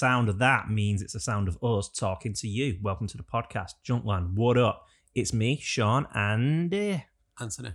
sound 0.00 0.30
of 0.30 0.38
that 0.38 0.70
means 0.70 1.02
it's 1.02 1.12
the 1.12 1.20
sound 1.20 1.46
of 1.46 1.62
us 1.62 1.86
talking 1.86 2.32
to 2.32 2.48
you. 2.48 2.78
Welcome 2.80 3.06
to 3.08 3.18
the 3.18 3.22
podcast, 3.22 3.72
Junkland. 3.86 4.32
What 4.32 4.56
up? 4.56 4.86
It's 5.14 5.34
me, 5.34 5.58
Sean, 5.60 6.06
and 6.14 6.72
uh, 6.72 7.00
Anthony. 7.38 7.72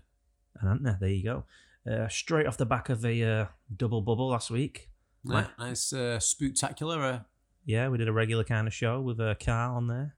and 0.59 0.69
Anthony. 0.71 0.95
There 0.99 1.09
you 1.09 1.23
go. 1.23 1.43
Uh, 1.87 2.07
straight 2.07 2.47
off 2.47 2.57
the 2.57 2.65
back 2.65 2.89
of 2.89 3.05
a 3.05 3.23
uh, 3.23 3.45
double 3.77 4.01
bubble 4.01 4.29
last 4.29 4.49
week. 4.49 4.89
Yeah, 5.23 5.45
nice 5.59 5.93
uh, 5.93 6.17
spooktacular. 6.19 7.13
Uh, 7.13 7.19
Yeah, 7.63 7.89
we 7.89 7.99
did 7.99 8.07
a 8.07 8.11
regular 8.13 8.43
kind 8.43 8.65
of 8.65 8.73
show 8.73 9.01
with 9.01 9.19
uh, 9.19 9.35
Carl 9.39 9.75
on 9.75 9.85
there. 9.85 10.15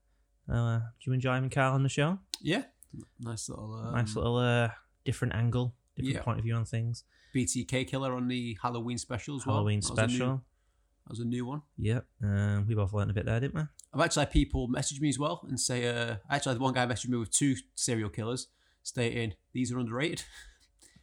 Uh, 0.49 0.77
do 0.77 0.84
you 1.07 1.12
enjoy 1.12 1.34
having 1.34 1.49
Carl 1.49 1.73
on 1.73 1.84
the 1.84 1.89
show? 1.89 2.20
yeah, 2.41 2.63
nice 3.20 3.49
little 3.49 3.73
um, 3.85 3.93
nice 3.93 4.15
little 4.15 4.37
uh, 4.37 4.70
different 5.03 5.35
angle, 5.35 5.76
different 5.98 6.15
yeah. 6.15 6.21
point 6.23 6.39
of 6.39 6.45
view 6.45 6.55
on 6.55 6.63
things. 6.63 7.03
BTK 7.35 7.85
killer 7.85 8.13
on 8.13 8.29
the 8.29 8.57
Halloween 8.62 8.98
special 8.98 9.35
as 9.35 9.45
well. 9.45 9.57
Halloween 9.57 9.81
That 9.81 9.89
was 9.91 9.99
a 9.99 10.07
new- 10.07 10.13
special. 10.15 10.43
That 11.07 11.11
was 11.11 11.20
a 11.21 11.25
new 11.25 11.45
one. 11.45 11.61
Yep. 11.77 12.05
Um, 12.21 12.66
we 12.67 12.75
both 12.75 12.91
learned 12.91 13.11
a 13.11 13.13
bit 13.13 13.25
there, 13.25 13.39
didn't 13.39 13.55
we? 13.55 13.61
I've 13.93 14.02
actually 14.02 14.25
had 14.25 14.31
people 14.31 14.67
message 14.67 14.99
me 14.99 15.07
as 15.07 15.17
well 15.17 15.45
and 15.48 15.57
say, 15.57 15.88
uh, 15.88 16.17
actually, 16.29 16.55
had 16.55 16.61
one 16.61 16.73
guy 16.73 16.85
messaged 16.85 17.07
me 17.07 17.17
with 17.17 17.31
two 17.31 17.55
serial 17.75 18.09
killers 18.09 18.48
stating 18.84 19.34
these 19.53 19.71
are 19.71 19.79
underrated. 19.79 20.23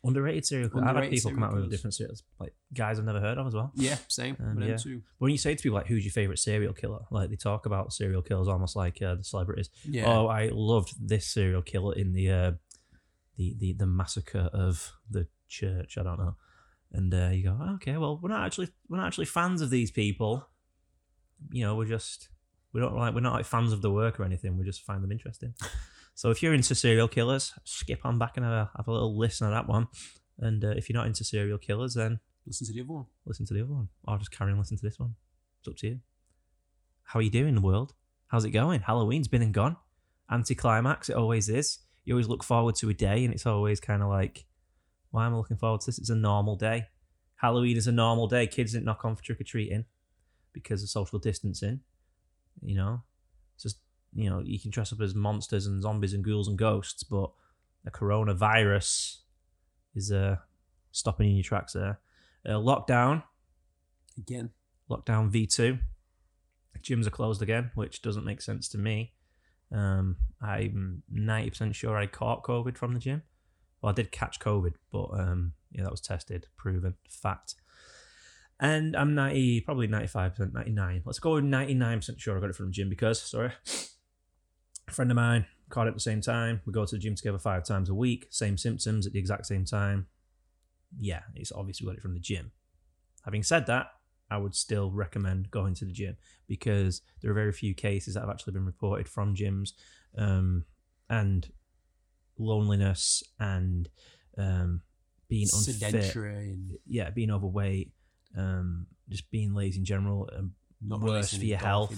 Underrated 0.07 0.45
serial 0.45 0.69
killer. 0.69 0.85
I've 0.85 0.97
had 0.97 1.11
people 1.11 1.31
come 1.31 1.43
out 1.43 1.55
with 1.55 1.71
different 1.71 1.95
serials, 1.95 2.25
like 2.39 2.53
guys 2.75 2.99
I've 2.99 3.07
never 3.07 3.21
heard 3.21 3.39
of 3.39 3.47
as 3.47 3.55
well. 3.55 3.73
yeah, 3.75 3.97
same. 4.09 4.37
Um, 4.39 4.61
yeah. 4.61 4.77
too. 4.77 5.01
When 5.17 5.31
you 5.31 5.39
say 5.39 5.55
to 5.55 5.63
people 5.63 5.77
like, 5.77 5.87
"Who's 5.87 6.05
your 6.05 6.13
favorite 6.13 6.39
serial 6.39 6.75
killer?" 6.75 7.07
Like 7.11 7.31
they 7.31 7.37
talk 7.37 7.65
about 7.65 7.91
serial 7.91 8.21
killers 8.21 8.47
almost 8.47 8.77
like 8.77 9.01
uh, 9.01 9.15
the 9.15 9.25
celebrities. 9.25 9.71
Yeah. 9.83 10.05
Oh, 10.05 10.27
I 10.27 10.51
loved 10.53 10.93
this 11.01 11.27
serial 11.27 11.63
killer 11.63 11.95
in 11.95 12.13
the 12.13 12.31
uh, 12.31 12.53
the 13.39 13.57
the 13.59 13.73
the 13.73 13.87
massacre 13.87 14.51
of 14.53 14.93
the 15.11 15.27
church. 15.49 15.97
I 15.97 16.03
don't 16.03 16.19
know. 16.19 16.37
And 16.95 17.13
uh, 17.13 17.29
you 17.33 17.45
go, 17.45 17.59
okay, 17.75 17.97
well, 17.97 18.19
we're 18.23 18.31
not 18.31 18.47
actually 18.47 18.69
we're 18.89 18.99
not 18.99 19.09
actually 19.09 19.27
fans 19.27 19.61
of 19.61 19.69
these 19.71 19.91
people. 19.91 20.49
You 21.51 21.65
know, 21.65 21.75
we're 21.75 21.87
just 21.87 22.29
we 22.73 22.81
don't 22.81 22.97
like 22.97 23.15
we're 23.15 23.21
not 23.21 23.35
like 23.35 23.45
fans 23.45 23.73
of 23.73 23.83
the 23.83 23.91
work 23.91 24.19
or 24.19 24.25
anything. 24.25 24.57
We 24.57 24.65
just 24.65 24.83
find 24.83 25.03
them 25.03 25.13
interesting. 25.13 25.55
so 26.15 26.31
if 26.31 26.43
you're 26.43 26.55
into 26.55 26.75
serial 26.75 27.09
killers, 27.09 27.53
skip 27.65 28.01
on 28.05 28.19
back 28.19 28.37
and 28.37 28.47
have 28.47 28.55
a, 28.55 28.71
have 28.77 28.89
a 28.89 28.93
little 28.93 29.19
listen 29.19 29.47
to 29.47 29.51
that 29.53 29.69
one. 29.69 29.89
And 30.39 30.65
uh, 30.65 30.71
if 30.71 30.89
you're 30.89 30.97
not 30.97 31.07
into 31.07 31.25
serial 31.25 31.59
killers, 31.59 31.95
then 31.95 32.21
Listen 32.47 32.67
to 32.67 32.73
the 32.75 32.81
other 32.81 32.93
one. 32.93 33.07
listen 33.25 33.47
to 33.47 33.55
the 33.55 33.63
other 33.63 33.73
one, 33.73 33.89
or 34.07 34.19
just 34.19 34.31
carry 34.31 34.53
on 34.53 34.59
listening 34.59 34.79
to 34.79 34.87
this 34.87 34.99
one. 34.99 35.15
It's 35.61 35.69
up 35.69 35.77
to 35.79 35.87
you. 35.87 36.01
How 37.05 37.19
are 37.19 37.23
you 37.23 37.31
doing, 37.31 37.55
the 37.55 37.61
world? 37.61 37.95
How's 38.29 38.45
it 38.45 38.51
going? 38.51 38.81
Halloween's 38.81 39.29
been 39.29 39.43
and 39.43 39.55
gone. 39.55 39.77
Anticlimax, 40.31 41.09
it 41.09 41.17
always 41.17 41.49
is. 41.49 41.79
You 42.05 42.15
always 42.15 42.29
look 42.29 42.45
forward 42.45 42.75
to 42.77 42.91
a 42.91 42.95
day, 42.95 43.25
and 43.25 43.33
it's 43.33 43.47
always 43.47 43.81
kind 43.81 44.03
of 44.03 44.09
like, 44.09 44.45
why 45.15 45.27
am 45.27 45.35
I 45.35 45.37
looking 45.37 45.57
forward 45.57 45.81
to 45.83 45.87
this? 45.87 46.01
It's 46.01 46.11
a 46.11 46.17
normal 46.17 46.57
day. 46.57 46.89
Halloween 47.37 47.77
is 47.77 47.87
a 47.87 47.93
normal 47.93 48.27
day. 48.27 48.49
Kids 48.49 48.73
didn't 48.73 48.85
knock 48.85 49.05
on 49.05 49.15
for 49.15 49.23
trick 49.23 49.41
or 49.41 49.45
treating 49.45 49.85
because 50.53 50.83
of 50.83 50.89
social 50.89 51.21
distancing. 51.21 51.79
You 52.61 52.75
know, 52.75 53.03
it's 53.55 53.63
just 53.63 53.79
you 54.13 54.29
know 54.29 54.43
you 54.45 54.59
can 54.59 54.73
dress 54.73 54.93
up 54.93 55.01
as 55.01 55.15
monsters 55.15 55.67
and 55.67 55.81
zombies 55.81 56.15
and 56.15 56.25
ghouls 56.25 56.49
and 56.49 56.59
ghosts, 56.59 57.05
but 57.05 57.31
the 57.85 57.93
coronavirus 57.93 59.19
is 59.95 60.11
uh 60.11 60.39
stopping 60.91 61.27
you 61.27 61.31
in 61.31 61.37
your 61.37 61.45
tracks 61.45 61.75
there. 61.75 62.01
Uh, 62.45 62.55
lockdown, 62.55 63.23
Again. 64.19 64.51
lockdown 64.91 65.31
V2. 65.31 65.79
Gyms 66.83 67.07
are 67.07 67.11
closed 67.11 67.41
again, 67.41 67.71
which 67.77 68.03
doesn't 68.03 68.25
make 68.25 68.43
sense 68.43 68.69
to 68.71 68.79
me. 68.79 69.13
Um, 69.71 70.17
I'm 70.43 71.05
90% 71.15 71.73
sure 71.73 71.97
I 71.97 72.07
caught 72.07 72.43
COVID 72.43 72.77
from 72.77 72.95
the 72.95 72.99
gym. 72.99 73.23
Well, 73.85 73.91
I 73.91 73.95
did 73.95 74.13
catch 74.13 74.41
COVID, 74.41 74.77
but 74.91 75.11
um, 75.13 75.53
yeah, 75.71 75.83
that 75.83 75.91
was 75.91 76.01
tested, 76.01 76.47
proven, 76.57 76.95
fact. 77.07 77.55
And 78.59 78.97
I'm 78.97 79.15
90, 79.15 79.61
probably 79.61 79.89
95%, 79.89 80.55
99. 80.55 81.03
Let's 81.05 81.19
go 81.19 81.35
with 81.35 81.45
99% 81.45 82.19
sure 82.19 82.35
I 82.35 82.41
got 82.41 82.49
it 82.49 82.57
from 82.57 82.73
gym 82.73 82.89
because, 82.89 83.21
sorry, 83.21 83.53
a 84.89 84.91
friend 84.91 85.11
of 85.11 85.17
mine 85.17 85.45
caught 85.69 85.87
it 85.87 85.91
at 85.91 85.95
the 85.97 86.01
same 86.01 86.23
time. 86.23 86.63
We 86.65 86.73
go 86.73 86.87
to 86.87 86.97
the 86.97 86.99
gym 86.99 87.15
together 87.15 87.39
five 87.39 87.67
times 87.67 87.91
a 87.91 87.95
week, 87.95 88.27
same 88.31 88.57
symptoms 88.57 89.07
at 89.07 89.13
the 89.13 89.19
exact 89.19 89.45
same 89.45 89.67
time. 89.67 90.07
Yeah, 90.99 91.21
it's 91.35 91.53
obviously 91.53 91.85
got 91.85 91.97
it 91.97 92.01
from 92.01 92.15
the 92.15 92.21
gym. 92.21 92.53
Having 93.27 93.43
said 93.43 93.67
that, 93.67 93.89
I 94.31 94.39
would 94.39 94.55
still 94.55 94.93
recommend 94.93 95.51
going 95.51 95.75
to 95.75 95.85
the 95.85 95.93
gym 95.93 96.17
because 96.49 97.03
there 97.21 97.31
are 97.31 97.35
very 97.35 97.53
few 97.53 97.75
cases 97.75 98.15
that 98.15 98.21
have 98.21 98.31
actually 98.31 98.55
been 98.55 98.65
reported 98.65 99.11
from 99.11 99.37
gyms, 99.37 99.73
um, 100.17 100.65
and 101.11 101.51
loneliness 102.39 103.23
and 103.39 103.89
um, 104.39 104.83
being 105.29 105.49
unfit, 105.53 105.77
Sedentary 105.77 106.51
and 106.51 106.71
yeah, 106.87 107.11
being 107.11 107.31
overweight, 107.31 107.93
um, 108.37 108.87
just 109.09 109.31
being 109.31 109.55
lazy 109.55 109.79
in 109.79 109.85
general, 109.85 110.29
and 110.33 110.53
not 110.81 111.01
worse 111.01 111.37
for 111.37 111.45
your 111.45 111.59
health 111.59 111.95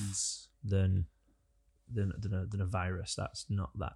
than 0.64 1.06
than 1.92 2.12
than 2.18 2.34
a, 2.34 2.46
than 2.46 2.60
a 2.60 2.66
virus. 2.66 3.14
That's 3.14 3.46
not 3.48 3.70
that 3.78 3.94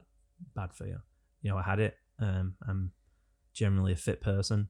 bad 0.54 0.72
for 0.74 0.86
you. 0.86 0.98
You 1.42 1.50
know, 1.50 1.58
I 1.58 1.62
had 1.62 1.80
it. 1.80 1.96
Um, 2.18 2.54
I'm 2.66 2.92
generally 3.52 3.92
a 3.92 3.96
fit 3.96 4.20
person. 4.20 4.68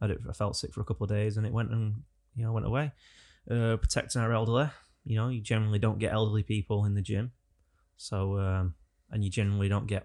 I, 0.00 0.08
did, 0.08 0.18
I 0.28 0.32
felt 0.32 0.56
sick 0.56 0.72
for 0.72 0.80
a 0.80 0.84
couple 0.84 1.04
of 1.04 1.10
days, 1.10 1.36
and 1.36 1.46
it 1.46 1.52
went 1.52 1.70
and 1.70 2.02
you 2.34 2.44
know 2.44 2.52
went 2.52 2.66
away. 2.66 2.92
Uh, 3.50 3.76
protecting 3.76 4.22
our 4.22 4.32
elderly. 4.32 4.68
You 5.04 5.16
know, 5.16 5.28
you 5.28 5.40
generally 5.40 5.80
don't 5.80 5.98
get 5.98 6.12
elderly 6.12 6.44
people 6.44 6.84
in 6.84 6.94
the 6.94 7.02
gym, 7.02 7.32
so 7.96 8.38
um, 8.38 8.74
and 9.10 9.24
you 9.24 9.30
generally 9.30 9.68
don't 9.68 9.86
get 9.86 10.02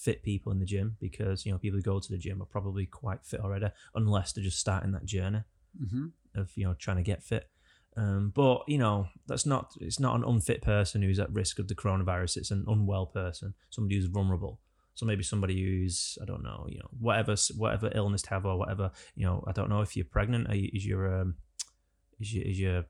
unfit 0.00 0.22
people 0.22 0.52
in 0.52 0.58
the 0.58 0.64
gym 0.66 0.96
because 1.00 1.44
you 1.44 1.52
know 1.52 1.58
people 1.58 1.78
who 1.78 1.82
go 1.82 2.00
to 2.00 2.10
the 2.10 2.18
gym 2.18 2.42
are 2.42 2.46
probably 2.46 2.86
quite 2.86 3.24
fit 3.24 3.40
already, 3.40 3.68
unless 3.94 4.32
they're 4.32 4.44
just 4.44 4.58
starting 4.58 4.92
that 4.92 5.04
journey 5.04 5.42
Mhm. 5.80 6.12
of 6.34 6.50
you 6.56 6.64
know 6.64 6.74
trying 6.74 6.96
to 6.96 7.02
get 7.02 7.22
fit. 7.22 7.50
Um, 7.96 8.30
but 8.34 8.62
you 8.68 8.78
know 8.78 9.08
that's 9.26 9.46
not 9.46 9.74
it's 9.80 10.00
not 10.00 10.16
an 10.16 10.24
unfit 10.24 10.62
person 10.62 11.02
who's 11.02 11.18
at 11.18 11.32
risk 11.32 11.58
of 11.58 11.68
the 11.68 11.74
coronavirus. 11.74 12.36
It's 12.38 12.50
an 12.50 12.64
unwell 12.66 13.06
person, 13.06 13.54
somebody 13.70 13.96
who's 13.96 14.06
vulnerable. 14.06 14.60
So 14.94 15.06
maybe 15.06 15.22
somebody 15.22 15.62
who's 15.62 16.18
I 16.22 16.24
don't 16.24 16.42
know, 16.42 16.66
you 16.68 16.78
know, 16.78 16.88
whatever 16.98 17.34
whatever 17.56 17.90
illness 17.94 18.22
to 18.22 18.30
have 18.30 18.46
or 18.46 18.56
whatever. 18.58 18.90
You 19.14 19.26
know, 19.26 19.44
I 19.46 19.52
don't 19.52 19.68
know 19.68 19.80
if 19.82 19.96
you're 19.96 20.04
pregnant. 20.06 20.48
Are 20.48 20.54
you, 20.56 20.70
is 20.72 20.86
your 20.86 21.20
um, 21.20 21.36
is 22.18 22.34
your 22.34 22.44
is 22.46 22.60
your 22.60 22.84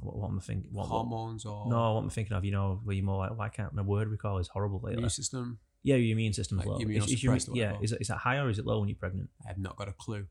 what, 0.00 0.16
what 0.16 0.28
am 0.30 0.38
I 0.38 0.42
thinking? 0.42 0.70
What, 0.72 0.88
what, 0.90 1.04
Hormones 1.04 1.44
or 1.44 1.68
no, 1.70 1.94
what 1.94 2.00
am 2.02 2.06
I 2.06 2.10
thinking 2.10 2.36
of? 2.36 2.44
You 2.44 2.52
know, 2.52 2.80
where 2.82 2.96
you're 2.96 3.04
more 3.04 3.18
like, 3.18 3.36
why 3.38 3.48
can't 3.48 3.72
my 3.72 3.82
word 3.82 4.08
recall 4.08 4.38
is 4.38 4.48
horrible 4.48 4.78
lately. 4.80 4.94
immune 4.98 5.10
system. 5.10 5.58
Yeah, 5.84 5.96
your 5.96 6.12
immune 6.12 6.32
system's 6.32 6.60
Like 6.60 6.66
low. 6.66 6.78
your 6.80 6.90
Is- 6.90 7.04
is 7.12 7.22
your- 7.22 7.36
yeah, 7.54 7.66
whatever. 7.68 7.84
is 7.84 7.92
it, 7.92 8.00
is 8.00 8.08
that 8.08 8.16
high 8.18 8.38
or 8.38 8.48
is 8.48 8.58
it 8.58 8.64
low 8.66 8.80
when 8.80 8.88
you're 8.88 8.96
pregnant? 8.98 9.30
I 9.44 9.48
have 9.48 9.58
not 9.58 9.76
got 9.76 9.88
a 9.88 9.92
clue. 9.92 10.26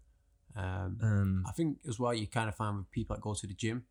Um, 0.56 0.97
Um, 1.02 1.44
I 1.47 1.52
think 1.52 1.78
as 1.88 1.97
well, 2.00 2.14
you 2.14 2.28
kind 2.28 2.50
of 2.50 2.56
find 2.56 2.78
with 2.78 2.91
people 2.91 3.16
that 3.16 3.22
go 3.22 3.34
to 3.34 3.47
the 3.47 3.53
gym, 3.53 3.86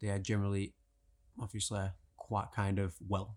they 0.00 0.08
are 0.08 0.18
generally, 0.18 0.74
obviously, 1.38 1.90
quite 2.16 2.52
kind 2.52 2.78
of 2.78 2.94
well 3.06 3.36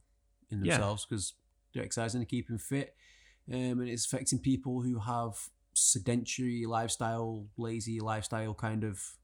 in 0.50 0.60
themselves 0.62 1.06
because 1.06 1.34
they're 1.74 1.84
exercising 1.84 2.22
and 2.22 2.30
keeping 2.30 2.58
fit, 2.60 2.96
um, 3.52 3.80
and 3.80 3.90
it's 3.90 4.06
affecting 4.06 4.40
people 4.40 4.82
who 4.84 5.00
have 5.00 5.50
sedentary 5.74 6.66
lifestyle, 6.68 7.48
lazy 7.58 8.00
lifestyle 8.00 8.54
kind 8.54 8.84
of 8.84 9.18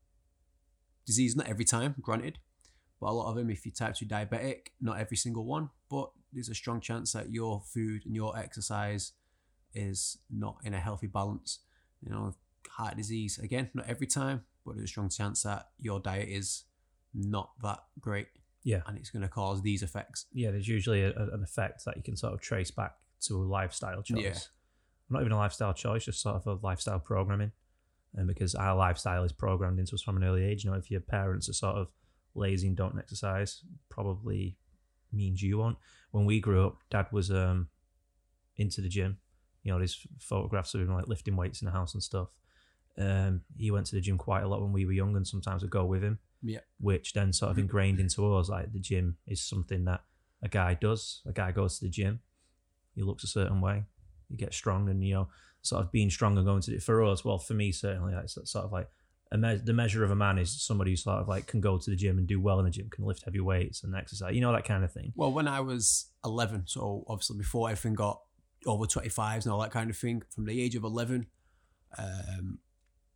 disease. 1.05 1.35
Not 1.35 1.47
every 1.47 1.65
time, 1.65 1.95
granted, 2.01 2.39
but 2.99 3.09
a 3.09 3.13
lot 3.13 3.29
of 3.29 3.35
them. 3.35 3.49
If 3.51 3.65
you're 3.65 3.73
type 3.73 3.95
two 3.95 4.05
diabetic, 4.07 4.69
not 4.81 4.99
every 4.99 5.17
single 5.17 5.45
one, 5.45 5.69
but 5.89 6.11
there's 6.33 6.49
a 6.49 6.55
strong 6.55 6.79
chance 6.81 7.13
that 7.13 7.31
your 7.31 7.61
food 7.73 8.03
and 8.05 8.15
your 8.15 8.37
exercise 8.37 9.13
is 9.73 10.17
not 10.29 10.57
in 10.63 10.73
a 10.73 10.79
healthy 10.79 11.07
balance. 11.07 11.59
You 12.01 12.11
know, 12.11 12.33
heart 12.69 12.97
disease 12.97 13.39
again 13.39 13.69
not 13.73 13.87
every 13.87 14.05
time 14.07 14.41
but 14.65 14.75
there's 14.75 14.85
a 14.85 14.87
strong 14.87 15.09
chance 15.09 15.43
that 15.43 15.69
your 15.79 15.99
diet 15.99 16.27
is 16.29 16.65
not 17.13 17.51
that 17.63 17.79
great 17.99 18.27
Yeah. 18.63 18.81
and 18.85 18.97
it's 18.97 19.09
going 19.09 19.21
to 19.23 19.29
cause 19.29 19.61
these 19.61 19.81
effects 19.81 20.25
yeah, 20.33 20.51
there's 20.51 20.67
usually 20.67 21.01
a, 21.03 21.11
an 21.11 21.41
effect 21.41 21.85
that 21.85 21.95
you 21.97 22.03
can 22.03 22.15
sort 22.17 22.33
of 22.33 22.41
trace 22.41 22.69
back 22.69 22.95
to 23.21 23.35
a 23.37 23.43
lifestyle 23.43 24.01
choice. 24.03 24.21
Yeah. 24.23 24.33
Not 25.09 25.21
even 25.21 25.31
a 25.31 25.37
lifestyle 25.37 25.73
choice, 25.73 26.05
just 26.05 26.21
sort 26.21 26.35
of 26.35 26.45
a 26.47 26.65
lifestyle 26.65 26.99
programming. 26.99 27.51
And 28.15 28.27
because 28.27 28.55
our 28.55 28.75
lifestyle 28.75 29.23
is 29.23 29.31
programmed 29.31 29.79
into 29.79 29.95
us 29.95 30.01
from 30.03 30.17
an 30.17 30.23
early 30.23 30.43
age, 30.43 30.63
you 30.63 30.71
know, 30.71 30.77
if 30.77 30.91
your 30.91 31.01
parents 31.01 31.49
are 31.49 31.53
sort 31.53 31.75
of 31.77 31.87
lazy 32.35 32.67
and 32.67 32.77
don't 32.77 32.97
exercise, 32.99 33.63
probably 33.89 34.57
means 35.11 35.41
you 35.41 35.57
won't. 35.57 35.77
When 36.11 36.25
we 36.25 36.39
grew 36.39 36.65
up, 36.65 36.77
dad 36.89 37.07
was 37.11 37.31
um 37.31 37.69
into 38.57 38.81
the 38.81 38.89
gym. 38.89 39.17
You 39.63 39.71
know, 39.71 39.77
there's 39.77 40.05
photographs 40.19 40.73
of 40.73 40.81
him 40.81 40.93
like 40.93 41.07
lifting 41.07 41.35
weights 41.35 41.61
in 41.61 41.65
the 41.65 41.71
house 41.71 41.93
and 41.93 42.03
stuff. 42.03 42.29
Um, 42.97 43.41
he 43.57 43.71
went 43.71 43.85
to 43.87 43.95
the 43.95 44.01
gym 44.01 44.17
quite 44.17 44.43
a 44.43 44.47
lot 44.47 44.61
when 44.61 44.73
we 44.73 44.85
were 44.85 44.91
young, 44.91 45.15
and 45.15 45.27
sometimes 45.27 45.63
I'd 45.63 45.69
go 45.69 45.85
with 45.85 46.03
him 46.03 46.19
yeah 46.41 46.59
which 46.79 47.11
then 47.11 47.33
sort 47.33 47.51
of 47.51 47.57
ingrained 47.59 47.99
into 47.99 48.33
us 48.33 48.47
like 48.47 48.71
the 48.71 48.79
gym 48.79 49.17
is 49.27 49.41
something 49.41 49.83
that 49.83 50.01
a 50.41 50.47
guy 50.47 50.73
does. 50.73 51.21
A 51.27 51.33
guy 51.33 51.51
goes 51.51 51.79
to 51.79 51.85
the 51.85 51.91
gym, 51.91 52.21
he 52.95 53.01
looks 53.01 53.23
a 53.23 53.27
certain 53.27 53.61
way, 53.61 53.83
he 54.29 54.37
gets 54.37 54.55
strong, 54.55 54.89
and 54.89 55.03
you 55.03 55.13
know, 55.13 55.27
sort 55.61 55.83
of 55.83 55.91
being 55.91 56.09
strong 56.09 56.37
and 56.37 56.45
going 56.45 56.61
to 56.61 56.75
it 56.75 56.83
for 56.83 57.03
us. 57.03 57.25
Well, 57.25 57.37
for 57.37 57.53
me 57.53 57.71
certainly, 57.71 58.13
like, 58.13 58.23
it's 58.25 58.37
sort 58.49 58.65
of 58.65 58.71
like 58.71 58.87
me- 59.37 59.61
the 59.63 59.73
measure 59.73 60.03
of 60.03 60.11
a 60.11 60.15
man 60.15 60.37
is 60.37 60.61
somebody 60.65 60.91
who 60.91 60.95
sort 60.97 61.19
of 61.19 61.27
like 61.27 61.45
can 61.47 61.61
go 61.61 61.77
to 61.77 61.89
the 61.89 61.95
gym 61.95 62.17
and 62.17 62.27
do 62.27 62.39
well 62.41 62.59
in 62.59 62.65
the 62.65 62.71
gym, 62.71 62.89
can 62.89 63.05
lift 63.05 63.23
heavy 63.25 63.39
weights 63.39 63.83
and 63.83 63.95
exercise, 63.95 64.33
you 64.33 64.41
know, 64.41 64.51
that 64.51 64.65
kind 64.65 64.83
of 64.83 64.91
thing. 64.91 65.13
well 65.15 65.31
when 65.31 65.47
i 65.47 65.59
was 65.59 66.07
11 66.25 66.63
so 66.67 67.03
obviously 67.07 67.37
before 67.37 67.69
everything 67.69 67.93
got 67.93 68.21
over 68.65 68.85
25s 68.85 69.43
and 69.43 69.53
all 69.53 69.61
that 69.61 69.71
kind 69.71 69.89
of 69.89 69.95
thing 69.97 70.21
from 70.33 70.45
the 70.45 70.61
age 70.61 70.75
of 70.75 70.83
11 70.83 71.27
um 71.97 72.59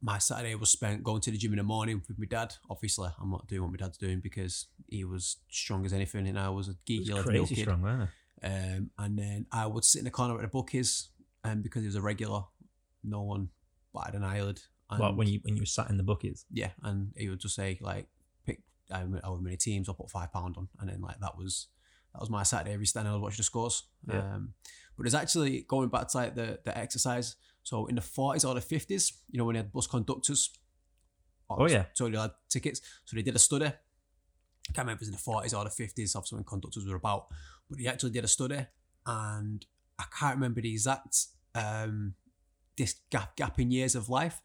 my 0.05 0.17
Saturday 0.17 0.53
was 0.55 0.69
spent 0.69 1.01
going 1.01 1.21
to 1.21 1.31
the 1.31 1.37
gym 1.37 1.53
in 1.53 1.57
the 1.57 1.63
morning 1.63 2.01
with 2.09 2.19
my 2.19 2.25
dad. 2.25 2.53
Obviously, 2.69 3.07
I'm 3.21 3.31
not 3.31 3.47
doing 3.47 3.61
what 3.61 3.71
my 3.71 3.77
dad's 3.77 3.97
doing 3.97 4.19
because 4.19 4.67
he 4.89 5.05
was 5.05 5.37
strong 5.49 5.85
as 5.85 5.93
anything, 5.93 6.27
and 6.27 6.37
I 6.37 6.49
was 6.49 6.67
a 6.67 6.73
geeky 6.85 7.13
was 7.13 7.25
little 7.25 7.47
kid. 7.47 7.59
strong, 7.59 7.81
weren't 7.81 8.09
Um, 8.43 8.89
and 8.99 9.17
then 9.17 9.45
I 9.49 9.65
would 9.65 9.85
sit 9.85 9.99
in 9.99 10.03
the 10.05 10.11
corner 10.11 10.33
where 10.33 10.41
the 10.41 10.49
book 10.49 10.75
is, 10.75 11.07
and 11.45 11.63
because 11.63 11.83
he 11.83 11.85
was 11.87 11.95
a 11.95 12.01
regular, 12.01 12.41
no 13.01 13.21
one 13.21 13.47
batted 13.93 14.15
an 14.15 14.25
eyelid. 14.25 14.61
And 14.93 15.01
What 15.01 15.17
when 15.17 15.27
you 15.27 15.39
when 15.43 15.55
you 15.55 15.61
were 15.61 15.65
sat 15.65 15.89
in 15.89 15.97
the 15.97 16.03
buckets? 16.03 16.45
yeah, 16.51 16.71
and 16.83 17.11
he 17.17 17.29
would 17.29 17.39
just 17.39 17.55
say 17.55 17.77
like, 17.81 18.07
pick 18.45 18.61
um, 18.91 19.19
however 19.23 19.41
many 19.41 19.57
teams, 19.57 19.89
I'll 19.89 19.95
put 19.95 20.09
five 20.09 20.31
pound 20.31 20.55
on, 20.57 20.67
and 20.79 20.89
then 20.89 21.01
like 21.01 21.19
that 21.19 21.37
was 21.37 21.67
that 22.13 22.21
was 22.21 22.29
my 22.29 22.43
Saturday 22.43 22.73
every 22.73 22.85
Saturday. 22.85 23.09
I 23.09 23.13
would 23.13 23.21
watch 23.21 23.37
the 23.37 23.43
scores. 23.43 23.83
Yeah. 24.07 24.19
Um, 24.19 24.53
but 24.95 25.05
it's 25.05 25.15
actually 25.15 25.61
going 25.67 25.89
back 25.89 26.07
to 26.09 26.17
like 26.17 26.35
the 26.35 26.59
the 26.63 26.77
exercise. 26.77 27.35
So 27.63 27.85
in 27.87 27.95
the 27.95 28.01
forties 28.01 28.45
or 28.45 28.53
the 28.53 28.61
fifties, 28.61 29.13
you 29.31 29.37
know, 29.37 29.45
when 29.45 29.53
they 29.53 29.59
had 29.59 29.71
bus 29.71 29.87
conductors. 29.87 30.51
Oh, 31.49 31.67
yeah. 31.67 31.85
So 31.93 32.09
they 32.09 32.17
had 32.17 32.31
tickets. 32.49 32.81
So 33.05 33.15
they 33.15 33.21
did 33.21 33.35
a 33.35 33.39
study. 33.39 33.65
I 33.65 34.71
can't 34.73 34.85
remember 34.85 34.93
if 34.93 34.97
it 34.97 35.01
was 35.01 35.07
in 35.09 35.13
the 35.13 35.19
forties 35.19 35.53
or 35.53 35.63
the 35.63 35.69
fifties, 35.69 36.15
obviously 36.15 36.37
when 36.37 36.45
conductors 36.45 36.85
were 36.85 36.95
about. 36.95 37.27
But 37.69 37.79
he 37.79 37.87
actually 37.87 38.11
did 38.11 38.23
a 38.23 38.27
study, 38.27 38.65
and 39.05 39.65
I 39.99 40.05
can't 40.17 40.35
remember 40.35 40.61
the 40.61 40.71
exact 40.71 41.17
um, 41.55 42.15
this 42.77 42.95
gap 43.09 43.35
gap 43.35 43.59
in 43.59 43.71
years 43.71 43.95
of 43.95 44.09
life. 44.09 44.41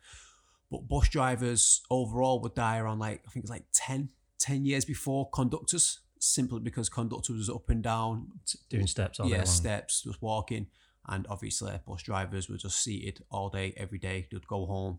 But 0.70 0.86
bus 0.88 1.08
drivers 1.08 1.82
overall 1.90 2.40
would 2.42 2.54
die 2.54 2.78
around 2.78 2.98
like 2.98 3.22
I 3.26 3.30
think 3.30 3.44
it's 3.44 3.50
like 3.50 3.64
10, 3.72 4.10
10 4.38 4.64
years 4.66 4.84
before 4.84 5.30
conductors, 5.30 6.00
simply 6.20 6.60
because 6.60 6.88
conductors 6.88 7.36
was 7.36 7.48
up 7.50 7.70
and 7.70 7.82
down, 7.82 8.28
Doing 8.68 8.86
steps 8.86 9.18
all 9.20 9.28
yeah, 9.28 9.38
day 9.38 9.44
long. 9.44 9.46
steps, 9.46 10.02
just 10.02 10.20
walking, 10.20 10.66
and 11.06 11.26
obviously 11.30 11.72
bus 11.86 12.02
drivers 12.02 12.48
were 12.50 12.58
just 12.58 12.82
seated 12.82 13.24
all 13.30 13.48
day, 13.48 13.72
every 13.76 13.98
day. 13.98 14.28
They'd 14.30 14.46
go 14.46 14.66
home, 14.66 14.98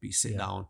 be 0.00 0.10
sit 0.12 0.32
Yeah. 0.32 0.38
down. 0.38 0.66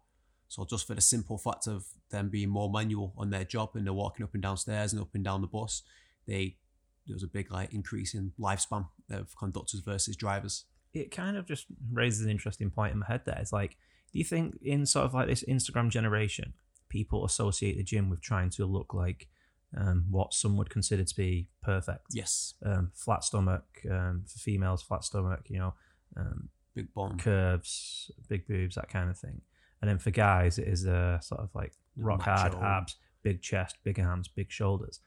So 0.48 0.66
just 0.68 0.86
for 0.86 0.94
the 0.94 1.00
simple 1.00 1.38
fact 1.38 1.66
of 1.66 1.86
them 2.10 2.28
being 2.28 2.50
more 2.50 2.70
manual 2.70 3.14
on 3.16 3.30
their 3.30 3.44
job 3.44 3.70
and 3.74 3.86
they're 3.86 3.92
walking 3.94 4.24
up 4.24 4.34
and 4.34 4.42
down 4.42 4.56
stairs 4.58 4.92
and 4.92 5.00
up 5.00 5.14
and 5.14 5.24
down 5.24 5.40
the 5.40 5.46
bus, 5.46 5.82
they 6.26 6.58
there 7.06 7.14
was 7.14 7.22
a 7.22 7.26
big 7.28 7.50
like 7.50 7.72
increase 7.72 8.14
in 8.14 8.32
lifespan 8.38 8.86
of 9.10 9.34
conductors 9.36 9.80
versus 9.80 10.14
drivers. 10.16 10.64
it 10.94 11.10
kind 11.10 11.36
of 11.36 11.46
just 11.46 11.66
raises 11.90 12.20
an 12.24 12.30
interesting 12.30 12.70
point 12.70 12.92
in 12.92 12.98
my 12.98 13.06
head 13.06 13.22
there. 13.24 13.38
It's 13.40 13.52
like, 13.52 13.76
do 14.12 14.18
you 14.18 14.24
think 14.24 14.58
in 14.62 14.86
sort 14.86 15.06
of 15.06 15.14
like 15.14 15.28
this 15.28 15.44
Instagram 15.44 15.88
generation, 15.90 16.54
people 16.88 17.24
associate 17.24 17.76
the 17.76 17.82
gym 17.82 18.10
with 18.10 18.20
trying 18.20 18.50
to 18.50 18.66
look 18.66 18.92
like 18.92 19.28
um, 19.76 20.04
what 20.10 20.34
some 20.34 20.56
would 20.58 20.70
consider 20.70 21.04
to 21.04 21.16
be 21.16 21.48
perfect? 21.62 22.06
Yes, 22.10 22.54
Um, 22.64 22.92
flat 22.94 23.24
stomach 23.24 23.64
um, 23.90 24.24
for 24.26 24.38
females, 24.38 24.82
flat 24.82 25.04
stomach, 25.04 25.40
you 25.48 25.58
know, 25.58 25.74
um, 26.16 26.50
big 26.74 26.88
curves, 27.18 28.10
big 28.28 28.46
boobs, 28.46 28.74
that 28.74 28.88
kind 28.88 29.08
of 29.08 29.18
thing. 29.18 29.40
And 29.80 29.90
then 29.90 29.98
for 29.98 30.10
guys, 30.10 30.58
it 30.58 30.68
is 30.68 30.84
a 30.84 31.18
sort 31.22 31.40
of 31.40 31.50
like 31.54 31.72
rock 31.96 32.22
hard 32.22 32.54
abs, 32.54 32.96
big 33.22 33.42
chest, 33.42 33.78
big 33.82 33.98
arms, 33.98 34.28
big 34.28 34.50
shoulders. 34.50 35.00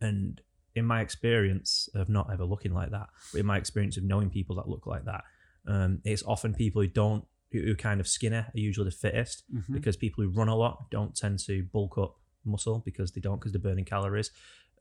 And 0.00 0.40
in 0.74 0.84
my 0.84 1.00
experience 1.00 1.88
of 1.94 2.08
not 2.08 2.32
ever 2.32 2.44
looking 2.44 2.72
like 2.72 2.90
that, 2.90 3.08
but 3.32 3.40
in 3.40 3.46
my 3.46 3.58
experience 3.58 3.96
of 3.96 4.04
knowing 4.04 4.30
people 4.30 4.56
that 4.56 4.68
look 4.68 4.86
like 4.86 5.04
that, 5.06 5.24
um, 5.66 6.00
it's 6.04 6.22
often 6.22 6.54
people 6.54 6.80
who 6.82 6.88
don't, 6.88 7.24
who, 7.52 7.60
who 7.62 7.74
kind 7.76 8.00
of 8.00 8.06
skinner 8.08 8.46
are 8.54 8.58
usually 8.58 8.84
the 8.84 8.96
fittest 8.96 9.44
Mhm. 9.52 9.72
because 9.72 9.96
people 9.96 10.22
who 10.24 10.30
run 10.30 10.48
a 10.48 10.54
lot 10.56 10.90
don't 10.90 11.14
tend 11.16 11.38
to 11.40 11.64
bulk 11.72 11.98
up 11.98 12.16
muscle 12.44 12.80
because 12.84 13.12
they 13.12 13.20
don't 13.20 13.38
because 13.38 13.52
they're 13.52 13.60
burning 13.60 13.84
calories. 13.84 14.30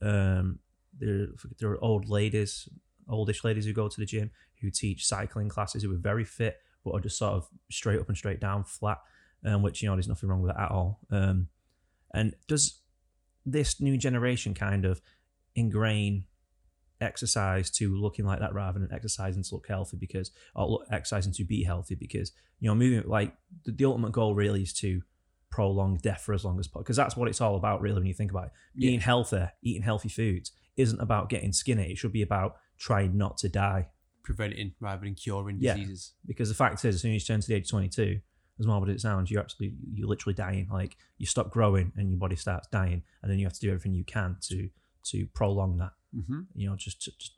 Um, 0.01 0.59
there, 0.97 1.27
there 1.59 1.69
are 1.71 1.83
old 1.83 2.09
ladies, 2.09 2.69
oldish 3.07 3.43
ladies 3.43 3.65
who 3.65 3.73
go 3.73 3.87
to 3.89 3.99
the 3.99 4.05
gym 4.05 4.31
who 4.61 4.69
teach 4.69 5.05
cycling 5.05 5.49
classes 5.49 5.83
who 5.83 5.91
are 5.93 5.97
very 5.97 6.23
fit 6.25 6.57
but 6.83 6.91
are 6.93 6.99
just 7.01 7.17
sort 7.17 7.33
of 7.33 7.47
straight 7.69 7.99
up 7.99 8.07
and 8.07 8.17
straight 8.17 8.39
down 8.39 8.63
flat, 8.63 8.99
um, 9.45 9.61
which 9.61 9.81
you 9.81 9.89
know 9.89 9.95
there's 9.95 10.07
nothing 10.07 10.29
wrong 10.29 10.41
with 10.41 10.53
that 10.55 10.61
at 10.63 10.71
all. 10.71 10.99
Um, 11.11 11.49
and 12.13 12.35
does 12.47 12.81
this 13.45 13.81
new 13.81 13.97
generation 13.97 14.53
kind 14.53 14.85
of 14.85 15.01
ingrain 15.55 16.25
exercise 17.01 17.69
to 17.71 17.95
looking 17.95 18.25
like 18.25 18.39
that 18.39 18.53
rather 18.53 18.79
than 18.79 18.91
exercising 18.93 19.43
to 19.43 19.55
look 19.55 19.67
healthy 19.67 19.97
because 19.97 20.31
or 20.55 20.67
look, 20.67 20.85
exercising 20.91 21.31
to 21.33 21.43
be 21.43 21.63
healthy 21.63 21.95
because 21.95 22.31
you 22.59 22.67
know 22.69 22.75
moving 22.75 23.03
like 23.09 23.33
the, 23.65 23.71
the 23.71 23.85
ultimate 23.85 24.11
goal 24.11 24.35
really 24.35 24.61
is 24.63 24.73
to 24.73 25.01
prolong 25.49 25.97
death 26.03 26.21
for 26.21 26.33
as 26.33 26.45
long 26.45 26.59
as 26.59 26.67
possible 26.67 26.83
because 26.83 26.95
that's 26.97 27.17
what 27.17 27.27
it's 27.27 27.41
all 27.41 27.55
about 27.55 27.81
really 27.81 27.95
when 27.99 28.05
you 28.05 28.13
think 28.13 28.31
about 28.31 28.45
it 28.47 28.51
Yeah. 28.75 28.89
being 28.89 28.99
healthy 28.99 29.45
eating 29.63 29.81
healthy 29.81 30.09
foods 30.09 30.51
isn't 30.77 30.99
about 30.99 31.29
getting 31.29 31.51
skinny 31.53 31.91
it 31.91 31.97
should 31.97 32.11
be 32.13 32.21
about 32.21 32.57
trying 32.77 33.17
not 33.17 33.37
to 33.39 33.49
die 33.49 33.87
preventing 34.23 34.73
rather 34.79 35.03
than 35.05 35.15
curing 35.15 35.57
Yeah. 35.59 35.73
diseases. 35.75 36.13
because 36.25 36.49
the 36.49 36.55
fact 36.55 36.83
is 36.85 36.95
as 36.95 37.01
soon 37.01 37.15
as 37.15 37.23
you 37.23 37.33
turn 37.33 37.41
to 37.41 37.47
the 37.47 37.55
age 37.55 37.63
of 37.63 37.69
22 37.71 38.19
as 38.59 38.67
morbid 38.67 38.89
as 38.89 38.95
it 38.97 38.99
sounds 39.01 39.31
you're 39.31 39.41
absolutely 39.41 39.77
you're 39.93 40.07
literally 40.07 40.33
dying 40.35 40.67
like 40.71 40.97
you 41.17 41.25
stop 41.25 41.49
growing 41.49 41.91
and 41.95 42.09
your 42.11 42.19
body 42.19 42.35
starts 42.35 42.67
dying 42.67 43.01
and 43.23 43.31
then 43.31 43.39
you 43.39 43.45
have 43.45 43.53
to 43.53 43.59
do 43.61 43.69
everything 43.69 43.93
you 43.93 44.03
can 44.03 44.35
to 44.41 44.69
to 45.05 45.25
prolong 45.33 45.77
that 45.77 45.91
Mm-hmm. 46.15 46.41
you 46.55 46.69
know, 46.69 46.75
just 46.75 47.03
to, 47.03 47.11
just 47.17 47.33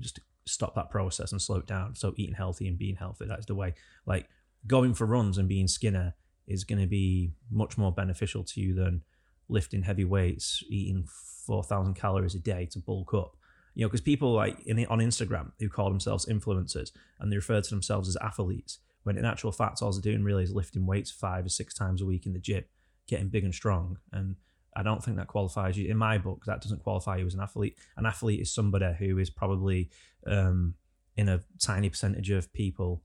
just 0.00 0.16
to 0.16 0.20
stop 0.46 0.74
that 0.74 0.90
process 0.90 1.32
and 1.32 1.40
slow 1.40 1.58
it 1.58 1.66
down. 1.66 1.94
So 1.94 2.14
eating 2.16 2.34
healthy 2.34 2.66
and 2.68 2.78
being 2.78 2.96
healthy, 2.96 3.26
that's 3.26 3.46
the 3.46 3.54
way. 3.54 3.74
Like 4.04 4.28
going 4.66 4.94
for 4.94 5.06
runs 5.06 5.38
and 5.38 5.48
being 5.48 5.68
skinner 5.68 6.14
is 6.46 6.64
going 6.64 6.80
to 6.80 6.86
be 6.86 7.32
much 7.50 7.76
more 7.76 7.92
beneficial 7.92 8.44
to 8.44 8.60
you 8.60 8.74
than 8.74 9.02
lifting 9.48 9.82
heavy 9.82 10.04
weights, 10.04 10.62
eating 10.68 11.06
four 11.46 11.62
thousand 11.62 11.94
calories 11.94 12.34
a 12.34 12.40
day 12.40 12.66
to 12.66 12.78
bulk 12.78 13.14
up. 13.14 13.36
You 13.74 13.84
know, 13.84 13.88
because 13.88 14.00
people 14.00 14.32
like 14.32 14.58
in 14.66 14.84
on 14.86 14.98
Instagram 14.98 15.52
who 15.60 15.68
call 15.68 15.90
themselves 15.90 16.26
influencers 16.26 16.90
and 17.20 17.30
they 17.30 17.36
refer 17.36 17.60
to 17.60 17.70
themselves 17.70 18.08
as 18.08 18.16
athletes, 18.22 18.78
when 19.02 19.18
in 19.18 19.24
actual 19.24 19.52
fact 19.52 19.82
all 19.82 19.92
they're 19.92 20.00
doing 20.00 20.24
really 20.24 20.42
is 20.42 20.54
lifting 20.54 20.86
weights 20.86 21.10
five 21.10 21.44
or 21.44 21.50
six 21.50 21.74
times 21.74 22.00
a 22.00 22.06
week 22.06 22.26
in 22.26 22.32
the 22.32 22.38
gym, 22.38 22.64
getting 23.06 23.28
big 23.28 23.44
and 23.44 23.54
strong. 23.54 23.98
And 24.12 24.36
I 24.76 24.82
don't 24.82 25.02
think 25.02 25.16
that 25.16 25.26
qualifies 25.26 25.78
you 25.78 25.90
in 25.90 25.96
my 25.96 26.18
book. 26.18 26.44
That 26.46 26.60
doesn't 26.60 26.82
qualify 26.82 27.16
you 27.16 27.26
as 27.26 27.34
an 27.34 27.40
athlete. 27.40 27.78
An 27.96 28.04
athlete 28.04 28.40
is 28.40 28.52
somebody 28.52 28.92
who 28.98 29.18
is 29.18 29.30
probably 29.30 29.88
um, 30.26 30.74
in 31.16 31.28
a 31.28 31.40
tiny 31.58 31.88
percentage 31.88 32.30
of 32.30 32.52
people 32.52 33.02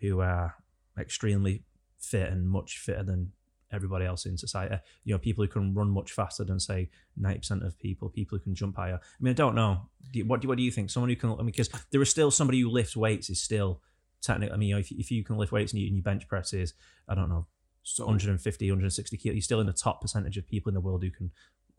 who 0.00 0.20
are 0.20 0.56
extremely 0.98 1.62
fit 1.98 2.30
and 2.30 2.48
much 2.48 2.78
fitter 2.78 3.04
than 3.04 3.30
everybody 3.72 4.04
else 4.04 4.26
in 4.26 4.36
society. 4.36 4.76
You 5.04 5.14
know, 5.14 5.18
people 5.18 5.44
who 5.44 5.48
can 5.48 5.72
run 5.72 5.88
much 5.88 6.12
faster 6.12 6.44
than 6.44 6.60
say 6.60 6.90
ninety 7.16 7.38
percent 7.38 7.64
of 7.64 7.78
people. 7.78 8.08
People 8.08 8.38
who 8.38 8.44
can 8.44 8.54
jump 8.54 8.76
higher. 8.76 9.00
I 9.02 9.22
mean, 9.22 9.30
I 9.30 9.34
don't 9.34 9.54
know. 9.54 9.88
Do 10.12 10.18
you, 10.18 10.26
what 10.26 10.40
do 10.40 10.48
what 10.48 10.58
do 10.58 10.64
you 10.64 10.70
think? 10.72 10.90
Someone 10.90 11.10
who 11.10 11.16
can. 11.16 11.30
I 11.30 11.36
mean, 11.36 11.46
because 11.46 11.70
there 11.90 12.02
is 12.02 12.10
still 12.10 12.30
somebody 12.30 12.60
who 12.60 12.70
lifts 12.70 12.96
weights 12.96 13.30
is 13.30 13.40
still 13.40 13.80
technically. 14.20 14.54
I 14.54 14.56
mean, 14.56 14.68
you 14.70 14.74
know, 14.74 14.80
if, 14.80 14.90
if 14.90 15.10
you 15.10 15.22
can 15.24 15.36
lift 15.36 15.52
weights 15.52 15.72
and 15.72 15.80
you, 15.80 15.86
and 15.86 15.96
you 15.96 16.02
bench 16.02 16.26
presses, 16.28 16.74
I 17.08 17.14
don't 17.14 17.28
know, 17.28 17.46
So 17.84 18.04
150, 18.06 18.70
160 18.70 19.16
kilos. 19.18 19.34
You're 19.36 19.42
still 19.42 19.60
in 19.60 19.66
the 19.66 19.72
top 19.72 20.00
percentage 20.00 20.36
of 20.36 20.46
people 20.48 20.70
in 20.70 20.74
the 20.74 20.80
world 20.80 21.02
who 21.04 21.10
can 21.10 21.30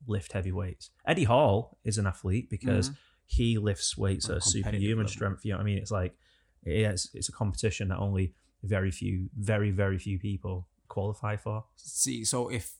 lift 0.07 0.31
heavy 0.33 0.51
weights. 0.51 0.91
Eddie 1.05 1.23
Hall 1.23 1.77
is 1.83 1.97
an 1.97 2.05
athlete 2.07 2.49
because 2.49 2.91
Mhm. 2.91 2.95
he 3.25 3.57
lifts 3.57 3.97
weights 3.97 4.29
at 4.29 4.43
superhuman 4.43 4.97
level. 5.05 5.07
strength. 5.11 5.43
You 5.43 5.51
know 5.51 5.57
what 5.57 5.63
I 5.63 5.65
mean? 5.65 5.77
It's 5.79 5.91
like 5.91 6.15
it's 6.63 7.09
it's 7.13 7.27
a 7.29 7.31
competition 7.31 7.87
that 7.89 7.97
only 7.97 8.33
very 8.63 8.91
few, 8.91 9.29
very 9.35 9.71
very 9.71 9.97
few 9.99 10.17
people 10.19 10.67
qualify 10.87 11.35
for. 11.35 11.65
see, 11.75 12.23
so 12.23 12.49
if 12.49 12.77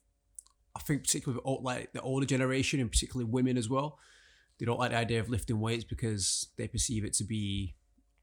I 0.75 0.79
think 0.81 1.03
particularly 1.03 1.41
with, 1.43 1.63
like 1.63 1.93
the 1.93 2.01
older 2.01 2.25
generation 2.25 2.79
and 2.79 2.91
particularly 2.91 3.29
women 3.31 3.57
as 3.57 3.69
well, 3.69 3.97
they 4.59 4.65
don't 4.65 4.77
like 4.79 4.91
the 4.91 4.97
idea 4.97 5.19
of 5.19 5.29
lifting 5.29 5.59
weights 5.59 5.83
because 5.83 6.49
they 6.57 6.67
perceive 6.67 7.03
it 7.05 7.13
to 7.13 7.23
be 7.23 7.75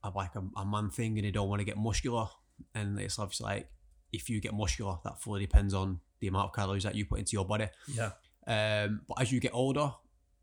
a, 0.05 0.11
like 0.11 0.35
a, 0.37 0.43
a 0.57 0.65
man 0.65 0.91
thing 0.91 1.19
and 1.19 1.27
they 1.27 1.31
don't 1.31 1.49
want 1.49 1.61
to 1.61 1.65
get 1.65 1.77
muscular. 1.77 2.27
And 2.75 2.99
it's 3.01 3.19
obviously 3.19 3.45
like 3.47 3.69
if 4.13 4.29
you 4.29 4.41
get 4.41 4.55
muscular, 4.55 4.97
that 5.05 5.21
fully 5.21 5.41
depends 5.41 5.75
on 5.75 6.01
the 6.21 6.29
amount 6.29 6.51
of 6.51 6.55
calories 6.55 6.83
that 6.85 6.95
you 6.95 7.05
put 7.07 7.19
into 7.19 7.33
your 7.33 7.45
body. 7.45 7.69
Yeah, 7.89 8.13
Um, 8.47 9.03
but 9.09 9.21
as 9.21 9.33
you 9.33 9.41
get 9.41 9.53
older, 9.55 9.93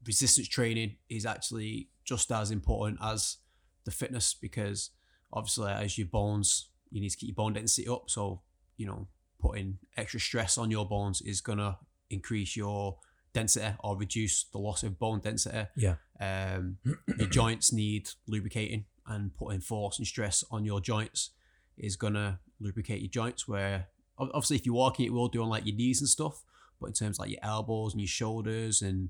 resistance 0.06 0.48
training 0.48 0.96
is 1.10 1.26
actually 1.26 1.90
just 2.06 2.32
as 2.32 2.52
important 2.52 3.00
as 3.02 3.38
the 3.86 3.92
fitness 3.92 4.34
because 4.34 4.90
obviously 5.32 5.72
as 5.72 5.98
your 5.98 6.08
bones, 6.08 6.70
you 6.90 7.00
need 7.02 7.10
to 7.10 7.18
keep 7.18 7.30
your 7.30 7.36
bone 7.36 7.54
density 7.54 7.88
up. 7.88 8.10
So, 8.10 8.42
you 8.78 8.88
know, 8.88 9.08
putting 9.40 9.78
extra 9.96 10.20
stress 10.20 10.58
on 10.58 10.72
your 10.72 10.88
bones 10.88 11.22
is 11.22 11.40
gonna 11.42 11.78
increase 12.10 12.56
your 12.58 12.98
density 13.34 13.74
or 13.84 13.96
reduce 13.98 14.46
the 14.46 14.58
loss 14.58 14.84
of 14.84 14.98
bone 14.98 15.20
density. 15.20 15.68
yeah, 15.76 15.96
Um, 16.20 16.78
your 17.18 17.28
joints 17.30 17.72
need 17.72 18.10
lubricating 18.28 18.86
and 19.06 19.36
putting 19.36 19.62
force 19.62 19.98
and 19.98 20.08
stress 20.08 20.44
on 20.52 20.66
your 20.66 20.82
joints 20.82 21.32
is 21.78 21.96
gonna 21.96 22.40
lubricate 22.60 23.00
your 23.02 23.10
joints 23.10 23.48
where 23.48 23.88
obviously 24.18 24.56
if 24.58 24.66
you're 24.66 24.76
walking 24.76 25.06
it 25.06 25.14
will 25.14 25.28
do 25.30 25.42
on 25.42 25.50
like 25.50 25.66
your 25.66 25.76
knees 25.76 26.02
and 26.02 26.10
stuff 26.10 26.44
but 26.80 26.88
in 26.88 26.94
terms 26.94 27.18
of 27.18 27.24
like 27.24 27.32
your 27.32 27.40
elbows 27.44 27.94
and 27.94 28.02
your 28.02 28.08
shoulders 28.08 28.82
and 28.82 29.10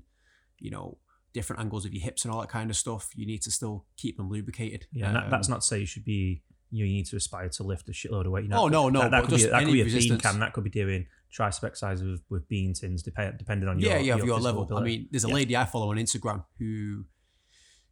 you 0.58 0.70
know 0.70 0.98
different 1.32 1.60
angles 1.60 1.84
of 1.84 1.92
your 1.92 2.02
hips 2.02 2.24
and 2.24 2.32
all 2.32 2.40
that 2.40 2.48
kind 2.48 2.70
of 2.70 2.76
stuff 2.76 3.10
you 3.14 3.26
need 3.26 3.42
to 3.42 3.50
still 3.50 3.84
keep 3.96 4.16
them 4.16 4.28
lubricated 4.28 4.86
yeah. 4.92 5.06
and 5.06 5.16
that, 5.16 5.24
Um, 5.24 5.30
that's 5.30 5.48
not 5.48 5.60
to 5.62 5.66
say 5.66 5.80
you 5.80 5.86
should 5.86 6.04
be. 6.04 6.42
You, 6.72 6.84
know, 6.84 6.88
you 6.88 6.94
need 6.98 7.06
to 7.06 7.16
aspire 7.16 7.48
to 7.48 7.64
lift 7.64 7.88
a 7.88 7.92
shitload 7.92 8.26
of 8.26 8.30
weight. 8.30 8.44
You 8.44 8.50
know, 8.50 8.62
Oh, 8.62 8.68
no, 8.68 8.88
no, 8.88 9.00
That, 9.00 9.10
that 9.10 9.24
could 9.24 9.38
be 9.38 9.42
that 9.46 9.64
could 9.64 9.72
be 9.72 9.80
a 9.80 9.84
bean 9.84 9.92
resistance. 9.92 10.22
can. 10.22 10.38
That 10.38 10.52
could 10.52 10.62
be 10.62 10.70
doing 10.70 11.06
tricep 11.36 11.64
exercises 11.64 12.04
with, 12.08 12.22
with 12.30 12.48
bean 12.48 12.74
tins, 12.74 13.02
depend, 13.02 13.38
depending 13.38 13.68
on 13.68 13.80
your 13.80 13.90
yeah 13.90 13.98
yeah 13.98 14.14
of 14.14 14.24
your 14.24 14.38
level 14.38 14.62
ability. 14.62 14.80
i 14.80 14.84
mean 14.88 15.08
there's 15.10 15.24
a 15.24 15.28
Yeah. 15.28 15.34
lady 15.34 15.56
i 15.56 15.64
follow 15.64 15.90
on 15.90 15.96
instagram 15.96 16.44
who 16.60 17.06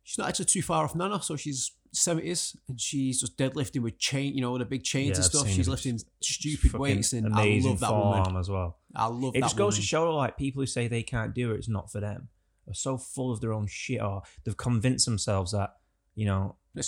she's 0.05 0.17
not 0.19 0.29
actually 0.29 0.45
too 0.45 0.63
far 0.63 0.85
off 0.85 0.95
nana 0.95 1.21
so 1.21 1.35
she's 1.35 1.73
seventies, 1.93 2.57
and 2.69 2.81
she's 2.81 3.21
just 3.21 3.37
deadlifting 3.37 3.83
with 3.83 3.99
chain, 3.99 4.35
you 4.35 4.41
know, 4.41 4.57
the 4.59 4.65
big 4.65 4.83
chains 4.85 5.11
Yeah, 5.11 5.17
and 5.17 5.25
stuff. 5.25 5.49
She's 5.49 5.69
lifting 5.69 5.99
stupid 6.21 6.73
weights, 6.75 7.13
and 7.13 7.35
I 7.35 7.61
love 7.63 7.81
that 7.81 7.93
woman. 7.93 8.37
as 8.37 8.49
well. 8.51 8.79
I 8.95 9.07
love 9.07 9.35
It 9.37 9.41
just 9.41 9.57
goes 9.57 9.75
woman. 9.75 9.81
to 9.81 9.87
show 9.87 10.17
like 10.17 10.37
people 10.37 10.63
who 10.63 10.67
say 10.67 10.89
they 10.89 11.03
can't 11.03 11.35
do 11.35 11.53
it, 11.53 11.57
it's 11.59 11.69
not 11.69 11.91
for 11.91 12.01
them. 12.01 12.29
Are 12.67 12.75
so 12.75 12.99
full 12.99 13.33
of 13.33 13.41
their 13.41 13.53
own 13.53 13.67
shit, 13.67 14.01
or 14.03 14.23
they've 14.45 14.57
convinced 14.57 15.07
themselves 15.07 15.53
that 15.53 15.75
you 16.15 16.27
know 16.27 16.57
the, 16.75 16.83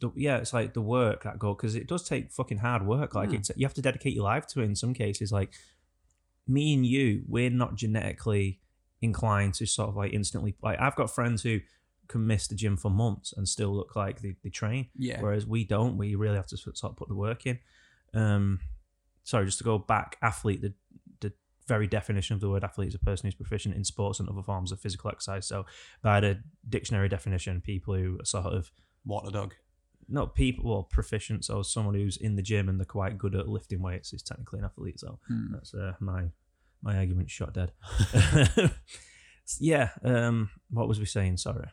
the, 0.00 0.12
yeah, 0.16 0.36
it's 0.38 0.52
like 0.52 0.74
the 0.74 0.80
work 0.80 1.24
that 1.24 1.38
go 1.38 1.54
because 1.54 1.74
it 1.74 1.86
does 1.88 2.06
take 2.08 2.30
fucking 2.32 2.58
hard 2.58 2.86
work. 2.86 3.14
Like 3.14 3.30
Mm. 3.30 3.34
it's 3.34 3.50
you 3.56 3.66
have 3.66 3.74
to 3.74 3.82
dedicate 3.82 4.14
your 4.14 4.24
life 4.24 4.46
to 4.48 4.60
it. 4.60 4.64
In 4.66 4.76
some 4.76 4.94
cases, 4.94 5.32
like 5.32 5.52
me 6.46 6.74
and 6.74 6.84
you, 6.86 7.24
we're 7.26 7.50
not 7.50 7.74
genetically 7.74 8.60
inclined 9.02 9.54
to 9.54 9.66
sort 9.66 9.88
of 9.88 9.96
like 9.96 10.12
instantly. 10.12 10.54
Like 10.62 10.78
I've 10.80 10.96
got 10.96 11.10
friends 11.10 11.42
who 11.42 11.60
can 12.08 12.26
miss 12.26 12.46
the 12.48 12.54
gym 12.54 12.76
for 12.76 12.90
months 12.90 13.32
and 13.36 13.48
still 13.48 13.74
look 13.74 13.96
like 13.96 14.20
they, 14.22 14.34
they 14.42 14.50
train, 14.50 14.88
yeah, 14.96 15.20
whereas 15.20 15.46
we 15.46 15.64
don't. 15.64 15.96
We 15.96 16.14
really 16.14 16.36
have 16.36 16.46
to 16.48 16.56
sort 16.56 16.78
of 16.82 16.96
put 16.96 17.08
the 17.08 17.14
work 17.14 17.46
in. 17.46 17.58
Um, 18.12 18.60
sorry, 19.22 19.46
just 19.46 19.58
to 19.58 19.64
go 19.64 19.78
back, 19.78 20.16
athlete. 20.22 20.62
The 20.62 20.74
the 21.20 21.32
very 21.66 21.86
definition 21.86 22.34
of 22.34 22.40
the 22.40 22.50
word 22.50 22.62
athlete 22.64 22.88
is 22.88 22.94
a 22.94 22.98
person 22.98 23.26
who's 23.26 23.34
proficient 23.34 23.74
in 23.74 23.84
sports 23.84 24.20
and 24.20 24.28
other 24.28 24.42
forms 24.42 24.70
of 24.72 24.80
physical 24.80 25.10
exercise. 25.10 25.46
So, 25.46 25.64
by 26.02 26.20
the 26.20 26.42
dictionary 26.68 27.08
definition, 27.08 27.60
people 27.60 27.94
who 27.94 28.18
are 28.20 28.24
sort 28.24 28.46
of 28.46 28.70
water 29.06 29.30
dog. 29.30 29.54
not 30.08 30.34
people 30.34 30.64
well 30.70 30.82
proficient 30.82 31.44
so 31.44 31.62
someone 31.62 31.94
who's 31.94 32.16
in 32.18 32.36
the 32.36 32.42
gym 32.42 32.68
and 32.68 32.78
they're 32.78 32.84
quite 32.84 33.16
good 33.16 33.34
at 33.34 33.48
lifting 33.48 33.80
weights 33.82 34.12
is 34.12 34.22
technically 34.22 34.58
an 34.58 34.64
athlete 34.66 35.00
so 35.00 35.18
Hmm. 35.28 35.52
that's 35.52 35.72
uh, 35.74 35.92
my 36.00 36.24
my 36.82 36.96
argument 36.98 37.30
shot 37.30 37.54
dead 37.54 37.72
yeah 39.60 39.90
um 40.04 40.50
what 40.70 40.88
was 40.88 40.98
we 40.98 41.06
saying 41.06 41.36
sorry 41.36 41.68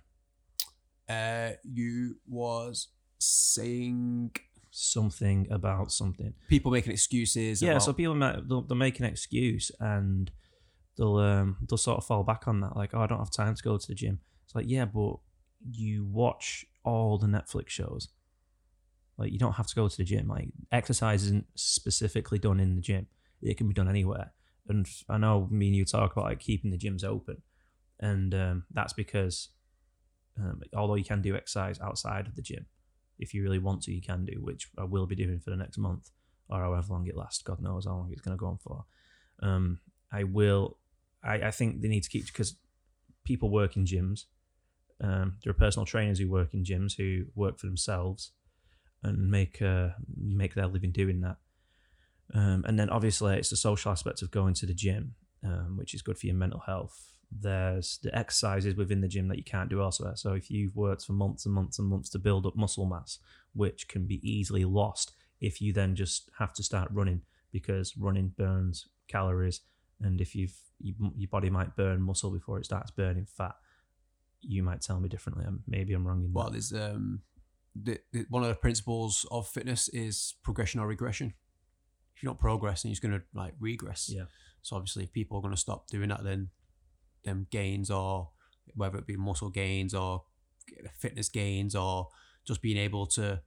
Uh, 1.09 1.51
you 1.63 2.17
was 2.27 2.87
saying 3.19 4.31
something 4.71 5.47
about 5.51 5.91
something. 5.91 6.33
People 6.47 6.71
making 6.71 6.93
excuses. 6.93 7.61
yeah 7.61 7.71
about, 7.71 7.83
so 7.83 7.93
people 7.93 8.15
they'll, 8.15 8.61
they'll 8.61 8.77
make 8.77 8.99
an 8.99 9.05
excuse 9.05 9.71
and 9.79 10.31
they'll 10.97 11.17
um 11.17 11.57
they'll 11.69 11.77
sort 11.77 11.97
of 11.97 12.05
fall 12.05 12.23
back 12.23 12.47
on 12.47 12.61
that 12.61 12.75
like 12.75 12.93
oh 12.93 13.01
i 13.01 13.07
don't 13.07 13.19
have 13.19 13.31
time 13.31 13.55
to 13.55 13.63
go 13.63 13.77
to 13.77 13.87
the 13.87 13.95
gym. 13.95 14.19
It's 14.45 14.55
like 14.55 14.65
yeah 14.67 14.85
but 14.85 15.17
you 15.69 16.05
watch 16.05 16.65
all 16.83 17.17
the 17.17 17.27
netflix 17.27 17.69
shows. 17.69 18.09
Like 19.17 19.31
you 19.31 19.37
don't 19.37 19.53
have 19.53 19.67
to 19.67 19.75
go 19.75 19.87
to 19.87 19.97
the 19.97 20.03
gym. 20.03 20.27
Like 20.27 20.49
exercise 20.71 21.23
isn't 21.23 21.45
specifically 21.55 22.39
done 22.39 22.59
in 22.59 22.75
the 22.75 22.81
gym. 22.81 23.07
It 23.41 23.57
can 23.57 23.67
be 23.67 23.73
done 23.73 23.89
anywhere. 23.89 24.33
And 24.67 24.87
i 25.09 25.17
know 25.17 25.47
me 25.51 25.67
and 25.67 25.75
you 25.75 25.85
talk 25.85 26.13
about 26.13 26.25
like 26.25 26.39
keeping 26.39 26.71
the 26.71 26.77
gyms 26.77 27.03
open. 27.03 27.41
And 27.99 28.33
um, 28.33 28.63
that's 28.71 28.93
because 28.93 29.49
um, 30.39 30.61
although 30.75 30.95
you 30.95 31.03
can 31.03 31.21
do 31.21 31.35
exercise 31.35 31.79
outside 31.79 32.27
of 32.27 32.35
the 32.35 32.41
gym 32.41 32.65
if 33.19 33.33
you 33.33 33.43
really 33.43 33.59
want 33.59 33.81
to 33.81 33.91
you 33.91 34.01
can 34.01 34.25
do 34.25 34.39
which 34.41 34.69
i 34.77 34.83
will 34.83 35.05
be 35.05 35.15
doing 35.15 35.39
for 35.39 35.49
the 35.49 35.55
next 35.55 35.77
month 35.77 36.09
or 36.51 36.59
however 36.59 36.87
long 36.89 37.07
it 37.07 37.15
lasts. 37.15 37.41
God 37.41 37.61
knows 37.61 37.85
how 37.85 37.93
long 37.93 38.09
it's 38.11 38.21
going 38.21 38.37
to 38.37 38.39
go 38.39 38.47
on 38.47 38.57
for. 38.57 38.85
Um, 39.41 39.79
I 40.11 40.23
will. 40.25 40.77
I, 41.23 41.35
I 41.35 41.51
think 41.51 41.81
they 41.81 41.87
need 41.87 42.03
to 42.03 42.09
keep 42.09 42.25
because 42.25 42.57
people 43.23 43.49
work 43.49 43.77
in 43.77 43.85
gyms. 43.85 44.25
Um, 44.99 45.37
there 45.43 45.51
are 45.51 45.55
personal 45.55 45.85
trainers 45.85 46.19
who 46.19 46.29
work 46.29 46.53
in 46.53 46.63
gyms 46.63 46.95
who 46.95 47.25
work 47.33 47.57
for 47.57 47.65
themselves 47.65 48.31
and 49.03 49.31
make 49.31 49.61
uh, 49.61 49.89
make 50.15 50.53
their 50.53 50.67
living 50.67 50.91
doing 50.91 51.21
that. 51.21 51.37
Um, 52.33 52.63
and 52.67 52.77
then 52.77 52.89
obviously 52.89 53.37
it's 53.37 53.49
the 53.49 53.57
social 53.57 53.91
aspect 53.91 54.21
of 54.21 54.31
going 54.31 54.53
to 54.55 54.65
the 54.65 54.73
gym, 54.73 55.15
um, 55.43 55.77
which 55.77 55.93
is 55.93 56.01
good 56.01 56.17
for 56.17 56.27
your 56.27 56.35
mental 56.35 56.61
health. 56.65 57.17
There's 57.31 57.99
the 58.03 58.15
exercises 58.17 58.75
within 58.75 59.01
the 59.01 59.07
gym 59.07 59.27
that 59.29 59.37
you 59.37 59.43
can't 59.43 59.69
do 59.69 59.81
elsewhere. 59.81 60.15
So 60.15 60.33
if 60.33 60.51
you've 60.51 60.75
worked 60.75 61.05
for 61.05 61.13
months 61.13 61.45
and 61.45 61.55
months 61.55 61.79
and 61.79 61.87
months 61.87 62.09
to 62.09 62.19
build 62.19 62.45
up 62.45 62.55
muscle 62.55 62.85
mass, 62.85 63.19
which 63.53 63.87
can 63.87 64.05
be 64.05 64.19
easily 64.29 64.65
lost 64.65 65.13
if 65.39 65.61
you 65.61 65.73
then 65.73 65.95
just 65.95 66.29
have 66.37 66.53
to 66.53 66.63
start 66.63 66.89
running 66.91 67.21
because 67.51 67.97
running 67.97 68.31
burns 68.37 68.87
calories 69.07 69.61
and 70.01 70.21
if 70.21 70.35
you've 70.35 70.55
you, 70.79 70.93
your 71.17 71.27
body 71.27 71.49
might 71.49 71.75
burn 71.75 72.01
muscle 72.01 72.31
before 72.31 72.57
it 72.57 72.65
starts 72.65 72.91
burning 72.91 73.25
fat 73.25 73.55
you 74.39 74.63
might 74.63 74.81
tell 74.81 74.99
me 74.99 75.09
differently 75.09 75.43
maybe 75.67 75.93
i'm 75.93 76.07
wrong 76.07 76.23
in 76.23 76.31
well, 76.31 76.45
that 76.45 76.53
there's 76.53 76.71
um, 76.71 77.21
the, 77.75 77.99
the, 78.11 78.25
one 78.29 78.43
of 78.43 78.49
the 78.49 78.55
principles 78.55 79.25
of 79.31 79.47
fitness 79.47 79.87
is 79.89 80.35
progression 80.43 80.79
or 80.79 80.87
regression. 80.87 81.33
If 82.15 82.23
you're 82.23 82.31
not 82.31 82.39
progressing, 82.39 82.89
you're 82.89 82.93
just 82.93 83.01
going 83.01 83.13
to 83.13 83.21
like 83.33 83.53
regress. 83.59 84.09
Yeah. 84.13 84.25
So 84.61 84.75
obviously, 84.75 85.03
if 85.03 85.13
people 85.13 85.37
are 85.37 85.41
going 85.41 85.53
to 85.53 85.59
stop 85.59 85.87
doing 85.87 86.09
that, 86.09 86.23
then 86.23 86.49
them 87.23 87.47
gains 87.51 87.89
or 87.91 88.29
whether 88.75 88.97
it 88.97 89.07
be 89.07 89.15
muscle 89.15 89.49
gains 89.49 89.93
or 89.93 90.23
fitness 90.99 91.29
gains 91.29 91.75
or 91.75 92.09
just 92.45 92.61
being 92.61 92.77
able 92.77 93.05
to 93.05 93.41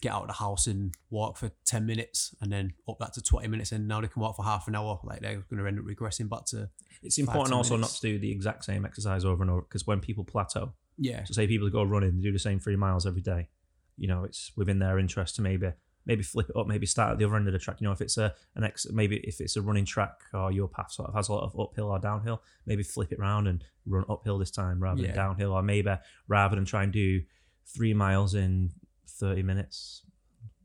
get 0.00 0.12
out 0.12 0.22
of 0.22 0.28
the 0.28 0.34
house 0.34 0.66
and 0.66 0.92
walk 1.10 1.38
for 1.38 1.50
10 1.64 1.86
minutes 1.86 2.34
and 2.40 2.52
then 2.52 2.72
up 2.88 2.98
that 2.98 3.12
to 3.12 3.22
20 3.22 3.46
minutes 3.48 3.70
and 3.70 3.86
now 3.86 4.00
they 4.00 4.08
can 4.08 4.20
walk 4.20 4.36
for 4.36 4.44
half 4.44 4.66
an 4.66 4.74
hour 4.74 4.98
like 5.04 5.20
they're 5.20 5.44
going 5.48 5.62
to 5.62 5.66
end 5.66 5.78
up 5.78 5.84
regressing 5.84 6.28
back 6.28 6.44
to 6.44 6.68
it's 7.02 7.18
important 7.18 7.54
also 7.54 7.76
minutes. 7.76 7.92
not 7.92 8.00
to 8.00 8.12
do 8.14 8.18
the 8.18 8.30
exact 8.30 8.64
same 8.64 8.84
exercise 8.84 9.24
over 9.24 9.42
and 9.42 9.50
over 9.50 9.62
because 9.62 9.86
when 9.86 10.00
people 10.00 10.24
plateau 10.24 10.72
yeah 10.98 11.22
so 11.24 11.32
say 11.32 11.46
people 11.46 11.70
go 11.70 11.84
running 11.84 12.16
they 12.16 12.22
do 12.22 12.32
the 12.32 12.38
same 12.38 12.58
three 12.58 12.74
miles 12.74 13.06
every 13.06 13.22
day 13.22 13.48
you 13.96 14.08
know 14.08 14.24
it's 14.24 14.50
within 14.56 14.80
their 14.80 14.98
interest 14.98 15.36
to 15.36 15.42
maybe 15.42 15.70
maybe 16.06 16.22
flip 16.22 16.48
it 16.50 16.56
up 16.56 16.66
maybe 16.66 16.86
start 16.86 17.12
at 17.12 17.18
the 17.18 17.24
other 17.24 17.36
end 17.36 17.46
of 17.46 17.52
the 17.52 17.58
track. 17.58 17.80
You 17.80 17.86
know 17.86 17.92
if 17.92 18.00
it's 18.00 18.18
a 18.18 18.34
an 18.56 18.64
ex 18.64 18.86
maybe 18.90 19.16
if 19.18 19.40
it's 19.40 19.56
a 19.56 19.62
running 19.62 19.84
track 19.84 20.20
or 20.34 20.50
your 20.52 20.68
path 20.68 20.92
sort 20.92 21.08
of 21.08 21.14
has 21.14 21.28
a 21.28 21.32
lot 21.32 21.44
of 21.44 21.58
uphill 21.58 21.90
or 21.90 21.98
downhill 21.98 22.42
maybe 22.66 22.82
flip 22.82 23.12
it 23.12 23.18
round 23.18 23.46
and 23.48 23.64
run 23.86 24.04
uphill 24.08 24.38
this 24.38 24.50
time 24.50 24.80
rather 24.82 25.00
Yeah. 25.00 25.08
than 25.08 25.16
downhill. 25.16 25.52
Or 25.52 25.62
maybe 25.62 25.92
rather 26.28 26.56
than 26.56 26.64
try 26.64 26.82
and 26.84 26.92
do 26.92 27.22
three 27.66 27.94
miles 27.94 28.34
in 28.34 28.70
30 29.08 29.42
minutes 29.42 30.02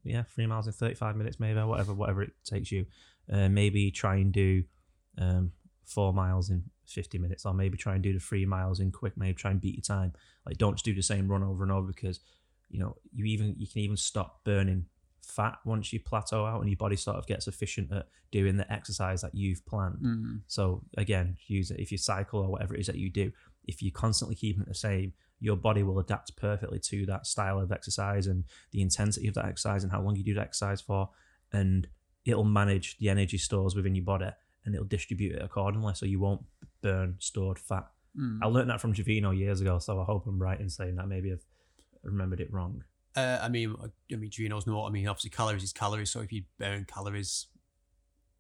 yeah 0.03 0.24
three 0.24 0.48
miles 0.48 0.67
in 0.67 0.74
35 0.74 1.15
minutes 1.15 1.39
maybe 1.39 1.60
whatever 1.62 1.94
whatever 1.94 2.22
it 2.24 2.32
takes 2.46 2.72
you 2.72 2.86
uh, 3.32 3.50
maybe 3.50 3.91
try 3.91 4.15
and 4.15 4.32
do 4.32 4.63
um, 5.17 5.51
four 5.86 6.13
miles 6.13 6.50
in 6.50 6.63
50 6.86 7.17
minutes 7.17 7.46
or 7.46 7.53
maybe 7.53 7.77
try 7.77 7.94
and 7.94 8.03
do 8.03 8.13
the 8.13 8.20
three 8.20 8.46
miles 8.46 8.79
in 8.79 8.91
quick 8.91 9.17
maybe 9.17 9.34
try 9.34 9.51
and 9.51 9.60
beat 9.60 9.75
your 9.75 9.82
time. 9.82 10.13
Like 10.46 10.58
don't 10.58 10.75
just 10.75 10.86
do 10.86 10.94
the 10.96 11.01
same 11.03 11.27
run 11.27 11.44
over 11.44 11.63
and 11.63 11.72
over 11.72 11.88
because 11.88 12.22
you 12.70 12.79
know 12.79 12.96
you 13.13 13.25
even 13.25 13.56
you 13.58 13.67
can 13.67 13.79
even 13.82 13.98
stop 13.98 14.44
burning 14.46 14.86
fat 15.27 15.57
once 15.65 15.91
you 15.93 16.00
plateau 16.00 16.46
out 16.46 16.62
and 16.62 16.69
your 16.69 16.77
body 16.77 16.96
sort 16.96 17.17
of 17.17 17.27
gets 17.27 17.48
efficient 17.48 17.91
at 17.91 18.07
doing 18.31 18.55
the 18.57 18.72
exercise 18.72 19.22
that 19.22 19.36
you've 19.36 19.65
planned 19.65 19.98
Mm. 20.01 20.41
so 20.48 20.84
again 20.98 21.38
use 21.48 21.69
it 21.72 21.79
if 21.79 21.91
you 21.91 21.98
cycle 21.98 22.39
or 22.39 22.50
whatever 22.50 22.74
it 22.75 22.79
is 22.79 22.88
that 22.88 22.96
you 22.98 23.10
do 23.10 23.31
if 23.65 23.81
you're 23.81 23.91
constantly 23.91 24.36
keeping 24.36 24.62
it 24.63 24.67
the 24.67 24.74
same 24.74 25.13
your 25.39 25.55
body 25.57 25.84
will 25.84 26.00
adapt 26.00 26.36
perfectly 26.38 26.79
to 26.79 27.05
that 27.05 27.27
style 27.27 27.60
of 27.60 27.72
exercise 27.72 28.25
and 28.27 28.43
the 28.72 28.81
intensity 28.81 29.27
of 29.27 29.34
that 29.36 29.46
exercise 29.46 29.84
and 29.84 29.91
how 29.91 30.01
long 30.01 30.15
you 30.15 30.24
do 30.24 30.34
that 30.34 30.41
exercise 30.41 30.81
for 30.81 31.10
and 31.53 31.88
it'll 32.25 32.43
manage 32.43 32.98
the 32.98 33.10
energy 33.10 33.38
stores 33.38 33.75
within 33.75 33.93
your 33.96 34.05
body 34.05 34.29
and 34.65 34.74
it'll 34.74 34.88
distribute 34.88 35.36
it 35.36 35.41
accordingly 35.41 35.93
so 35.93 36.05
you 36.05 36.19
won't 36.19 36.43
burn 36.81 37.15
stored 37.19 37.60
fat 37.60 37.88
Mm. 38.17 38.39
I 38.41 38.48
learned 38.48 38.72
that 38.72 38.81
from 38.81 38.93
Javino 38.96 39.38
years 39.38 39.62
ago, 39.62 39.77
so 39.77 40.01
I 40.01 40.03
hope 40.03 40.25
I'm 40.25 40.41
right 40.41 40.60
in 40.60 40.69
saying 40.72 40.96
that. 40.96 41.07
Maybe 41.07 41.31
I've 41.31 41.46
remembered 42.01 42.39
it 42.39 42.51
wrong. 42.51 42.84
Uh, 43.18 43.40
I 43.42 43.50
mean, 43.50 43.76
I 44.12 44.16
mean, 44.16 44.30
Gino's 44.30 44.68
know 44.68 44.78
what 44.78 44.88
I 44.88 44.92
mean. 44.92 45.08
Obviously, 45.08 45.32
calories 45.32 45.64
is 45.64 45.74
calories. 45.74 46.12
So 46.12 46.20
if 46.22 46.32
you 46.32 46.44
burn 46.60 46.86
calories, 46.86 47.48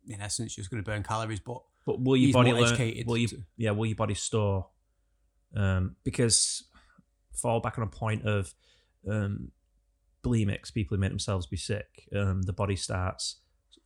in 0.07 0.21
essence, 0.21 0.55
you're 0.55 0.61
just 0.61 0.69
going 0.69 0.83
to 0.83 0.89
burn 0.89 1.01
calories. 1.01 1.39
But 1.39 1.63
But 1.85 1.99
will 1.99 2.15
your 2.15 2.31
body 2.31 2.53
learn? 2.53 3.03
Will 3.07 3.17
you? 3.17 3.27
to- 3.29 3.43
Yeah, 3.57 3.71
will 3.71 3.87
your 3.87 3.95
body 3.95 4.13
store? 4.13 4.67
Um, 5.55 5.95
because 6.03 6.63
fall 7.33 7.59
back 7.59 7.77
on 7.79 7.83
a 7.83 7.87
point 7.87 8.25
of 8.27 8.53
um, 9.09 9.51
bulimics, 10.23 10.71
people 10.71 10.95
who 10.95 11.01
make 11.01 11.09
themselves 11.09 11.47
be 11.47 11.57
sick. 11.57 12.07
Um, 12.15 12.43
the 12.43 12.53
body 12.53 12.75
starts 12.75 13.37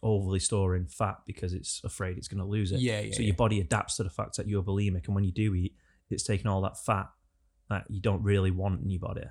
overly 0.04 0.40
storing 0.40 0.88
fat 0.88 1.18
because 1.26 1.54
it's 1.54 1.82
afraid 1.84 2.18
it's 2.18 2.28
going 2.28 2.40
to 2.40 2.46
lose 2.46 2.72
it. 2.72 2.80
yeah, 2.80 3.00
yeah, 3.02 3.14
so 3.14 3.22
yeah. 3.22 3.28
your 3.28 3.36
body 3.36 3.60
adapts 3.62 3.98
to 3.98 4.04
the 4.04 4.10
fact 4.10 4.36
that 4.38 4.48
you're 4.48 4.64
bulimic, 4.64 5.06
and 5.06 5.16
when 5.16 5.24
you 5.24 5.32
do 5.32 5.54
eat, 5.56 5.76
it's 6.10 6.24
taking 6.24 6.48
all 6.48 6.62
that 6.62 6.78
fat 6.78 7.08
that 7.70 7.86
you 7.90 8.02
don't 8.02 8.24
really 8.24 8.52
want 8.52 8.82
in 8.82 8.90
your 8.90 9.00
body, 9.00 9.22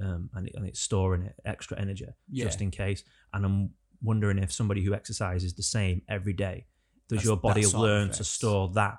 um, 0.00 0.30
and, 0.34 0.46
it, 0.48 0.54
and 0.54 0.66
it's 0.66 0.80
storing 0.80 1.22
it 1.22 1.34
extra 1.44 1.78
energy 1.80 2.06
Yeah. 2.30 2.44
just 2.46 2.60
in 2.60 2.70
case. 2.70 3.04
And 3.32 3.44
I'm 3.44 3.70
wondering 4.02 4.38
if 4.38 4.52
somebody 4.52 4.82
who 4.82 4.94
exercises 4.94 5.54
the 5.54 5.62
same 5.62 6.02
every 6.08 6.32
day, 6.32 6.66
does 7.08 7.16
That's- 7.18 7.24
your 7.26 7.36
body 7.36 7.62
that 7.62 7.68
sort 7.68 7.76
of 7.84 7.90
learn 7.90 8.10
to 8.12 8.24
store 8.24 8.68
that 8.74 8.98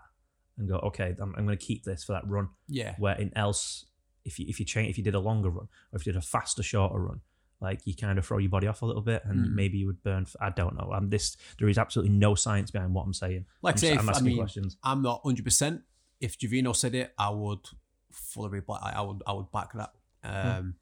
and 0.58 0.68
go, 0.70 0.76
okay, 0.78 1.16
I'm, 1.20 1.34
I'm 1.36 1.46
going 1.46 1.58
to 1.58 1.66
keep 1.66 1.84
this 1.84 2.04
for 2.04 2.14
that 2.14 2.28
run. 2.28 2.50
yeah, 2.68 2.96
Where 3.00 3.16
in 3.16 3.36
else, 3.36 3.86
if 4.24 4.40
you 4.40 4.46
if 4.48 4.60
you 4.60 4.66
change, 4.66 4.90
if 4.90 4.98
you 4.98 5.04
did 5.04 5.16
a 5.16 5.20
longer 5.20 5.50
run 5.50 5.68
or 5.92 5.98
if 6.00 6.06
you 6.06 6.14
did 6.14 6.20
a 6.20 6.22
faster, 6.26 6.62
shorter 6.64 7.00
run, 7.00 7.22
like 7.60 7.82
you 7.86 7.96
kind 7.96 8.18
of 8.20 8.26
throw 8.26 8.38
your 8.38 8.50
body 8.52 8.68
off 8.68 8.82
a 8.82 8.86
little 8.86 9.02
bit, 9.02 9.24
and 9.26 9.48
Mm. 9.48 9.54
maybe 9.56 9.78
you 9.80 9.88
would 9.88 10.02
burn. 10.04 10.26
I 10.40 10.50
don't 10.52 10.76
know. 10.78 10.92
I'm 10.94 11.10
this. 11.10 11.36
There 11.60 11.68
is 11.68 11.78
absolutely 11.78 12.16
no 12.16 12.36
science 12.36 12.70
behind 12.72 12.94
what 12.94 13.04
I'm 13.04 13.14
saying. 13.14 13.46
like 13.62 13.74
I'm, 13.76 13.78
I 13.78 13.82
say, 13.82 13.98
I'm 13.98 14.08
I 14.10 14.12
asking 14.12 14.28
mean, 14.28 14.38
questions. 14.38 14.78
I'm 14.84 15.02
not 15.02 15.22
hundred 15.24 15.44
percent. 15.44 15.82
If 16.22 16.38
Javino 16.38 16.76
said 16.76 16.94
it, 16.96 17.14
I 17.18 17.30
would 17.32 17.68
fully 18.12 18.60
back. 18.62 18.80
I 18.84 19.02
would, 19.02 19.24
I 19.28 19.34
would 19.34 19.52
back 19.52 19.74
that. 19.74 19.92
Um, 20.24 20.76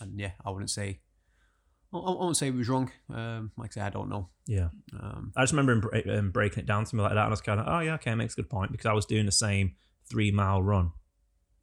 and 0.00 0.18
yeah, 0.18 0.32
I 0.44 0.50
wouldn't 0.50 0.70
say. 0.70 1.00
I, 1.92 1.98
I 1.98 2.10
wouldn't 2.10 2.36
say 2.36 2.46
he 2.46 2.52
was 2.56 2.68
wrong. 2.68 2.90
Um, 3.12 3.50
like 3.56 3.70
I 3.72 3.74
say, 3.74 3.80
I 3.80 3.90
don't 3.90 4.08
know. 4.08 4.28
Yeah. 4.46 4.68
Um, 4.98 5.32
I 5.36 5.42
just 5.42 5.52
remember 5.52 5.94
him 5.94 6.10
um, 6.18 6.30
breaking 6.30 6.60
it 6.60 6.66
down 6.66 6.84
to 6.84 6.96
me 6.96 7.02
like 7.02 7.10
that, 7.10 7.18
and 7.18 7.26
I 7.26 7.28
was 7.28 7.40
kind 7.40 7.60
of, 7.60 7.66
oh 7.68 7.80
yeah, 7.80 7.94
okay, 7.94 8.14
makes 8.14 8.34
a 8.34 8.36
good 8.36 8.50
point 8.50 8.70
because 8.72 8.86
I 8.86 8.92
was 8.92 9.06
doing 9.06 9.26
the 9.26 9.32
same 9.32 9.74
three 10.08 10.30
mile 10.30 10.62
run 10.62 10.92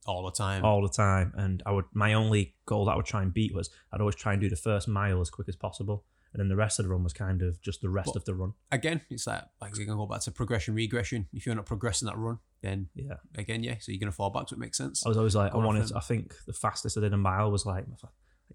all 0.06 0.24
the 0.26 0.32
time. 0.32 0.64
all 0.66 0.82
the 0.82 0.90
time. 0.90 1.34
And 1.36 1.64
I 1.66 1.72
would 1.72 1.86
my 1.94 2.14
only 2.14 2.56
goal 2.66 2.86
that 2.86 2.92
I 2.92 2.96
would 2.98 3.06
try 3.06 3.22
and 3.22 3.34
beat 3.34 3.54
was 3.54 3.70
I'd 3.92 4.00
always 4.02 4.16
try 4.16 4.34
and 4.34 4.42
do 4.42 4.50
the 4.50 4.56
first 4.56 4.88
mile 4.88 5.22
as 5.22 5.30
quick 5.30 5.48
as 5.50 5.56
possible, 5.56 6.04
and 6.34 6.40
then 6.42 6.50
the 6.50 6.56
rest 6.58 6.78
of 6.80 6.86
the 6.86 6.92
run 6.92 7.04
was 7.04 7.14
kind 7.14 7.42
of 7.42 7.62
just 7.62 7.82
the 7.82 7.90
rest 7.90 8.08
But- 8.14 8.18
of 8.18 8.26
the 8.26 8.36
run. 8.36 8.54
Again, 8.72 9.02
it's 9.10 9.28
like 9.28 9.44
like 9.62 9.78
you're 9.78 9.86
gonna 9.86 9.98
go 9.98 10.08
back 10.08 10.22
to 10.22 10.32
progression 10.32 10.74
regression. 10.76 11.28
If 11.34 11.46
you're 11.46 11.56
not 11.56 11.66
progressing 11.66 12.06
that 12.08 12.18
run, 12.18 12.40
then 12.62 12.90
Yeah, 12.96 13.16
again, 13.36 13.64
yeah, 13.64 13.76
so 13.80 13.92
you're 13.94 14.00
gonna 14.00 14.12
fall 14.12 14.30
back. 14.30 14.50
So 14.50 14.56
it 14.56 14.60
makes 14.60 14.78
sense. 14.78 15.06
I 15.06 15.10
was 15.10 15.18
always 15.18 15.36
like 15.36 15.52
I 15.52 15.54
Go 15.54 15.60
off 15.60 15.66
wanted. 15.66 15.88
them. 15.88 15.98
I 15.98 16.02
think 16.02 16.36
the 16.46 16.54
fastest 16.54 16.98
I 16.98 17.02
did 17.02 17.14
a 17.14 17.18
mile 17.18 17.50
was 17.50 17.66
like 17.66 17.86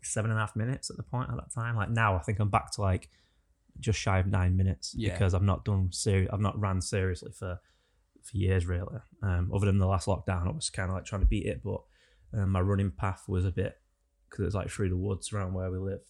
like 0.03 0.07
seven 0.07 0.31
and 0.31 0.39
a 0.39 0.41
half 0.41 0.57
minutes 0.57 0.91
at 0.91 0.97
the 0.97 1.03
point 1.03 1.31
at 1.31 1.37
that 1.37 1.53
time. 1.55 1.77
Like 1.77 1.91
now, 1.91 2.17
I 2.17 2.19
think 2.21 2.39
I'm 2.41 2.51
back 2.51 2.73
to 2.73 2.81
like 2.81 3.09
just 3.81 3.99
shy 3.99 4.19
of 4.19 4.27
nine 4.27 4.57
minutes 4.57 4.95
Yeah. 4.97 5.13
because 5.13 5.33
I've 5.35 5.43
not 5.43 5.65
done 5.65 5.91
serious. 5.93 6.29
I've 6.33 6.41
not 6.41 6.59
ran 6.61 6.81
seriously 6.81 7.33
for 7.33 7.59
for 8.23 8.37
years 8.37 8.67
really. 8.67 8.99
Um, 9.23 9.51
other 9.55 9.67
than 9.67 9.79
the 9.79 9.87
last 9.87 10.07
lockdown, 10.07 10.47
I 10.49 10.51
was 10.51 10.71
kind 10.71 10.89
of 10.91 10.95
like 10.95 11.05
trying 11.05 11.23
to 11.23 11.27
beat 11.27 11.47
it, 11.47 11.63
but 11.65 11.81
um, 12.35 12.51
my 12.51 12.61
running 12.61 12.91
path 12.91 13.25
was 13.29 13.45
a 13.45 13.51
bit 13.51 13.77
because 14.29 14.43
it 14.43 14.47
was 14.47 14.55
like 14.55 14.71
through 14.71 14.89
the 14.91 14.97
woods 14.97 15.33
around 15.33 15.55
where 15.55 15.71
we 15.71 15.79
live. 15.79 16.01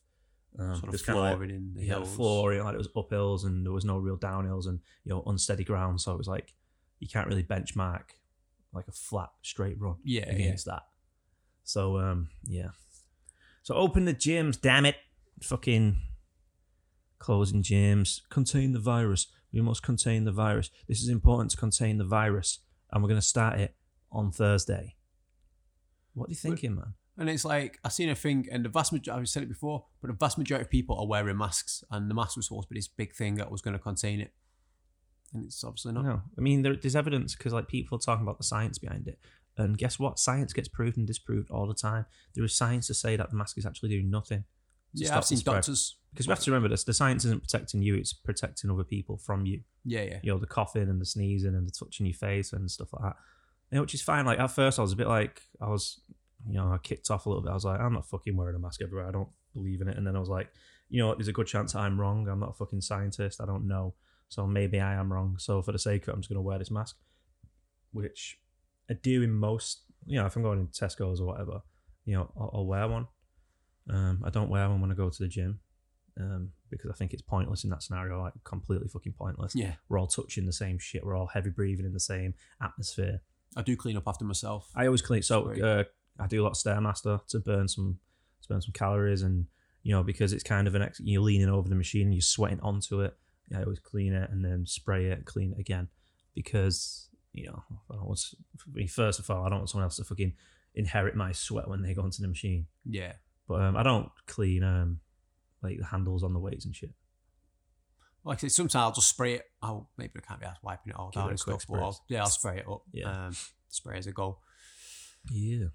Um, 0.59 0.75
sort 0.77 0.85
of 0.89 0.93
just 0.93 1.07
kinda 1.07 1.21
like- 1.21 1.33
flooring 1.37 1.51
in 1.51 1.73
the 1.75 1.81
yeah, 1.85 1.95
hills. 1.95 2.15
floor, 2.15 2.53
you 2.53 2.59
know, 2.59 2.65
like 2.65 2.75
it 2.75 2.79
was 2.79 2.89
uphills 2.89 3.45
and 3.45 3.65
there 3.65 3.73
was 3.73 3.85
no 3.87 3.97
real 3.99 4.19
downhills 4.19 4.67
and 4.67 4.81
you 5.05 5.11
know 5.11 5.23
unsteady 5.27 5.65
ground. 5.65 6.01
So 6.01 6.13
it 6.13 6.19
was 6.19 6.29
like 6.29 6.55
you 6.99 7.09
can't 7.09 7.27
really 7.29 7.43
benchmark 7.43 8.03
like 8.75 8.89
a 8.89 8.93
flat 8.93 9.31
straight 9.43 9.79
run 9.81 9.97
Yeah, 10.05 10.25
yeah. 10.27 10.33
against 10.33 10.67
that. 10.67 10.83
So 11.65 11.99
um 11.99 12.29
yeah. 12.45 12.71
So 13.63 13.75
open 13.75 14.05
the 14.05 14.15
gyms, 14.15 14.61
damn 14.61 14.87
it. 14.87 14.97
Fucking 15.43 15.97
closing 17.19 17.63
gyms. 17.63 18.21
Contain 18.29 18.73
the 18.73 18.81
virus. 18.81 19.29
We 19.53 19.61
must 19.61 19.83
contain 19.83 20.25
the 20.25 20.33
virus. 20.33 20.71
This 20.89 21.03
is 21.03 21.09
important 21.09 21.51
to 21.53 21.57
contain 21.57 21.99
the 21.99 22.05
virus. 22.05 22.61
And 22.91 23.03
we're 23.03 23.09
gonna 23.09 23.23
start 23.23 23.59
it 23.59 23.75
on 24.11 24.31
Thursday. 24.31 24.97
What 26.15 26.29
are 26.29 26.31
you 26.31 26.37
thinking, 26.37 26.75
man? 26.75 26.95
And 27.19 27.29
it's 27.29 27.45
like 27.45 27.79
I 27.85 27.89
seen 27.89 28.09
a 28.09 28.15
thing, 28.15 28.49
and 28.51 28.65
the 28.65 28.69
vast 28.69 28.93
majority 28.93 29.21
I've 29.21 29.29
said 29.29 29.43
it 29.43 29.49
before, 29.49 29.85
but 30.01 30.09
the 30.09 30.15
vast 30.15 30.39
majority 30.39 30.65
of 30.65 30.71
people 30.71 30.99
are 30.99 31.07
wearing 31.07 31.37
masks, 31.37 31.85
and 31.91 32.11
the 32.11 32.15
mask 32.15 32.37
was 32.37 32.47
supposed 32.47 32.69
to 32.69 32.75
be 32.75 32.79
this 32.79 32.89
big 32.89 33.15
thing 33.15 33.35
that 33.37 33.51
was 33.51 33.61
going 33.61 33.75
to 33.75 33.79
contain 33.79 34.21
it, 34.21 34.33
and 35.35 35.45
it's 35.45 35.63
obviously 35.63 35.93
not. 35.93 36.05
No, 36.05 36.23
I 36.37 36.41
mean 36.41 36.63
there, 36.63 36.75
there's 36.75 36.97
evidence 36.97 37.35
because 37.37 37.53
like 37.53 37.69
people 37.69 37.97
are 37.97 38.01
talking 38.01 38.23
about 38.23 38.39
the 38.39 38.45
science 38.45 38.79
behind 38.79 39.09
it, 39.09 39.19
and 39.57 39.77
guess 39.77 39.99
what? 39.99 40.19
Science 40.19 40.53
gets 40.53 40.69
proved 40.69 40.97
and 40.97 41.07
disproved 41.07 41.51
all 41.51 41.67
the 41.67 41.75
time. 41.75 42.07
There 42.35 42.45
is 42.45 42.55
science 42.55 42.87
to 42.87 42.95
say 42.95 43.17
that 43.17 43.31
the 43.31 43.37
mask 43.37 43.59
is 43.59 43.67
actually 43.67 43.91
doing 43.91 44.11
nothing. 44.11 44.45
Yeah, 44.95 45.17
I've 45.17 45.25
seen 45.25 45.41
doctors. 45.41 45.97
Because 46.13 46.27
we 46.27 46.33
have 46.33 46.41
to 46.41 46.51
remember 46.51 46.69
this: 46.69 46.85
the 46.85 46.93
science 46.93 47.25
isn't 47.25 47.43
protecting 47.43 47.83
you; 47.83 47.95
it's 47.95 48.13
protecting 48.13 48.71
other 48.71 48.85
people 48.85 49.17
from 49.17 49.47
you. 49.47 49.61
Yeah, 49.85 50.03
yeah. 50.03 50.19
You 50.23 50.33
know, 50.33 50.39
the 50.39 50.47
coughing 50.47 50.89
and 50.89 51.01
the 51.01 51.07
sneezing 51.07 51.55
and 51.55 51.67
the 51.67 51.73
touching 51.73 52.07
your 52.07 52.15
face 52.15 52.53
and 52.53 52.71
stuff 52.71 52.93
like 52.93 53.03
that. 53.03 53.17
You 53.71 53.77
know, 53.77 53.83
which 53.83 53.95
is 53.95 54.03
fine. 54.03 54.27
Like 54.27 54.39
at 54.39 54.51
first, 54.51 54.79
I 54.79 54.83
was 54.83 54.93
a 54.93 54.97
bit 54.97 55.07
like 55.07 55.43
I 55.61 55.69
was, 55.69 56.01
you 56.47 56.55
know, 56.55 56.73
I 56.73 56.79
kicked 56.79 57.11
off 57.11 57.25
a 57.25 57.29
little 57.29 57.43
bit. 57.43 57.51
I 57.51 57.55
was 57.55 57.65
like, 57.65 57.81
I'm 57.81 57.95
not 57.95 58.07
fucking 58.07 58.37
wearing 58.37 58.57
a 58.57 58.59
mask 58.59 58.83
everywhere. 58.83 59.09
I 59.09 59.13
don't 59.13 59.31
believe 59.55 59.81
in 59.81 59.89
it. 59.89 59.97
And 59.97 60.07
then 60.07 60.17
I 60.17 60.21
was 60.21 60.29
like, 60.29 60.51
you 60.91 61.01
know, 61.01 61.09
what, 61.09 61.19
there's 61.19 61.29
a 61.29 61.33
good 61.33 61.47
chance 61.47 61.75
I'm 61.75 61.99
wrong. 61.99 62.29
I'm 62.29 62.41
not 62.41 62.51
a 62.51 62.55
fucking 62.55 62.83
scientist. 62.83 63.41
I 63.41 63.47
don't 63.47 63.67
know. 63.67 63.95
So 64.29 64.47
maybe 64.47 64.81
I 64.81 64.95
am 64.95 65.13
wrong. 65.13 65.37
So 65.39 65.63
for 65.63 65.73
the 65.73 65.79
sake 65.79 66.03
of 66.03 66.09
it, 66.09 66.13
I'm 66.13 66.21
just 66.21 66.29
going 66.29 66.37
to 66.37 66.43
wear 66.43 66.59
this 66.59 66.71
mask, 66.71 66.97
which 67.93 68.39
I 68.91 68.95
do 68.95 69.23
in 69.23 69.33
most, 69.33 69.83
you 70.07 70.19
know, 70.19 70.27
if 70.27 70.37
I'm 70.37 70.43
going 70.43 70.61
in 70.61 70.67
Tesco's 70.69 71.21
or 71.21 71.27
whatever, 71.27 71.63
you 72.05 72.15
know, 72.15 72.31
I'll, 72.39 72.51
I'll 72.55 72.67
wear 72.67 72.89
one. 72.89 73.07
Um, 73.91 74.23
I 74.25 74.31
don't 74.31 74.49
wear 74.49 74.69
one 74.69 74.81
when 74.81 74.91
I 74.91 74.95
go 74.95 75.11
to 75.11 75.23
the 75.23 75.29
gym 75.29 75.61
um, 76.21 76.51
because 76.71 76.91
I 76.91 76.95
think 76.95 77.13
it's 77.13 77.23
pointless 77.23 77.65
in 77.65 77.71
that 77.71 77.83
scenario, 77.83 78.21
like 78.21 78.33
completely 78.45 78.89
fucking 78.89 79.15
pointless. 79.19 79.55
Yeah, 79.55 79.73
We're 79.89 79.99
all 79.99 80.07
touching 80.07 80.47
the 80.47 80.53
same 80.53 80.79
shit. 80.79 81.05
We're 81.05 81.17
all 81.17 81.27
heavy 81.27 81.51
breathing 81.51 81.87
in 81.87 81.93
the 81.93 82.01
same 82.01 82.35
atmosphere. 82.61 83.21
I 83.57 83.63
do 83.63 83.77
clean 83.77 83.97
up 83.97 84.05
after 84.07 84.25
myself. 84.25 84.71
I 84.75 84.87
always 84.87 85.03
clean. 85.03 85.23
So 85.23 85.51
uh, 85.51 85.85
I 86.19 86.27
do 86.27 86.43
a 86.43 86.45
lot 86.45 86.51
of 86.51 86.57
stairmaster 86.57 87.27
to 87.29 87.39
burn 87.41 87.69
some 87.69 87.99
to 88.43 88.49
burn 88.49 88.61
some 88.61 88.73
calories, 88.73 89.23
and 89.23 89.47
you 89.83 89.93
know 89.93 90.03
because 90.03 90.33
it's 90.33 90.43
kind 90.43 90.67
of 90.67 90.75
an 90.75 90.83
ex- 90.83 91.01
you're 91.01 91.23
leaning 91.23 91.49
over 91.49 91.69
the 91.69 91.75
machine 91.75 92.03
and 92.07 92.15
you're 92.15 92.23
sweating 92.23 92.61
onto 92.61 93.01
it. 93.01 93.17
I 93.55 93.63
always 93.63 93.81
clean 93.81 94.15
it 94.15 94.31
and 94.31 94.45
then 94.45 94.65
spray 94.65 95.07
it, 95.07 95.27
clean 95.27 95.53
it 95.53 95.61
again, 95.61 95.89
because 96.35 97.09
you 97.33 97.47
know 97.47 97.63
I 97.91 97.95
don't 97.95 98.07
want 98.07 98.21
to, 98.21 98.87
first 98.89 99.19
of 99.19 99.31
all 99.31 99.45
I 99.45 99.49
don't 99.49 99.59
want 99.59 99.71
someone 99.71 99.85
else 99.85 99.97
to 99.97 100.05
fucking 100.05 100.35
inherit 100.75 101.15
my 101.17 101.33
sweat 101.33 101.69
when 101.69 101.83
they 101.83 101.95
go 101.95 102.05
into 102.05 102.23
the 102.23 102.29
machine. 102.29 102.67
Yeah, 102.85 103.13
But 103.49 103.61
um, 103.63 103.77
I 103.77 103.83
don't 103.83 104.11
clean 104.27 104.63
um 104.63 105.01
like 105.63 105.79
the 105.79 105.85
handles 105.87 106.23
on 106.25 106.33
the 106.33 106.41
weights 106.41 106.65
and 106.65 106.75
shit. 106.75 106.91
like 108.25 108.39
I 108.39 108.41
said, 108.43 108.53
sometimes 108.53 108.75
I'll 108.77 108.93
just 108.93 109.09
spray 109.09 109.35
it. 109.35 109.45
Oh, 109.63 109.87
maybe 109.97 110.13
I 110.17 110.21
can't 110.21 110.41
be 110.41 110.47
asked 110.47 110.63
wiping 110.63 110.91
it 110.91 110.97
all 110.97 111.11
Give 111.11 111.21
down 111.23 111.29
it 111.29 111.29
a 111.29 111.31
and 111.33 111.41
quick 111.41 111.61
stuff. 111.61 111.67
But 111.77 111.83
I'll, 111.85 112.05
yeah, 112.09 112.21
I'll 112.23 112.27
spray 112.27 112.59
it 112.59 112.69
up. 112.69 112.83
Yeah. 112.93 113.27
um, 113.27 113.37
spray 113.69 113.99
as 113.99 114.09
I 114.09 114.11
go. 114.13 114.39
Yeah. 115.31 115.67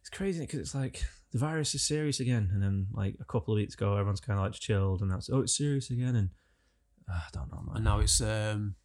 It's 0.00 0.10
crazy 0.10 0.40
because 0.40 0.60
it's 0.60 0.74
like 0.74 1.04
the 1.32 1.38
virus 1.38 1.74
is 1.74 1.86
serious 1.86 2.20
again, 2.20 2.50
and 2.52 2.62
then 2.62 2.86
like 2.92 3.16
a 3.20 3.24
couple 3.24 3.52
of 3.52 3.56
weeks 3.58 3.74
ago, 3.74 3.92
everyone's 3.92 4.20
kind 4.20 4.38
of 4.38 4.44
like 4.46 4.54
chilled, 4.54 5.02
and 5.02 5.10
that's 5.10 5.28
oh, 5.28 5.40
it's 5.40 5.56
serious 5.56 5.90
again, 5.90 6.16
and 6.16 6.30
uh, 7.10 7.14
I 7.18 7.28
don't 7.32 7.50
know, 7.52 7.62
man. 7.66 7.76
And 7.76 7.84
now 7.84 8.00
it's 8.00 8.20
um, 8.22 8.76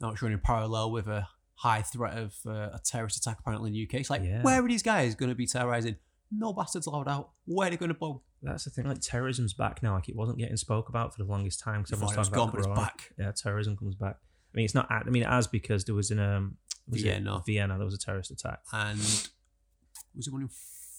now 0.00 0.10
it's 0.10 0.22
running 0.22 0.38
parallel 0.38 0.90
with 0.92 1.06
a 1.08 1.26
high 1.54 1.82
threat 1.82 2.16
of 2.18 2.34
uh, 2.46 2.70
a 2.74 2.80
terrorist 2.84 3.16
attack 3.16 3.38
apparently 3.40 3.68
in 3.70 3.74
the 3.74 3.82
UK. 3.84 4.00
It's 4.00 4.10
like, 4.10 4.22
Yeah. 4.22 4.42
where 4.42 4.62
are 4.62 4.68
these 4.68 4.82
guys 4.82 5.14
going 5.14 5.30
to 5.30 5.34
be 5.34 5.46
terrorizing? 5.46 5.96
No 6.30 6.52
bastards 6.52 6.86
allowed 6.86 7.08
out. 7.08 7.30
Where 7.46 7.68
are 7.68 7.70
they 7.70 7.76
going 7.76 7.92
to 7.92 7.98
go? 7.98 8.22
That's 8.42 8.64
the 8.64 8.70
thing. 8.70 8.86
Like 8.86 9.00
terrorism's 9.00 9.54
back 9.54 9.82
now. 9.82 9.94
Like 9.94 10.08
it 10.08 10.16
wasn't 10.16 10.38
getting 10.38 10.56
spoke 10.56 10.88
about 10.88 11.14
for 11.14 11.22
the 11.22 11.28
longest 11.30 11.60
time 11.60 11.82
because 11.82 11.92
everyone's 11.92 12.16
it 12.16 12.18
was 12.18 12.28
talking 12.28 12.38
gone, 12.38 12.48
about 12.48 12.74
but 12.74 12.82
it's 12.82 12.88
back. 12.88 13.12
Yeah, 13.18 13.32
terrorism 13.32 13.76
comes 13.76 13.94
back. 13.94 14.16
I 14.16 14.56
mean, 14.56 14.64
it's 14.64 14.74
not. 14.74 14.90
I 14.90 15.04
mean, 15.04 15.22
it 15.22 15.28
has 15.28 15.46
because 15.46 15.84
there 15.84 15.94
was 15.94 16.10
in 16.10 16.18
um 16.18 16.56
was 16.88 17.02
Vienna. 17.02 17.42
Vienna, 17.46 17.76
there 17.76 17.84
was 17.84 17.94
a 17.94 17.98
terrorist 17.98 18.30
attack. 18.30 18.60
And 18.72 18.98
was 18.98 20.26
it 20.26 20.32
one 20.32 20.42
in 20.42 20.50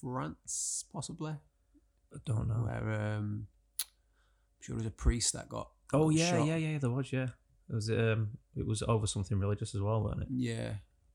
France, 0.01 0.85
possibly? 0.91 1.33
I 2.13 2.17
don't 2.25 2.47
know. 2.47 2.65
Where 2.65 2.93
um, 3.01 3.47
I'm 3.47 4.61
sure 4.61 4.75
there 4.75 4.83
was 4.83 4.87
a 4.87 4.91
priest 4.91 5.33
that 5.33 5.49
got. 5.49 5.69
Oh 5.93 6.09
yeah, 6.09 6.31
shot. 6.31 6.47
yeah, 6.47 6.55
yeah. 6.55 6.77
There 6.79 6.89
was 6.89 7.11
yeah. 7.11 7.27
It 7.69 7.75
was 7.75 7.89
um 7.89 8.37
it 8.55 8.65
was 8.65 8.81
over 8.83 9.07
something 9.07 9.39
religious 9.39 9.75
as 9.75 9.81
well, 9.81 10.01
wasn't 10.03 10.23
it? 10.23 10.27
Yeah. 10.31 10.73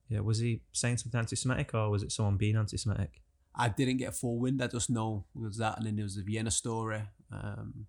Yeah. 0.09 0.19
Was 0.19 0.39
he 0.39 0.61
saying 0.71 0.97
something 0.97 1.17
anti-Semitic 1.17 1.73
or 1.73 1.89
was 1.89 2.03
it 2.03 2.11
someone 2.11 2.37
being 2.37 2.55
anti-Semitic? 2.55 3.21
I 3.55 3.69
didn't 3.69 3.97
get 3.97 4.09
a 4.09 4.13
full 4.13 4.39
wind. 4.39 4.63
I 4.63 4.67
just 4.67 4.89
know 4.89 5.25
it 5.35 5.41
was 5.41 5.57
that, 5.57 5.77
and 5.77 5.85
then 5.85 5.95
there 5.95 6.03
was 6.03 6.15
the 6.15 6.23
Vienna 6.23 6.51
story. 6.51 7.01
Um, 7.31 7.87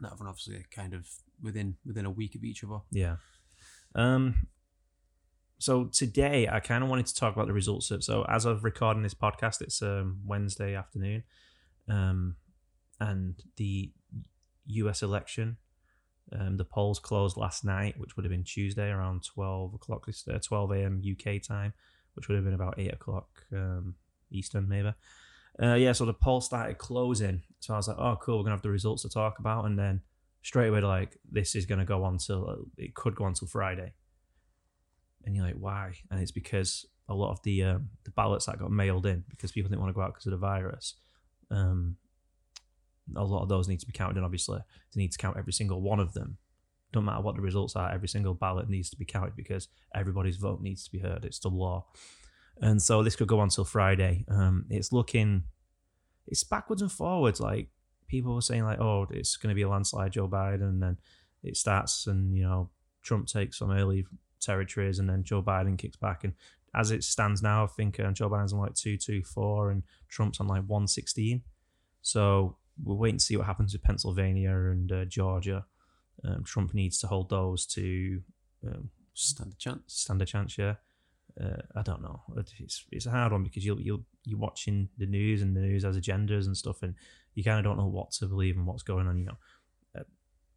that 0.00 0.18
one 0.18 0.28
obviously 0.28 0.64
kind 0.70 0.94
of 0.94 1.08
within 1.42 1.76
within 1.84 2.06
a 2.06 2.10
week 2.10 2.34
of 2.34 2.44
each 2.44 2.62
other. 2.62 2.78
Yeah. 2.90 3.16
Um. 3.94 4.46
So 5.58 5.86
today, 5.86 6.48
I 6.48 6.60
kind 6.60 6.84
of 6.84 6.90
wanted 6.90 7.06
to 7.06 7.14
talk 7.14 7.34
about 7.34 7.46
the 7.46 7.54
results. 7.54 7.90
Of, 7.90 8.04
so 8.04 8.24
as 8.28 8.44
of 8.44 8.62
recording 8.62 9.02
this 9.02 9.14
podcast, 9.14 9.62
it's 9.62 9.80
um, 9.80 10.20
Wednesday 10.26 10.74
afternoon, 10.74 11.24
um, 11.88 12.36
and 13.00 13.42
the 13.56 13.90
U.S. 14.66 15.02
election. 15.02 15.56
Um, 16.32 16.56
the 16.56 16.64
polls 16.64 16.98
closed 16.98 17.36
last 17.36 17.64
night, 17.64 17.94
which 17.98 18.16
would 18.16 18.24
have 18.24 18.30
been 18.32 18.44
Tuesday 18.44 18.90
around 18.90 19.24
twelve 19.24 19.74
o'clock, 19.74 20.06
this- 20.06 20.26
uh, 20.26 20.38
twelve 20.42 20.72
a.m. 20.72 21.00
UK 21.02 21.40
time, 21.40 21.72
which 22.14 22.28
would 22.28 22.34
have 22.34 22.44
been 22.44 22.54
about 22.54 22.78
eight 22.78 22.92
o'clock 22.92 23.28
um, 23.52 23.94
Eastern, 24.30 24.68
maybe. 24.68 24.92
Uh, 25.62 25.74
yeah, 25.74 25.92
so 25.92 26.04
the 26.04 26.12
poll 26.12 26.40
started 26.40 26.78
closing. 26.78 27.42
So 27.60 27.74
I 27.74 27.76
was 27.76 27.88
like, 27.88 27.98
oh, 27.98 28.18
cool, 28.20 28.38
we're 28.38 28.44
gonna 28.44 28.56
have 28.56 28.62
the 28.62 28.70
results 28.70 29.02
to 29.02 29.08
talk 29.08 29.38
about, 29.38 29.64
and 29.66 29.78
then 29.78 30.02
straight 30.42 30.68
away, 30.68 30.80
like, 30.80 31.16
this 31.30 31.54
is 31.54 31.64
gonna 31.64 31.84
go 31.84 32.02
on 32.04 32.18
till 32.18 32.66
it 32.76 32.94
could 32.94 33.14
go 33.14 33.24
on 33.24 33.34
till 33.34 33.48
Friday. 33.48 33.92
And 35.24 35.34
you're 35.34 35.44
like, 35.44 35.56
why? 35.58 35.92
And 36.10 36.20
it's 36.20 36.32
because 36.32 36.86
a 37.08 37.14
lot 37.14 37.30
of 37.30 37.42
the 37.42 37.62
um, 37.62 37.88
the 38.04 38.10
ballots 38.10 38.46
that 38.46 38.58
got 38.58 38.70
mailed 38.70 39.06
in 39.06 39.24
because 39.30 39.52
people 39.52 39.68
didn't 39.68 39.80
want 39.80 39.90
to 39.90 39.94
go 39.94 40.02
out 40.02 40.12
because 40.14 40.26
of 40.26 40.32
the 40.32 40.36
virus. 40.38 40.94
Um, 41.50 41.96
a 43.14 43.24
lot 43.24 43.42
of 43.42 43.48
those 43.48 43.68
need 43.68 43.80
to 43.80 43.86
be 43.86 43.92
counted 43.92 44.16
and 44.16 44.24
Obviously, 44.24 44.58
they 44.94 45.00
need 45.00 45.12
to 45.12 45.18
count 45.18 45.36
every 45.36 45.52
single 45.52 45.80
one 45.80 46.00
of 46.00 46.12
them. 46.14 46.38
Don't 46.92 47.04
matter 47.04 47.22
what 47.22 47.36
the 47.36 47.42
results 47.42 47.76
are. 47.76 47.92
Every 47.92 48.08
single 48.08 48.34
ballot 48.34 48.68
needs 48.68 48.90
to 48.90 48.96
be 48.96 49.04
counted 49.04 49.36
because 49.36 49.68
everybody's 49.94 50.36
vote 50.36 50.60
needs 50.60 50.84
to 50.84 50.90
be 50.90 50.98
heard. 50.98 51.24
It's 51.24 51.38
the 51.38 51.48
law. 51.48 51.86
And 52.60 52.80
so 52.80 53.02
this 53.02 53.16
could 53.16 53.28
go 53.28 53.40
on 53.40 53.50
till 53.50 53.64
Friday. 53.64 54.24
Um, 54.28 54.64
it's 54.70 54.92
looking, 54.92 55.44
it's 56.26 56.44
backwards 56.44 56.82
and 56.82 56.90
forwards. 56.90 57.40
Like 57.40 57.68
people 58.08 58.34
were 58.34 58.40
saying, 58.40 58.64
like, 58.64 58.80
oh, 58.80 59.06
it's 59.10 59.36
going 59.36 59.50
to 59.50 59.54
be 59.54 59.62
a 59.62 59.68
landslide, 59.68 60.12
Joe 60.12 60.28
Biden, 60.28 60.62
and 60.62 60.82
then 60.82 60.96
it 61.42 61.56
starts, 61.56 62.06
and 62.06 62.36
you 62.36 62.44
know, 62.44 62.70
Trump 63.02 63.26
takes 63.26 63.58
some 63.58 63.70
early 63.70 64.06
territories, 64.40 64.98
and 64.98 65.08
then 65.08 65.24
Joe 65.24 65.42
Biden 65.42 65.78
kicks 65.78 65.96
back. 65.96 66.24
And 66.24 66.32
as 66.74 66.90
it 66.90 67.04
stands 67.04 67.42
now, 67.42 67.64
I 67.64 67.68
think 67.68 68.00
uh, 68.00 68.10
Joe 68.12 68.30
Biden's 68.30 68.52
on 68.52 68.60
like 68.60 68.74
two 68.74 68.96
two 68.96 69.22
four, 69.22 69.70
and 69.70 69.82
Trump's 70.08 70.40
on 70.40 70.48
like 70.48 70.64
one 70.64 70.88
sixteen. 70.88 71.42
So 72.02 72.56
we'll 72.82 72.96
wait 72.96 73.10
and 73.10 73.22
see 73.22 73.36
what 73.36 73.46
happens 73.46 73.72
with 73.72 73.82
Pennsylvania 73.82 74.50
and 74.50 74.90
uh, 74.92 75.04
Georgia. 75.04 75.64
Um, 76.24 76.44
Trump 76.44 76.74
needs 76.74 76.98
to 77.00 77.06
hold 77.06 77.30
those 77.30 77.66
to 77.66 78.22
um, 78.66 78.90
Stand 79.18 79.54
a 79.54 79.56
chance. 79.56 79.80
stand 79.86 80.20
a 80.20 80.26
chance. 80.26 80.58
Yeah, 80.58 80.74
uh, 81.42 81.62
I 81.74 81.80
don't 81.80 82.02
know. 82.02 82.20
It's 82.36 82.84
it's 82.92 83.06
a 83.06 83.10
hard 83.10 83.32
one 83.32 83.44
because 83.44 83.64
you'll 83.64 83.80
you'll 83.80 84.04
you're 84.24 84.38
watching 84.38 84.90
the 84.98 85.06
news 85.06 85.40
and 85.40 85.56
the 85.56 85.60
news 85.60 85.84
has 85.84 85.98
agendas 85.98 86.44
and 86.44 86.54
stuff, 86.54 86.82
and 86.82 86.94
you 87.34 87.42
kind 87.42 87.58
of 87.58 87.64
don't 87.64 87.78
know 87.78 87.86
what 87.86 88.10
to 88.12 88.26
believe 88.26 88.58
and 88.58 88.66
what's 88.66 88.82
going 88.82 89.06
on. 89.06 89.18
You 89.18 89.24
know, 89.26 89.38
uh, 89.98 90.02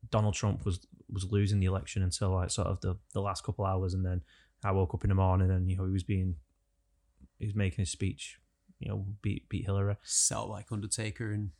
Donald 0.10 0.34
Trump 0.34 0.65
was 0.65 0.86
was 1.10 1.32
losing 1.32 1.62
the 1.62 1.67
election 1.67 2.03
until 2.03 2.32
like 2.32 2.49
sort 2.49 2.67
of 2.67 2.82
the 2.82 2.97
the 3.13 3.21
last 3.21 3.45
couple 3.45 3.65
hours, 3.65 3.93
and 3.93 4.05
then 4.05 4.23
I 4.62 4.71
woke 4.71 4.93
up 4.93 5.05
in 5.05 5.10
the 5.10 5.15
morning 5.15 5.49
and 5.51 5.69
you 5.69 5.77
know 5.77 5.86
he 5.86 5.93
was 5.93 6.03
being 6.03 6.36
he's 7.38 7.55
making 7.55 7.84
his 7.84 7.91
speech, 7.91 8.39
you 8.79 8.89
know, 8.89 9.05
beat 9.21 9.47
beat 9.47 9.65
Hillary. 9.65 9.93
Up 9.93 10.49
like 10.49 10.69
Undertaker 10.69 11.32
and 11.32 11.51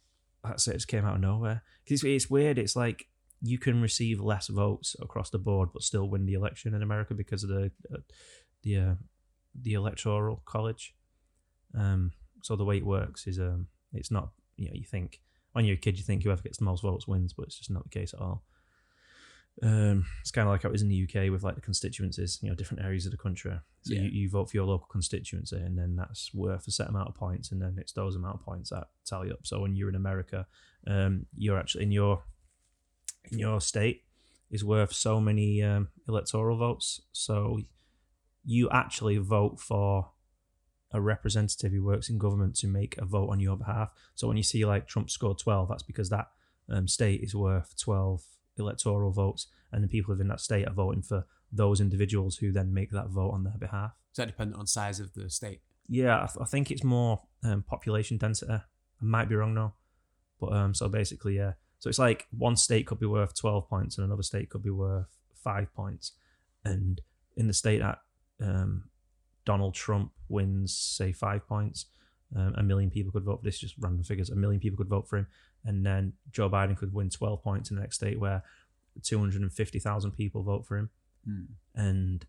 That's 0.43 0.67
it. 0.67 0.71
It 0.71 0.78
just 0.78 0.88
came 0.88 1.06
out 1.06 1.15
of 1.15 1.21
nowhere. 1.21 1.63
'Cause 1.86 1.95
It's, 1.95 2.04
it's 2.04 2.30
weird. 2.30 2.58
It's 2.58 2.75
like 2.75 3.08
you 3.41 3.58
can 3.58 3.82
receive 3.82 4.19
less 4.19 4.47
votes 4.47 4.95
across 5.02 5.30
the 5.30 5.39
board, 5.39 5.69
but 5.73 5.82
still 5.84 6.10
win 6.10 6.25
the 6.25 6.34
election 6.34 6.73
in 6.73 6.82
America 6.82 7.13
because 7.13 7.43
of 7.43 7.49
the 7.49 7.71
uh, 7.93 7.97
the 8.63 8.78
uh, 8.78 8.95
the 9.62 9.73
electoral 9.73 10.41
college. 10.45 10.93
Um, 11.73 12.12
so 12.43 12.56
the 12.56 12.65
way 12.65 12.78
it 12.78 12.86
works 12.86 13.28
is 13.28 13.39
um, 13.39 13.67
it's 13.93 14.12
not 14.12 14.32
you 14.58 14.65
know 14.67 14.73
you 14.75 14.86
think 14.86 15.21
when 15.54 15.65
you're 15.65 15.75
a 15.75 15.78
kid 15.80 15.97
you 15.97 16.04
think 16.04 16.23
whoever 16.23 16.41
gets 16.41 16.58
the 16.58 16.65
most 16.65 16.82
votes 16.84 17.08
wins, 17.08 17.34
but 17.34 17.45
it's 17.47 17.58
just 17.58 17.71
not 17.71 17.84
the 17.84 17.89
case 17.89 18.13
at 18.13 18.19
all. 18.19 18.43
Um, 19.62 20.06
it's 20.22 20.32
kind 20.32 20.48
of 20.48 20.54
like 20.54 20.63
how 20.63 20.69
it 20.69 20.72
was 20.72 20.82
in 20.82 20.88
the 20.88 21.04
UK 21.04 21.30
with 21.32 21.43
like 21.43 21.56
the 21.56 21.62
constituencies, 21.62 22.39
you 22.41 22.50
know, 22.50 22.56
different 22.56 22.84
areas 22.84 23.06
of 23.06 23.12
the 23.12 23.17
country. 23.17 23.52
So 23.82 23.93
Yeah. 23.93 24.02
you, 24.02 24.10
you 24.10 24.30
vote 24.30 24.50
for 24.50 24.58
your 24.58 24.65
local 24.65 24.88
constituency, 24.89 25.58
and 25.58 25.78
then 25.78 25.95
that's 25.95 26.34
worth 26.34 26.67
a 26.67 26.72
set 26.72 26.88
amount 26.88 27.10
of 27.10 27.15
points, 27.15 27.52
and 27.52 27.62
then 27.62 27.76
it's 27.78 27.91
those 27.91 28.15
amount 28.15 28.36
of 28.36 28.41
points 28.45 28.69
that 28.69 28.88
tally 29.06 29.32
up. 29.32 29.39
So 29.43 29.60
when 29.62 29.76
you're 29.76 29.89
in 29.89 29.95
America, 29.95 30.48
um, 30.88 31.26
you're 31.36 31.58
actually 31.60 31.84
in 31.84 31.91
your 31.91 32.24
in 33.32 33.39
your 33.39 33.60
state 33.62 34.04
is 34.50 34.63
worth 34.63 34.93
so 34.93 35.19
many 35.19 35.62
um, 35.62 35.89
electoral 36.08 36.58
votes. 36.58 37.02
So 37.12 37.60
you 38.45 38.69
actually 38.72 39.17
vote 39.17 39.60
for 39.60 40.12
a 40.91 41.00
representative 41.00 41.72
who 41.72 41.84
works 41.84 42.10
in 42.10 42.17
government 42.17 42.56
to 42.56 42.67
make 42.67 42.98
a 42.98 43.06
vote 43.06 43.30
on 43.30 43.39
your 43.39 43.56
behalf. 43.58 43.93
So 44.15 44.28
when 44.28 44.38
you 44.38 44.43
see 44.43 44.65
like 44.65 44.88
Trump 44.88 45.10
scored 45.12 45.38
12, 45.38 45.69
that's 45.69 45.84
because 45.84 46.10
that 46.10 46.30
um, 46.69 46.88
state 46.88 47.22
is 47.22 47.36
worth 47.36 47.76
12 47.78 48.24
electoral 48.60 49.12
votes, 49.12 49.48
and 49.72 49.84
the 49.84 49.88
people 49.88 50.13
within 50.13 50.28
that 50.28 50.41
state 50.41 50.67
are 50.67 50.74
voting 50.74 51.02
for 51.02 51.26
those 51.52 51.82
individuals 51.82 52.38
who 52.38 52.52
then 52.52 52.74
make 52.74 52.91
that 52.91 53.10
vote 53.10 53.32
on 53.32 53.43
their 53.43 53.58
behalf. 53.58 53.91
is 54.12 54.17
that 54.17 54.28
dependent 54.28 54.60
on 54.60 54.67
size 54.67 55.00
of 55.00 55.13
the 55.13 55.30
state? 55.30 55.62
Yeah, 55.88 56.17
I, 56.17 56.28
th- 56.28 56.38
I 56.41 56.45
think 56.45 56.69
it's 56.69 56.84
more 56.84 57.22
um, 57.43 57.63
population 57.63 58.17
density. 58.17 58.52
I 58.54 58.62
might 59.02 59.30
be 59.30 59.36
wrong 59.36 59.56
though, 59.56 59.74
but 60.39 60.54
um, 60.54 60.74
so 60.74 60.88
basically, 60.88 61.38
yeah. 61.38 61.54
So 61.80 61.89
it's 61.89 62.00
like 62.00 62.28
one 62.38 62.56
state 62.56 62.86
could 62.86 63.00
be 63.00 63.06
worth 63.06 63.36
twelve 63.36 63.67
points, 63.69 63.98
and 63.98 64.06
another 64.06 64.24
state 64.24 64.50
could 64.50 64.63
be 64.63 64.69
worth 64.69 65.17
five 65.34 65.74
points. 65.74 66.12
And 66.63 67.02
in 67.36 67.48
the 67.48 67.54
state 67.54 67.80
that 67.80 68.00
um, 68.41 68.89
Donald 69.45 69.74
Trump 69.74 70.12
wins, 70.28 70.76
say 70.78 71.12
five 71.12 71.48
points, 71.48 71.86
um, 72.36 72.54
a 72.58 72.63
million 72.63 72.91
people 72.91 73.12
could 73.12 73.24
vote 73.24 73.39
for 73.39 73.45
this. 73.45 73.58
Just 73.58 73.76
random 73.80 74.04
figures. 74.04 74.30
A 74.30 74.36
million 74.36 74.60
people 74.60 74.78
could 74.78 74.89
vote 74.89 75.08
for 75.08 75.17
him, 75.17 75.28
and 75.65 75.86
then 75.86 76.13
Joe 76.32 76.50
Biden 76.50 76.78
could 76.78 76.93
win 76.93 77.10
twelve 77.10 77.43
points 77.43 77.69
in 77.69 77.76
the 77.76 77.82
next 77.82 77.95
state 77.98 78.19
where 78.19 78.43
two 79.04 79.19
hundred 79.19 79.41
and 79.41 79.52
fifty 79.54 79.80
thousand 79.80 80.12
people 80.12 80.43
vote 80.43 80.65
for 80.65 80.78
him 80.78 80.89
Hmm. 81.26 81.43
and 81.76 82.26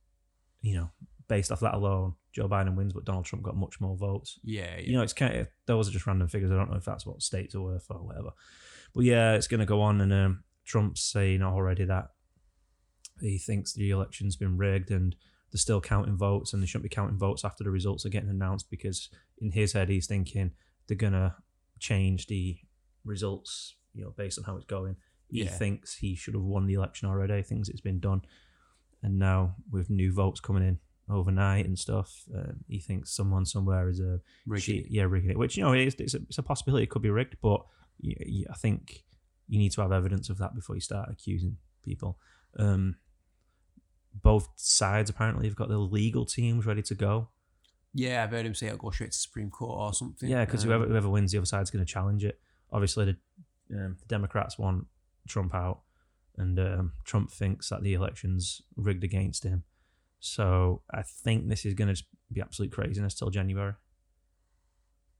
you 0.62 0.74
know, 0.74 0.90
based 1.28 1.50
off 1.52 1.60
that 1.60 1.74
alone, 1.74 2.14
Joe 2.32 2.48
Biden 2.48 2.74
wins, 2.76 2.92
but 2.92 3.04
Donald 3.04 3.24
Trump 3.24 3.44
got 3.44 3.56
much 3.56 3.80
more 3.80 3.96
votes. 3.96 4.38
Yeah, 4.42 4.76
yeah. 4.76 4.80
You 4.82 4.92
know, 4.94 5.02
it's 5.02 5.12
kind 5.12 5.36
of 5.36 5.46
those 5.66 5.88
are 5.88 5.92
just 5.92 6.06
random 6.06 6.28
figures. 6.28 6.50
I 6.50 6.56
don't 6.56 6.70
know 6.70 6.76
if 6.76 6.84
that's 6.84 7.06
what 7.06 7.22
states 7.22 7.54
are 7.54 7.62
worth 7.62 7.86
or 7.88 8.02
whatever. 8.04 8.30
But 8.94 9.04
yeah, 9.04 9.34
it's 9.34 9.46
going 9.46 9.60
to 9.60 9.66
go 9.66 9.80
on, 9.80 10.00
and 10.00 10.12
um, 10.12 10.44
Trump's 10.66 11.00
saying 11.02 11.40
already 11.42 11.84
that 11.84 12.10
he 13.20 13.38
thinks 13.38 13.72
the 13.72 13.90
election's 13.90 14.36
been 14.36 14.56
rigged 14.58 14.90
and 14.90 15.14
they're 15.52 15.58
still 15.58 15.80
counting 15.80 16.16
votes, 16.16 16.52
and 16.52 16.62
they 16.62 16.66
shouldn't 16.66 16.90
be 16.90 16.94
counting 16.94 17.18
votes 17.18 17.44
after 17.44 17.64
the 17.64 17.70
results 17.70 18.04
are 18.04 18.10
getting 18.10 18.28
announced 18.30 18.68
because 18.70 19.08
in 19.38 19.52
his 19.52 19.72
head 19.72 19.88
he's 19.88 20.06
thinking 20.06 20.50
they're 20.86 20.96
going 20.96 21.12
to 21.12 21.34
change 21.78 22.26
the 22.26 22.58
results, 23.04 23.74
you 23.94 24.02
know, 24.02 24.10
based 24.16 24.38
on 24.38 24.44
how 24.44 24.56
it's 24.56 24.64
going. 24.66 24.96
He 25.28 25.44
Yeah. 25.44 25.50
thinks 25.50 25.96
he 25.96 26.14
should 26.14 26.34
have 26.34 26.42
won 26.42 26.66
the 26.66 26.74
election 26.74 27.08
already. 27.08 27.42
Thinks 27.42 27.68
it's 27.68 27.80
been 27.80 28.00
done, 28.00 28.22
and 29.02 29.18
now 29.18 29.56
with 29.70 29.90
new 29.90 30.12
votes 30.12 30.40
coming 30.40 30.62
in 30.66 30.78
overnight 31.08 31.66
and 31.66 31.78
stuff, 31.78 32.24
um, 32.34 32.64
he 32.68 32.78
thinks 32.78 33.10
someone 33.10 33.44
somewhere 33.44 33.88
is 33.88 34.00
a 34.00 34.20
Rigging 34.46 34.78
it. 34.84 34.86
yeah, 34.90 35.02
rigging 35.04 35.30
it. 35.30 35.38
Which 35.38 35.56
you 35.56 35.62
know, 35.64 35.72
it 35.72 35.80
is, 35.86 35.94
it's, 35.98 36.14
a, 36.14 36.18
it's 36.22 36.38
a 36.38 36.42
possibility 36.42 36.84
it 36.84 36.90
could 36.90 37.02
be 37.02 37.10
rigged, 37.10 37.36
but 37.42 37.64
I 38.04 38.54
think 38.56 39.04
you 39.48 39.58
need 39.58 39.72
to 39.72 39.82
have 39.82 39.92
evidence 39.92 40.30
of 40.30 40.38
that 40.38 40.54
before 40.54 40.76
you 40.76 40.80
start 40.80 41.08
accusing 41.10 41.56
people. 41.84 42.18
Um, 42.56 42.96
both 44.22 44.48
sides 44.56 45.10
apparently 45.10 45.46
have 45.46 45.56
got 45.56 45.68
their 45.68 45.78
legal 45.78 46.24
teams 46.24 46.66
ready 46.66 46.82
to 46.82 46.94
go. 46.94 47.28
Yeah, 47.92 48.22
I've 48.22 48.30
heard 48.30 48.46
him 48.46 48.54
say 48.54 48.66
it'll 48.66 48.78
go 48.78 48.90
straight 48.90 49.12
to 49.12 49.18
Supreme 49.18 49.50
Court 49.50 49.78
or 49.78 49.92
something. 49.94 50.28
Yeah, 50.28 50.44
because 50.44 50.62
Um, 50.64 50.68
whoever 50.70 50.86
whoever 50.86 51.08
wins, 51.08 51.32
the 51.32 51.38
other 51.38 51.46
side's 51.46 51.70
going 51.70 51.84
to 51.84 51.92
challenge 51.92 52.24
it. 52.24 52.40
Obviously, 52.72 53.04
the, 53.04 53.76
um, 53.76 53.96
the 53.98 54.06
Democrats 54.06 54.58
want 54.58 54.86
Trump 55.28 55.54
out, 55.54 55.80
and 56.36 56.58
um, 56.58 56.92
Trump 57.04 57.30
thinks 57.30 57.68
that 57.68 57.82
the 57.82 57.94
election's 57.94 58.62
rigged 58.76 59.04
against 59.04 59.44
him. 59.44 59.64
So 60.20 60.82
I 60.92 61.02
think 61.02 61.48
this 61.48 61.64
is 61.64 61.74
going 61.74 61.94
to 61.94 62.02
be 62.32 62.40
absolute 62.40 62.72
craziness 62.72 63.14
till 63.14 63.30
January. 63.30 63.74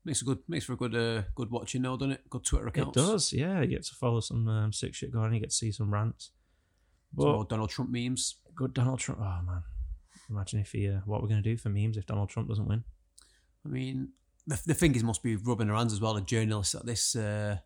makes 0.05 0.23
a 0.23 0.25
good 0.25 0.39
makes 0.47 0.65
for 0.65 0.75
a 0.75 0.77
good 0.77 0.95
uh, 0.95 1.23
good 1.35 1.51
watching 1.51 1.83
now, 1.83 1.97
doesn't 1.97 2.13
it? 2.13 2.31
Good 2.31 2.45
Twitter 2.45 2.69
account. 2.69 2.97
It 2.97 3.01
does, 3.01 3.33
yeah. 3.33 3.61
You 3.63 3.69
get 3.69 3.85
to 3.85 3.95
follow 3.95 4.21
some 4.21 4.47
um, 4.49 4.73
sick 4.73 4.95
shit 4.95 5.11
going. 5.11 5.27
On. 5.27 5.35
You 5.35 5.41
get 5.41 5.51
to 5.51 5.57
see 5.57 5.73
some 5.73 5.93
rants. 5.93 6.31
Some 7.17 7.25
But 7.25 7.33
more 7.33 7.45
Donald 7.45 7.71
Trump 7.71 7.91
memes. 7.91 8.37
good 8.55 8.75
Donald 8.75 8.99
Trump. 8.99 9.21
Oh 9.23 9.41
man, 9.45 9.63
imagine 10.29 10.61
if 10.61 10.73
he. 10.73 10.89
Uh, 10.89 11.01
what 11.05 11.23
we're 11.23 11.29
going 11.29 11.43
to 11.43 11.49
do 11.51 11.57
for 11.57 11.71
memes 11.71 11.97
if 11.97 12.07
Donald 12.07 12.29
Trump 12.29 12.49
doesn't 12.49 12.69
win? 12.69 12.85
I 13.65 13.69
mean, 13.69 14.11
the, 14.47 14.61
the 14.67 14.75
fingers 14.75 15.03
must 15.05 15.23
be 15.23 15.37
rubbing 15.37 15.69
their 15.69 15.77
hands 15.77 15.93
as 15.93 16.01
well. 16.01 16.15
The 16.15 16.21
journalists 16.21 16.75
at 16.75 16.87
this 16.87 17.17
uh, 17.17 17.59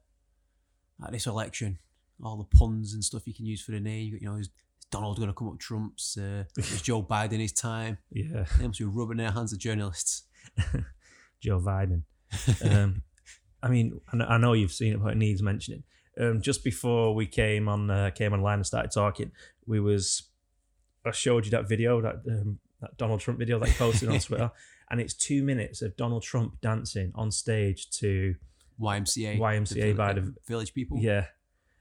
at 1.04 1.12
this 1.12 1.26
election, 1.26 1.78
all 2.22 2.36
the 2.36 2.56
puns 2.58 2.94
and 2.94 3.04
stuff 3.04 3.26
you 3.26 3.34
can 3.34 3.46
use 3.46 3.62
for 3.62 3.72
the 3.72 3.80
name. 3.80 4.18
You 4.20 4.28
know, 4.28 4.36
is, 4.36 4.46
is 4.46 4.86
Donald 4.90 5.16
going 5.16 5.28
to 5.28 5.34
come 5.34 5.48
up 5.48 5.58
Trump's? 5.58 6.16
Uh, 6.16 6.44
is 6.56 6.82
Joe 6.82 7.02
Biden 7.10 7.40
his 7.40 7.52
time? 7.52 7.98
Yeah, 8.10 8.44
They 8.58 8.66
must 8.66 8.78
be 8.78 8.84
rubbing 8.84 9.18
their 9.18 9.30
hands. 9.30 9.50
The 9.50 9.56
journalists. 9.56 10.24
Joe 11.40 11.60
Biden. 11.60 12.02
um, 12.64 13.02
I 13.62 13.68
mean, 13.68 14.00
I 14.12 14.16
know, 14.16 14.24
I 14.26 14.38
know 14.38 14.52
you've 14.52 14.72
seen 14.72 14.92
it, 14.94 15.02
but 15.02 15.12
it 15.12 15.16
needs 15.16 15.42
mentioning. 15.42 15.84
Um, 16.20 16.40
just 16.40 16.62
before 16.62 17.14
we 17.14 17.26
came 17.26 17.68
on 17.68 17.90
uh, 17.90 18.10
came 18.14 18.32
online 18.32 18.58
and 18.58 18.66
started 18.66 18.92
talking, 18.92 19.32
we 19.66 19.80
was 19.80 20.22
I 21.04 21.10
showed 21.10 21.44
you 21.44 21.50
that 21.52 21.68
video 21.68 22.00
that 22.00 22.16
um, 22.28 22.58
that 22.80 22.96
Donald 22.96 23.20
Trump 23.20 23.38
video 23.38 23.58
that 23.58 23.68
he 23.68 23.74
posted 23.74 24.08
on 24.08 24.18
Twitter, 24.20 24.50
and 24.90 25.00
it's 25.00 25.14
two 25.14 25.42
minutes 25.42 25.82
of 25.82 25.96
Donald 25.96 26.22
Trump 26.22 26.60
dancing 26.60 27.12
on 27.14 27.30
stage 27.30 27.90
to 27.98 28.34
YMCA. 28.80 29.38
YMCA 29.38 29.96
by 29.96 30.10
uh, 30.10 30.14
the- 30.14 30.34
village 30.46 30.74
people. 30.74 30.98
yeah, 30.98 31.26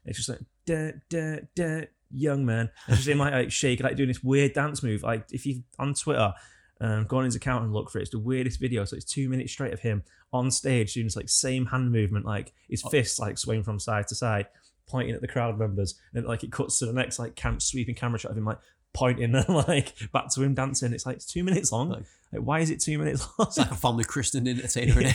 it's 0.06 0.18
just 0.18 0.30
like 0.30 0.40
da 0.66 0.92
da 1.10 1.38
da 1.56 1.86
young 2.12 2.46
man. 2.46 2.70
And 2.88 2.96
just 2.96 3.08
him 3.08 3.18
like, 3.18 3.34
like 3.34 3.52
shaking, 3.52 3.84
like 3.86 3.96
doing 3.96 4.08
this 4.10 4.24
weird 4.24 4.54
dance 4.54 4.84
move. 4.84 5.04
Like 5.04 5.26
if 5.32 5.46
you 5.46 5.64
on 5.80 5.94
Twitter, 5.96 6.34
um, 6.82 7.06
go 7.06 7.18
on 7.18 7.26
his 7.26 7.36
account 7.36 7.64
and 7.64 7.74
look 7.74 7.90
for 7.90 7.98
it. 8.00 8.04
It's 8.04 8.12
the 8.12 8.20
weirdest 8.20 8.60
video. 8.60 8.86
So 8.86 8.96
it's 8.96 9.06
two 9.06 9.30
minutes 9.30 9.52
straight 9.52 9.74
of 9.74 9.80
him 9.80 10.04
on 10.32 10.52
stage 10.52 10.94
doing 10.94 11.06
this 11.08 11.16
like 11.16 11.30
same 11.30 11.66
hand 11.68 11.92
movement, 11.92 12.26
like 12.26 12.54
his 12.70 12.84
fists 12.84 13.20
like 13.20 13.38
swaying 13.38 13.64
from 13.64 13.80
side 13.80 14.08
to 14.10 14.16
side, 14.16 14.48
pointing 14.88 15.16
at 15.16 15.22
the 15.22 15.28
crowd 15.28 15.58
members. 15.58 15.96
And 16.14 16.26
like 16.26 16.44
it 16.44 16.52
cuts 16.52 16.80
to 16.80 16.86
the 16.86 16.94
next 16.94 17.18
like 17.20 17.36
cam- 17.36 17.60
sweeping 17.60 17.96
camera 17.96 18.20
shot 18.20 18.32
of 18.32 18.38
him 18.38 18.46
like 18.46 18.60
pointing 18.94 19.36
and 19.36 19.50
like 19.50 19.94
back 20.12 20.30
to 20.34 20.44
him 20.44 20.54
dancing. 20.54 20.94
It's 20.94 21.06
like 21.06 21.18
it's 21.18 21.26
two 21.26 21.44
minutes 21.44 21.72
long. 21.72 21.90
Like- 21.90 22.06
Like, 22.32 22.42
why 22.42 22.60
is 22.62 22.70
it 22.72 22.80
two 22.80 22.98
minutes 22.98 23.28
long? 23.38 23.48
It's 23.48 23.58
like 23.60 23.70
a 23.72 23.76
family 23.76 24.04
christening 24.04 24.58
entertainer. 24.58 25.12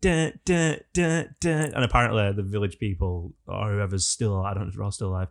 dun, 0.00 0.32
dun, 0.44 0.78
dun, 0.92 1.34
dun. 1.40 1.72
And 1.74 1.84
apparently, 1.84 2.32
the 2.32 2.42
village 2.42 2.78
people 2.78 3.32
or 3.46 3.70
whoever's 3.72 4.06
still, 4.06 4.40
I 4.42 4.54
don't 4.54 4.64
know 4.64 4.68
if 4.68 4.74
they're 4.74 4.84
all 4.84 4.92
still 4.92 5.08
alive, 5.08 5.28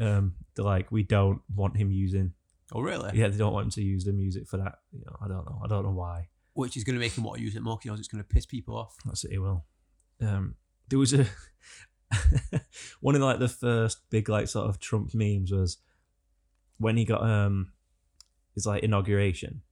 um, 0.00 0.34
they're 0.54 0.64
like, 0.64 0.92
we 0.92 1.02
don't 1.02 1.40
want 1.54 1.76
him 1.76 1.90
using. 1.90 2.32
oh, 2.72 2.80
really? 2.80 3.10
Yeah, 3.18 3.28
they 3.28 3.36
don't 3.38 3.52
want 3.52 3.64
him 3.64 3.70
to 3.72 3.82
use 3.82 4.04
the 4.04 4.12
music 4.12 4.46
for 4.46 4.58
that. 4.58 4.76
You 4.92 5.00
know, 5.04 5.16
I 5.20 5.26
don't 5.28 5.44
know. 5.46 5.60
I 5.64 5.66
don't 5.66 5.84
know 5.84 5.90
why. 5.90 6.28
Which 6.54 6.76
is 6.76 6.84
going 6.84 6.94
to 6.94 7.00
make 7.00 7.16
him 7.16 7.24
want 7.24 7.38
to 7.38 7.44
use 7.44 7.56
it 7.56 7.62
more 7.62 7.78
because 7.82 7.98
it's 7.98 8.08
going 8.08 8.22
to 8.22 8.28
piss 8.28 8.46
people 8.46 8.76
off. 8.76 8.94
That's 9.04 9.24
it. 9.24 9.32
He 9.32 9.38
will. 9.38 9.64
Um, 10.20 10.54
there 10.88 10.98
was 10.98 11.12
a 11.14 11.26
one 13.00 13.14
of 13.14 13.22
like 13.22 13.38
the 13.38 13.48
first 13.48 13.98
big 14.10 14.28
like 14.28 14.48
sort 14.48 14.68
of 14.68 14.78
Trump 14.78 15.14
memes 15.14 15.50
was 15.52 15.78
when 16.80 16.96
he 16.96 17.04
got 17.04 17.22
um 17.22 17.70
his 18.54 18.66
like 18.66 18.82
inauguration. 18.82 19.62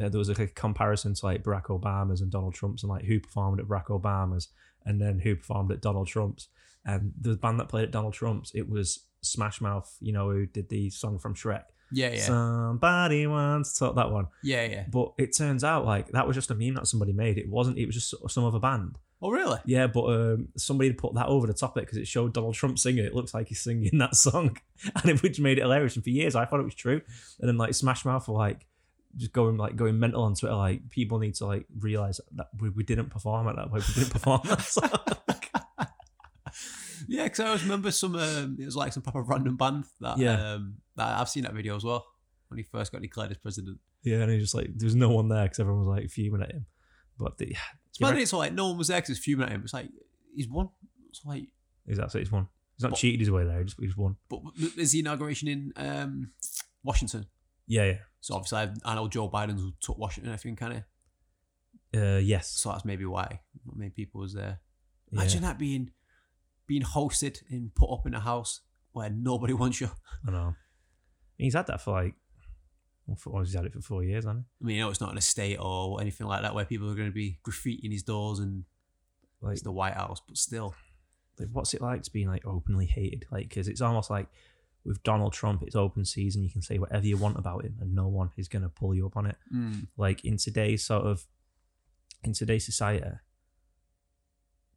Uh, 0.00 0.08
there 0.08 0.18
was 0.18 0.28
like 0.28 0.38
a 0.38 0.46
comparison 0.46 1.14
to 1.14 1.26
like 1.26 1.42
Barack 1.42 1.66
Obama's 1.66 2.20
and 2.20 2.30
Donald 2.30 2.54
Trump's 2.54 2.82
and 2.82 2.90
like 2.90 3.04
who 3.04 3.20
performed 3.20 3.60
at 3.60 3.66
Barack 3.66 3.86
Obama's 3.86 4.48
and 4.84 5.00
then 5.00 5.20
who 5.20 5.36
performed 5.36 5.70
at 5.72 5.80
Donald 5.80 6.06
Trump's. 6.08 6.48
And 6.84 7.12
the 7.20 7.36
band 7.36 7.60
that 7.60 7.68
played 7.68 7.84
at 7.84 7.90
Donald 7.90 8.14
Trump's, 8.14 8.52
it 8.54 8.68
was 8.68 9.06
Smash 9.22 9.60
Mouth, 9.60 9.94
you 10.00 10.12
know, 10.12 10.30
who 10.30 10.46
did 10.46 10.68
the 10.68 10.90
song 10.90 11.18
from 11.18 11.34
Shrek. 11.34 11.64
Yeah, 11.90 12.10
yeah, 12.10 12.20
Somebody 12.20 13.26
wants 13.26 13.72
to 13.72 13.78
talk 13.80 13.96
that 13.96 14.10
one. 14.10 14.28
yeah, 14.42 14.64
yeah. 14.64 14.84
But 14.90 15.14
it 15.18 15.36
turns 15.36 15.64
out 15.64 15.84
like 15.84 16.08
that 16.08 16.26
was 16.26 16.36
just 16.36 16.50
a 16.50 16.54
meme 16.54 16.74
that 16.74 16.86
somebody 16.86 17.12
made. 17.12 17.38
It 17.38 17.48
wasn't. 17.48 17.78
It 17.78 17.86
was 17.86 17.94
just 17.94 18.14
some 18.28 18.44
other 18.44 18.58
band. 18.60 18.98
Oh, 19.20 19.30
really? 19.30 19.58
Yeah, 19.66 19.88
but 19.88 20.04
um, 20.04 20.48
somebody 20.56 20.90
had 20.90 20.98
put 20.98 21.14
that 21.14 21.26
over 21.26 21.46
the 21.48 21.52
top 21.52 21.76
of 21.76 21.82
it 21.82 21.86
because 21.86 21.98
it 21.98 22.06
showed 22.06 22.32
Donald 22.34 22.54
Trump 22.54 22.78
singing. 22.78 23.04
It 23.04 23.14
looks 23.14 23.34
like 23.34 23.48
he's 23.48 23.60
singing 23.60 23.98
that 23.98 24.14
song, 24.14 24.56
and 25.02 25.10
it 25.10 25.22
which 25.22 25.40
made 25.40 25.58
it 25.58 25.62
hilarious. 25.62 25.96
And 25.96 26.04
for 26.04 26.10
years, 26.10 26.36
I 26.36 26.44
thought 26.44 26.60
it 26.60 26.64
was 26.64 26.74
true. 26.74 27.00
And 27.40 27.48
then 27.48 27.56
like 27.56 27.74
Smash 27.74 28.04
Mouth 28.04 28.28
were 28.28 28.34
like 28.34 28.64
just 29.16 29.32
going 29.32 29.56
like 29.56 29.74
going 29.74 29.98
mental 29.98 30.22
on 30.22 30.34
Twitter. 30.34 30.54
Like 30.54 30.88
people 30.90 31.18
need 31.18 31.34
to 31.36 31.46
like 31.46 31.66
realize 31.80 32.20
that 32.36 32.48
we, 32.60 32.68
we 32.68 32.84
didn't 32.84 33.10
perform 33.10 33.48
at 33.48 33.56
that 33.56 33.72
way. 33.72 33.80
We 33.88 33.94
didn't 33.94 34.10
perform 34.12 34.40
that 34.44 34.62
song. 34.62 34.90
Yeah, 37.10 37.24
because 37.24 37.40
I 37.40 37.46
always 37.46 37.62
remember 37.62 37.90
some. 37.90 38.14
Um, 38.16 38.58
it 38.60 38.66
was 38.66 38.76
like 38.76 38.92
some 38.92 39.02
proper 39.02 39.22
random 39.22 39.56
band 39.56 39.84
that. 40.00 40.18
Yeah. 40.18 40.52
Um, 40.52 40.74
that 40.96 41.18
I've 41.18 41.28
seen 41.28 41.44
that 41.44 41.54
video 41.54 41.74
as 41.74 41.82
well. 41.82 42.04
when 42.48 42.58
he 42.58 42.64
first 42.64 42.92
got 42.92 43.00
declared 43.00 43.30
as 43.30 43.38
president. 43.38 43.78
Yeah, 44.02 44.18
and 44.18 44.30
he 44.30 44.38
just 44.38 44.54
like 44.54 44.68
there 44.76 44.86
was 44.86 44.94
no 44.94 45.08
one 45.10 45.28
there 45.28 45.44
because 45.44 45.58
everyone 45.58 45.86
was 45.86 45.88
like 45.88 46.10
fuming 46.10 46.42
at 46.42 46.52
him. 46.52 46.66
But 47.18 47.38
the, 47.38 47.56
It's 47.88 47.98
funny. 47.98 48.22
It's 48.22 48.32
like 48.32 48.52
no 48.52 48.68
one 48.68 48.78
was 48.78 48.88
there 48.88 48.98
because 48.98 49.10
it's 49.10 49.18
fuming 49.24 49.46
at 49.46 49.52
him. 49.52 49.62
It's 49.64 49.72
like 49.74 49.88
he's 50.34 50.48
won. 50.48 50.68
It's 51.10 51.22
like, 51.24 51.48
Is 51.86 51.98
that 51.98 52.12
so? 52.12 52.18
he's 52.18 52.30
won. 52.30 52.48
He's 52.76 52.84
not 52.84 52.90
But- 52.92 52.98
cheated 52.98 53.20
his 53.20 53.30
way 53.30 53.44
there. 53.44 53.58
He 53.58 53.64
just 53.64 53.76
he's 53.80 53.96
won. 53.96 54.16
but 54.28 54.40
there's 54.76 54.92
the 54.92 55.00
inauguration 55.00 55.48
in 55.48 55.72
um, 55.76 56.30
Washington. 56.84 57.26
Yeah, 57.66 57.84
yeah. 57.84 57.98
So 58.20 58.34
obviously, 58.34 58.58
I, 58.58 58.72
I 58.84 58.94
know 58.94 59.08
Joe 59.08 59.28
Biden's 59.28 59.62
took 59.80 59.98
Washington. 59.98 60.32
I 60.32 60.36
think 60.36 60.58
kind 60.58 60.74
of. 60.74 62.00
Uh, 62.00 62.18
yes. 62.18 62.50
So 62.50 62.70
that's 62.70 62.84
maybe 62.84 63.04
why 63.04 63.40
not 63.66 63.76
many 63.76 63.90
people 63.90 64.20
was 64.20 64.34
there. 64.34 64.60
Yeah. 65.10 65.20
Imagine 65.20 65.42
that 65.42 65.58
being 65.58 65.90
being 66.66 66.82
hosted 66.82 67.40
and 67.50 67.74
put 67.74 67.90
up 67.90 68.06
in 68.06 68.14
a 68.14 68.20
house 68.20 68.60
where 68.92 69.10
nobody 69.10 69.52
wants 69.54 69.80
you. 69.80 69.90
I 70.26 70.30
know. 70.30 70.54
He's 71.36 71.54
had 71.54 71.66
that 71.68 71.80
for 71.80 71.92
like. 71.92 72.14
For, 73.16 73.30
well, 73.30 73.42
he's 73.42 73.54
had 73.54 73.64
it 73.64 73.72
for 73.72 73.80
four 73.80 74.04
years, 74.04 74.24
hasn't 74.24 74.44
I 74.60 74.64
mean, 74.64 74.76
you 74.76 74.82
know, 74.82 74.90
it's 74.90 75.00
not 75.00 75.12
an 75.12 75.18
estate 75.18 75.56
or 75.60 76.00
anything 76.00 76.26
like 76.26 76.42
that 76.42 76.54
where 76.54 76.64
people 76.64 76.90
are 76.90 76.94
going 76.94 77.08
to 77.08 77.14
be 77.14 77.38
graffitiing 77.46 77.92
his 77.92 78.02
doors 78.02 78.38
and? 78.38 78.64
Like, 79.40 79.52
it's 79.52 79.62
the 79.62 79.72
White 79.72 79.94
House, 79.94 80.20
but 80.26 80.36
still. 80.36 80.74
like, 81.38 81.48
what's 81.52 81.74
it 81.74 81.80
like 81.80 82.02
to 82.02 82.12
be 82.12 82.26
like 82.26 82.44
openly 82.46 82.86
hated? 82.86 83.26
Like, 83.30 83.48
because 83.48 83.68
it's 83.68 83.80
almost 83.80 84.10
like 84.10 84.26
with 84.84 85.02
Donald 85.02 85.32
Trump, 85.32 85.62
it's 85.62 85.76
open 85.76 86.04
season. 86.04 86.42
You 86.42 86.50
can 86.50 86.62
say 86.62 86.78
whatever 86.78 87.06
you 87.06 87.16
want 87.16 87.38
about 87.38 87.64
him, 87.64 87.76
and 87.80 87.94
no 87.94 88.08
one 88.08 88.30
is 88.36 88.48
going 88.48 88.62
to 88.62 88.68
pull 88.68 88.94
you 88.94 89.06
up 89.06 89.16
on 89.16 89.26
it. 89.26 89.36
Mm. 89.54 89.86
Like 89.96 90.24
in 90.24 90.36
today's 90.36 90.84
sort 90.84 91.04
of, 91.04 91.26
in 92.24 92.32
today's 92.32 92.64
society, 92.64 93.04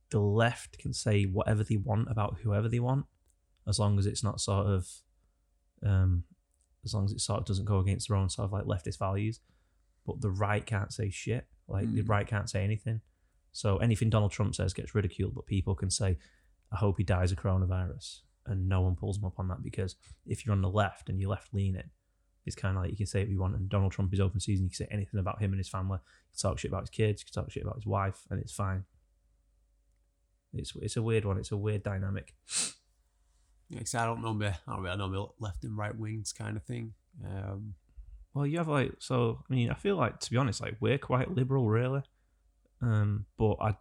the 0.09 0.19
left 0.19 0.77
can 0.77 0.93
say 0.93 1.23
whatever 1.23 1.63
they 1.63 1.77
want 1.77 2.11
about 2.11 2.37
whoever 2.43 2.67
they 2.67 2.79
want, 2.79 3.05
as 3.67 3.79
long 3.79 3.97
as 3.97 4.05
it's 4.05 4.23
not 4.23 4.41
sort 4.41 4.67
of, 4.67 4.87
um, 5.83 6.25
as 6.83 6.93
long 6.93 7.05
as 7.05 7.11
it 7.11 7.21
sort 7.21 7.39
of 7.39 7.45
doesn't 7.45 7.65
go 7.65 7.79
against 7.79 8.07
their 8.07 8.17
own 8.17 8.29
sort 8.29 8.45
of 8.45 8.53
like 8.53 8.65
leftist 8.65 8.97
values. 8.99 9.39
But 10.05 10.21
the 10.21 10.31
right 10.31 10.65
can't 10.65 10.91
say 10.91 11.09
shit. 11.09 11.45
Like 11.67 11.93
the 11.93 12.01
Mm. 12.01 12.09
right 12.09 12.27
can't 12.27 12.49
say 12.49 12.63
anything. 12.63 13.01
So 13.51 13.77
anything 13.77 14.09
Donald 14.09 14.31
Trump 14.31 14.55
says 14.55 14.73
gets 14.73 14.95
ridiculed, 14.95 15.35
but 15.35 15.45
people 15.45 15.75
can 15.75 15.89
say, 15.91 16.17
"I 16.71 16.77
hope 16.77 16.97
he 16.97 17.03
dies 17.03 17.31
of 17.31 17.37
coronavirus," 17.37 18.21
and 18.45 18.67
no 18.67 18.81
one 18.81 18.95
pulls 18.95 19.17
them 19.17 19.25
up 19.25 19.37
on 19.39 19.47
that 19.49 19.61
because 19.61 19.95
if 20.25 20.45
you're 20.45 20.53
on 20.55 20.61
the 20.61 20.69
left 20.69 21.09
and 21.09 21.19
you're 21.19 21.29
left 21.29 21.53
leaning, 21.53 21.91
it's 22.45 22.55
kind 22.55 22.75
of 22.75 22.81
like 22.83 22.91
you 22.91 22.97
can 22.97 23.05
say 23.05 23.19
what 23.21 23.29
you 23.29 23.39
want. 23.39 23.55
And 23.55 23.69
Donald 23.69 23.91
Trump 23.91 24.13
is 24.13 24.19
open 24.19 24.39
season; 24.39 24.65
you 24.65 24.69
can 24.69 24.75
say 24.75 24.87
anything 24.89 25.19
about 25.19 25.41
him 25.41 25.51
and 25.51 25.59
his 25.59 25.69
family. 25.69 25.99
You 25.99 26.37
can 26.37 26.49
talk 26.49 26.59
shit 26.59 26.71
about 26.71 26.83
his 26.83 26.89
kids, 26.89 27.21
you 27.21 27.25
can 27.31 27.43
talk 27.43 27.51
shit 27.51 27.63
about 27.63 27.75
his 27.75 27.85
wife, 27.85 28.25
and 28.29 28.39
it's 28.39 28.53
fine. 28.53 28.85
It's 30.53 30.75
it's 30.77 30.97
a 30.97 31.01
weird 31.03 31.25
one. 31.25 31.37
It's 31.37 31.51
a 31.51 31.57
weird 31.57 31.83
dynamic. 31.83 32.33
Yeah, 33.71 33.79
'cause 33.79 33.95
I 33.95 34.05
don't 34.05 34.21
know 34.21 34.34
me. 34.34 34.47
I 34.47 34.57
don't 34.67 34.84
really 34.84 34.97
know 34.97 35.07
me 35.07 35.25
left 35.39 35.63
and 35.63 35.77
right 35.77 35.95
wings 35.97 36.34
kind 36.34 36.57
of 36.57 36.63
thing. 36.63 36.93
Um, 37.25 37.75
Well, 38.34 38.45
you 38.45 38.57
have 38.60 38.67
like 38.67 38.93
so. 38.99 39.43
I 39.49 39.53
mean, 39.53 39.69
I 39.69 39.73
feel 39.73 39.95
like 39.97 40.19
to 40.19 40.29
be 40.31 40.38
honest, 40.38 40.62
like 40.62 40.77
we're 40.79 40.97
quite 40.97 41.31
liberal, 41.36 41.67
really. 41.69 42.03
Um, 42.81 43.25
but 43.38 43.55
I, 43.62 43.75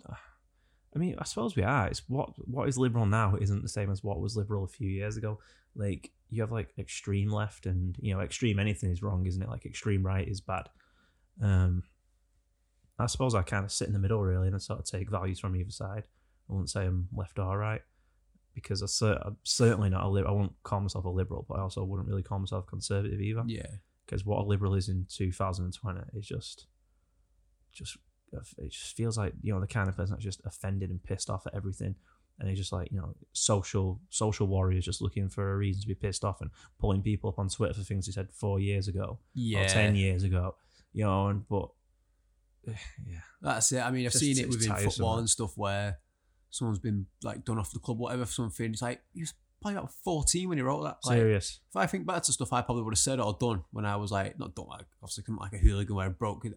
I 0.94 0.98
mean, 0.98 1.14
I 1.18 1.24
suppose 1.24 1.54
we 1.56 1.62
are. 1.62 1.86
It's 1.88 2.08
what 2.08 2.30
what 2.48 2.68
is 2.68 2.76
liberal 2.78 3.06
now 3.06 3.36
isn't 3.36 3.62
the 3.62 3.68
same 3.68 3.90
as 3.90 4.02
what 4.02 4.20
was 4.20 4.36
liberal 4.36 4.64
a 4.64 4.68
few 4.68 4.88
years 4.88 5.16
ago. 5.16 5.38
Like 5.76 6.12
you 6.30 6.42
have 6.42 6.50
like 6.52 6.72
extreme 6.78 7.30
left, 7.30 7.66
and 7.66 7.96
you 8.00 8.12
know, 8.14 8.20
extreme 8.20 8.58
anything 8.58 8.90
is 8.90 9.02
wrong, 9.02 9.26
isn't 9.26 9.42
it? 9.42 9.48
Like 9.48 9.66
extreme 9.66 10.04
right 10.04 10.26
is 10.26 10.40
bad. 10.40 10.68
Um, 11.40 11.84
I 12.98 13.06
suppose 13.06 13.34
I 13.34 13.42
kind 13.42 13.64
of 13.64 13.72
sit 13.72 13.86
in 13.88 13.92
the 13.94 13.98
middle 14.00 14.22
really, 14.22 14.46
and 14.48 14.54
I 14.56 14.58
sort 14.58 14.80
of 14.80 14.84
take 14.84 15.10
values 15.10 15.38
from 15.40 15.56
either 15.56 15.70
side. 15.70 16.04
I 16.48 16.52
wouldn't 16.52 16.70
say 16.70 16.86
I'm 16.86 17.08
left 17.12 17.38
or 17.38 17.56
right 17.56 17.82
because 18.62 18.82
I 18.82 18.86
cer- 18.86 19.20
I'm 19.24 19.36
certainly 19.44 19.90
not 19.90 20.04
a 20.04 20.08
liberal. 20.08 20.32
I 20.32 20.36
wouldn't 20.36 20.62
call 20.62 20.80
myself 20.80 21.04
a 21.04 21.08
liberal, 21.08 21.44
but 21.48 21.58
I 21.58 21.60
also 21.62 21.84
wouldn't 21.84 22.08
really 22.08 22.22
call 22.22 22.38
myself 22.38 22.66
conservative 22.66 23.20
either 23.20 23.42
yeah. 23.46 23.66
because 24.06 24.24
what 24.24 24.38
a 24.40 24.44
liberal 24.44 24.74
is 24.74 24.88
in 24.88 25.06
2020 25.08 26.00
is 26.14 26.26
just 26.26 26.66
just 27.72 27.96
it 28.58 28.70
just 28.70 28.96
feels 28.96 29.18
like 29.18 29.32
you 29.42 29.52
know 29.52 29.60
the 29.60 29.66
kind 29.66 29.88
of 29.88 29.96
person 29.96 30.14
that's 30.14 30.24
just 30.24 30.40
offended 30.44 30.90
and 30.90 31.02
pissed 31.02 31.28
off 31.30 31.46
at 31.46 31.54
everything 31.54 31.94
and 32.38 32.48
he's 32.48 32.58
just 32.58 32.72
like 32.72 32.90
you 32.92 32.98
know 32.98 33.14
social 33.32 34.00
social 34.08 34.46
warriors 34.46 34.84
just 34.84 35.02
looking 35.02 35.28
for 35.28 35.52
a 35.52 35.56
reason 35.56 35.82
to 35.82 35.88
be 35.88 35.94
pissed 35.94 36.24
off 36.24 36.40
and 36.40 36.50
pulling 36.78 37.02
people 37.02 37.28
up 37.30 37.38
on 37.38 37.48
twitter 37.48 37.74
for 37.74 37.82
things 37.82 38.06
he 38.06 38.12
said 38.12 38.28
four 38.32 38.60
years 38.60 38.86
ago 38.88 39.18
Yeah. 39.34 39.64
or 39.64 39.68
10 39.68 39.94
years 39.96 40.22
ago 40.22 40.54
you 40.92 41.04
know 41.04 41.26
and 41.28 41.48
but 41.48 41.70
yeah 42.66 43.18
That's 43.42 43.72
it. 43.72 43.80
I 43.80 43.90
mean, 43.90 44.06
I've 44.06 44.12
Just- 44.12 44.24
seen 44.24 44.38
it 44.38 44.48
within 44.48 44.68
tiresome, 44.68 44.90
football 44.90 45.18
and 45.18 45.28
stuff 45.30 45.56
where 45.56 45.98
someone's 46.50 46.78
been 46.78 47.06
like 47.22 47.44
done 47.44 47.58
off 47.58 47.72
the 47.72 47.78
club, 47.78 47.98
whatever, 47.98 48.24
for 48.26 48.32
something. 48.32 48.70
It's 48.72 48.82
like, 48.82 49.00
he 49.14 49.20
was 49.20 49.34
probably 49.60 49.78
about 49.78 49.92
14 50.04 50.48
when 50.48 50.58
he 50.58 50.62
wrote 50.62 50.82
that. 50.84 50.98
Like, 51.04 51.18
serious 51.18 51.60
if 51.70 51.76
I 51.76 51.86
think 51.86 52.06
back 52.06 52.22
to 52.24 52.32
stuff 52.32 52.52
I 52.52 52.62
probably 52.62 52.82
would 52.82 52.94
have 52.94 52.98
said 52.98 53.20
or 53.20 53.36
done 53.40 53.62
when 53.72 53.84
I 53.84 53.96
was 53.96 54.10
like, 54.10 54.38
not 54.38 54.54
done, 54.54 54.66
like, 54.68 54.86
obviously, 55.02 55.24
I'm 55.28 55.36
like 55.36 55.52
a 55.52 55.58
hooligan 55.58 55.94
where 55.94 56.06
I 56.06 56.10
broke 56.10 56.44
it. 56.44 56.54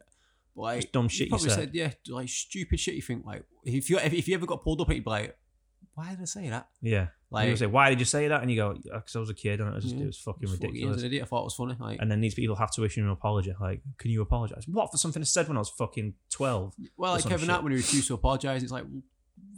But 0.55 0.61
like, 0.61 0.81
Just 0.81 0.93
dumb 0.93 1.07
shit 1.07 1.27
you 1.27 1.31
probably 1.31 1.49
said. 1.49 1.71
yeah, 1.73 1.91
like 2.09 2.29
stupid 2.29 2.79
shit 2.79 2.95
you 2.95 3.01
think. 3.01 3.25
Like, 3.25 3.43
if 3.65 3.89
you 3.89 3.97
if, 3.97 4.13
if 4.13 4.27
you 4.27 4.35
ever 4.35 4.45
got 4.45 4.63
pulled 4.63 4.81
up, 4.81 4.89
you'd 4.89 5.03
be 5.03 5.09
like, 5.09 5.37
why 5.95 6.09
did 6.09 6.21
I 6.21 6.25
say 6.25 6.49
that? 6.49 6.67
yeah 6.81 7.07
like 7.29 7.49
you 7.49 7.55
say 7.55 7.65
why 7.65 7.89
did 7.89 7.99
you 7.99 8.05
say 8.05 8.27
that 8.27 8.41
and 8.43 8.49
you 8.51 8.57
go 8.57 8.73
because 8.73 9.15
i 9.15 9.19
was 9.19 9.29
a 9.29 9.33
kid 9.33 9.59
and 9.59 9.69
it 9.69 9.73
was 9.75 9.83
just 9.83 9.95
Yeah. 9.95 10.03
it 10.03 10.07
was 10.07 10.17
fucking 10.19 10.47
fucking 10.47 10.67
ridiculous 10.67 11.01
An 11.01 11.05
idiot. 11.07 11.23
I 11.23 11.25
thought 11.25 11.41
it 11.41 11.43
was 11.45 11.55
funny. 11.55 11.75
Like, 11.79 11.99
and 11.99 12.09
then 12.11 12.21
these 12.21 12.35
people 12.35 12.55
have 12.55 12.69
to 12.71 12.83
issue 12.83 13.01
an 13.01 13.09
apology 13.09 13.53
like 13.59 13.81
can 13.97 14.11
you 14.11 14.21
apologize 14.21 14.67
what 14.67 14.91
for 14.91 14.97
something 14.97 15.21
i 15.21 15.25
said 15.25 15.47
when 15.47 15.57
i 15.57 15.59
was 15.59 15.69
fucking 15.69 16.13
12 16.29 16.75
well, 16.95 17.13
like 17.13 17.27
Kevin. 17.27 17.49
Hart 17.49 17.63
when 17.63 17.71
he 17.71 17.77
refused 17.77 18.07
to 18.07 18.13
apologize, 18.13 18.61
it's 18.63 18.71
like, 18.71 18.85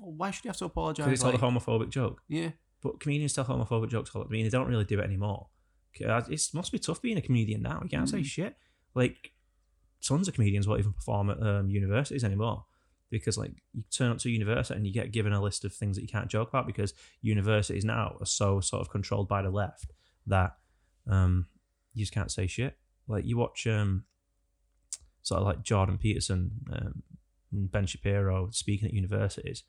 well, 0.06 0.14
why 0.16 0.32
should 0.32 0.46
you 0.46 0.50
have 0.50 0.58
to 0.58 0.66
apologize? 0.66 1.06
because 1.06 1.22
told 1.22 1.34
Like, 1.34 1.42
a 1.42 1.46
homophobic 1.46 1.90
joke 1.90 2.22
yeah, 2.28 2.52
But 2.82 3.00
comedians 3.00 3.34
tell 3.34 3.46
homophobic 3.46 3.90
jokes 3.90 4.12
all. 4.16 4.24
I 4.24 4.28
mean, 4.28 4.44
they 4.44 4.50
don't 4.50 4.68
really 4.68 4.86
do 4.86 5.00
it 5.00 5.04
anymore. 5.04 5.48
It 5.98 6.50
must 6.54 6.72
be 6.72 6.80
tough 6.80 7.02
being 7.02 7.18
a 7.18 7.22
comedian 7.22 7.62
now. 7.62 7.80
You 7.82 7.90
can't 7.90 8.08
say 8.10 8.20
Mm. 8.20 8.26
shit. 8.26 8.58
Like, 8.94 9.32
tons 10.06 10.28
of 10.28 10.34
comedians 10.36 10.68
won't 10.68 10.80
even 10.82 10.94
perform 10.94 11.30
at 11.30 11.42
um, 11.42 11.70
universities 11.70 12.24
anymore 12.24 12.66
because, 13.10 13.38
like, 13.38 13.54
you 13.74 13.84
turn 13.92 14.12
up 14.12 14.18
to 14.20 14.30
a 14.30 14.32
university 14.32 14.76
and 14.78 14.86
you 14.86 14.94
get 14.94 15.12
given 15.12 15.32
a 15.34 15.42
list 15.42 15.64
of 15.66 15.74
things 15.74 15.96
that 15.96 16.02
you 16.04 16.08
can't 16.10 16.30
joke 16.30 16.50
about 16.50 16.68
because 16.68 16.94
universities 17.22 17.84
now 17.86 18.18
are 18.20 18.26
so 18.26 18.60
sort 18.60 18.82
of 18.82 18.90
controlled 18.90 19.28
by 19.28 19.42
the 19.42 19.50
left 19.50 19.92
that 20.28 20.58
um, 21.08 21.48
you 21.94 22.04
just 22.04 22.14
can't 22.14 22.32
say 22.32 22.46
shit. 22.46 22.78
Like, 23.08 23.26
you 23.26 23.38
watch 23.38 23.66
um, 23.68 24.04
sort 25.22 25.42
of 25.42 25.48
like 25.48 25.64
Jordan 25.64 25.98
Peterson 25.98 26.52
um, 26.72 27.04
and 27.52 27.72
Ben 27.72 27.86
Shapiro 27.86 28.50
speaking 28.52 28.88
at 28.88 28.94
universities 28.94 29.64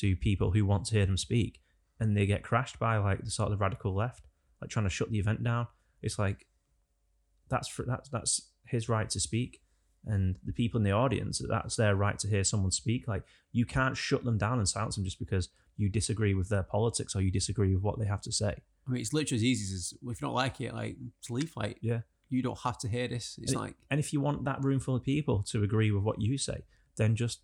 to 0.00 0.16
people 0.16 0.50
who 0.52 0.64
want 0.64 0.86
to 0.86 0.94
hear 0.94 1.06
them 1.06 1.16
speak 1.16 1.60
and 2.00 2.16
they 2.16 2.26
get 2.26 2.42
crashed 2.42 2.78
by 2.78 2.96
like 2.98 3.24
the 3.24 3.30
sort 3.30 3.52
of 3.52 3.60
radical 3.60 3.94
left, 3.94 4.24
like 4.60 4.70
trying 4.70 4.84
to 4.86 4.90
shut 4.90 5.10
the 5.10 5.18
event 5.18 5.42
down. 5.42 5.66
It's 6.02 6.18
like 6.18 6.46
that's 7.48 7.68
for, 7.68 7.84
that's 7.84 8.08
that's 8.08 8.42
his 8.66 8.88
right 8.88 9.08
to 9.10 9.20
speak, 9.20 9.60
and 10.06 10.36
the 10.44 10.52
people 10.52 10.78
in 10.78 10.84
the 10.84 10.92
audience 10.92 11.40
that's 11.48 11.76
their 11.76 11.96
right 11.96 12.18
to 12.18 12.28
hear 12.28 12.44
someone 12.44 12.70
speak. 12.70 13.08
Like 13.08 13.22
you 13.52 13.64
can't 13.64 13.96
shut 13.96 14.24
them 14.24 14.38
down 14.38 14.58
and 14.58 14.68
silence 14.68 14.96
them 14.96 15.04
just 15.04 15.18
because 15.18 15.48
you 15.76 15.88
disagree 15.88 16.34
with 16.34 16.48
their 16.48 16.62
politics 16.62 17.14
or 17.16 17.20
you 17.22 17.30
disagree 17.30 17.74
with 17.74 17.82
what 17.82 17.98
they 17.98 18.06
have 18.06 18.20
to 18.22 18.32
say. 18.32 18.54
I 18.86 18.90
mean, 18.90 19.00
it's 19.00 19.12
literally 19.12 19.36
as 19.38 19.44
easy 19.44 19.74
as 19.74 19.92
if 20.02 20.20
you 20.20 20.26
don't 20.26 20.34
like 20.34 20.60
it, 20.60 20.74
like 20.74 20.96
to 21.24 21.32
leave. 21.32 21.52
Like, 21.56 21.78
Yeah. 21.82 22.00
you 22.30 22.42
don't 22.42 22.58
have 22.60 22.78
to 22.78 22.88
hear 22.88 23.06
this. 23.06 23.38
It's 23.40 23.52
And 23.52 23.60
like, 23.60 23.74
And 23.90 24.00
if 24.00 24.12
you 24.12 24.20
want 24.20 24.44
that 24.44 24.62
room 24.64 24.80
full 24.80 24.96
of 24.96 25.02
people 25.04 25.42
to 25.44 25.62
agree 25.62 25.90
with 25.92 26.02
what 26.02 26.20
you 26.20 26.36
say, 26.36 26.64
then 26.96 27.14
just 27.14 27.40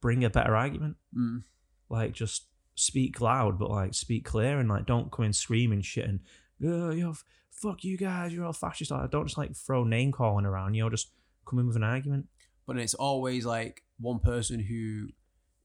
bring 0.00 0.24
a 0.24 0.30
better 0.30 0.56
argument. 0.56 0.96
mm, 1.16 1.42
like 1.88 2.12
just 2.12 2.46
speak 2.74 3.20
loud 3.20 3.58
but 3.58 3.70
like 3.70 3.94
speak 3.94 4.24
clear 4.24 4.58
and 4.58 4.68
like 4.68 4.86
don't 4.86 5.10
come 5.10 5.24
in 5.24 5.32
screaming 5.32 5.80
shit 5.80 6.08
and 6.08 6.20
oh, 6.64 6.90
you 6.90 7.04
know, 7.04 7.10
f- 7.10 7.24
fuck 7.50 7.84
you 7.84 7.96
guys 7.96 8.32
you're 8.32 8.44
all 8.44 8.52
fascist 8.52 8.90
like, 8.90 9.10
don't 9.10 9.26
just 9.26 9.38
like 9.38 9.54
throw 9.56 9.84
name 9.84 10.12
calling 10.12 10.44
around 10.44 10.74
you 10.74 10.82
know 10.82 10.90
just 10.90 11.10
come 11.46 11.58
in 11.58 11.66
with 11.66 11.76
an 11.76 11.82
argument 11.82 12.26
but 12.66 12.76
it's 12.76 12.94
always 12.94 13.46
like 13.46 13.82
one 13.98 14.18
person 14.18 14.60
who 14.60 15.08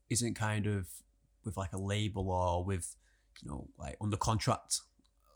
isn't 0.09 0.35
kind 0.35 0.67
of 0.67 0.87
with 1.43 1.57
like 1.57 1.73
a 1.73 1.77
label 1.77 2.29
or 2.29 2.63
with, 2.63 2.95
you 3.41 3.49
know, 3.49 3.67
like 3.79 3.97
under 4.01 4.17
contract, 4.17 4.81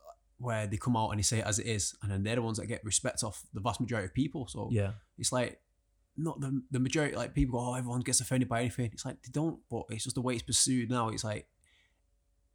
uh, 0.07 0.13
where 0.37 0.67
they 0.67 0.77
come 0.77 0.95
out 0.95 1.09
and 1.09 1.19
they 1.19 1.23
say 1.23 1.39
it 1.39 1.45
as 1.45 1.59
it 1.59 1.65
is, 1.65 1.95
and 2.01 2.11
then 2.11 2.23
they're 2.23 2.35
the 2.35 2.41
ones 2.41 2.57
that 2.57 2.67
get 2.67 2.83
respect 2.83 3.23
off 3.23 3.43
the 3.53 3.59
vast 3.59 3.81
majority 3.81 4.05
of 4.05 4.13
people. 4.13 4.47
So 4.47 4.69
yeah 4.71 4.91
it's 5.17 5.31
like 5.31 5.59
not 6.17 6.39
the 6.39 6.61
the 6.71 6.79
majority 6.79 7.15
like 7.15 7.33
people 7.33 7.59
go, 7.59 7.71
oh 7.71 7.73
everyone 7.75 8.01
gets 8.01 8.21
offended 8.21 8.47
by 8.49 8.61
anything. 8.61 8.89
It's 8.93 9.05
like 9.05 9.21
they 9.23 9.29
don't, 9.31 9.59
but 9.69 9.83
it's 9.89 10.03
just 10.05 10.15
the 10.15 10.21
way 10.21 10.33
it's 10.35 10.43
pursued 10.43 10.89
now. 10.89 11.09
It's 11.09 11.23
like 11.23 11.47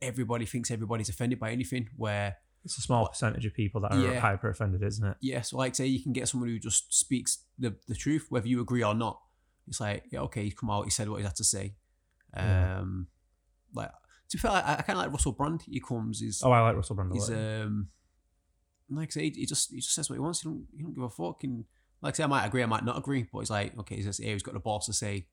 everybody 0.02 0.46
thinks 0.46 0.70
everybody's 0.70 1.08
offended 1.08 1.38
by 1.38 1.50
anything. 1.50 1.88
Where 1.96 2.36
it's 2.64 2.78
a 2.78 2.82
small 2.82 3.06
percentage 3.08 3.46
of 3.46 3.54
people 3.54 3.80
that 3.82 3.92
are 3.92 3.98
Yeah. 3.98 4.20
hyper 4.20 4.50
offended 4.50 4.82
isn't 4.82 5.06
it 5.06 5.16
yeah, 5.22 5.40
so 5.40 5.56
like 5.56 5.74
say 5.74 5.86
you 5.86 6.02
can 6.02 6.12
get 6.12 6.28
someone 6.28 6.48
who 6.50 6.58
just 6.58 6.92
speaks 6.92 7.44
the 7.58 7.74
the 7.88 7.94
truth, 7.94 8.26
whether 8.30 8.46
you 8.48 8.60
agree 8.60 8.82
or 8.82 8.94
not. 8.94 9.20
It's 9.68 9.80
like 9.80 10.04
yeah, 10.10 10.20
okay, 10.20 10.44
he's 10.44 10.54
come 10.54 10.70
out, 10.70 10.84
he 10.84 10.90
said 10.90 11.08
what 11.08 11.18
he 11.18 11.24
had 11.24 11.36
to 11.36 11.44
say. 11.44 11.74
Yeah. 12.34 12.78
Um, 12.80 13.08
like 13.74 13.90
to 14.30 14.36
be 14.36 14.40
fair, 14.40 14.50
I, 14.52 14.76
I 14.78 14.82
kind 14.82 14.98
of 14.98 15.04
like 15.04 15.12
Russell 15.12 15.32
Brand. 15.32 15.62
He 15.66 15.80
comes, 15.80 16.20
he's 16.20 16.42
oh 16.44 16.50
i 16.52 16.60
like 16.60 16.76
russell 16.76 16.94
brand 16.96 17.10
a 17.10 17.14
he's 17.14 17.28
lot. 17.30 17.38
um 17.62 17.88
like 18.92 19.10
I 19.10 19.12
say, 19.12 19.30
he 19.30 19.46
just 19.46 19.70
he 19.70 19.76
just 19.80 19.94
says 19.94 20.08
what 20.10 20.16
he 20.16 20.20
wants. 20.20 20.40
He 20.40 20.48
don't 20.48 20.66
he 20.76 20.82
don't 20.82 20.94
give 20.94 21.04
a 21.04 21.08
fuck. 21.10 21.44
And 21.44 21.64
like 22.02 22.14
I 22.14 22.16
say, 22.16 22.24
I 22.24 22.26
might 22.26 22.46
agree, 22.46 22.62
I 22.62 22.66
might 22.66 22.84
not 22.84 22.98
agree, 22.98 23.26
but 23.32 23.40
he's 23.40 23.50
like 23.50 23.78
okay, 23.78 23.96
he's 23.96 24.06
just 24.06 24.22
here, 24.22 24.32
he's 24.32 24.42
got 24.42 24.54
the 24.54 24.60
balls 24.60 24.86
to 24.86 24.92
say 24.92 25.26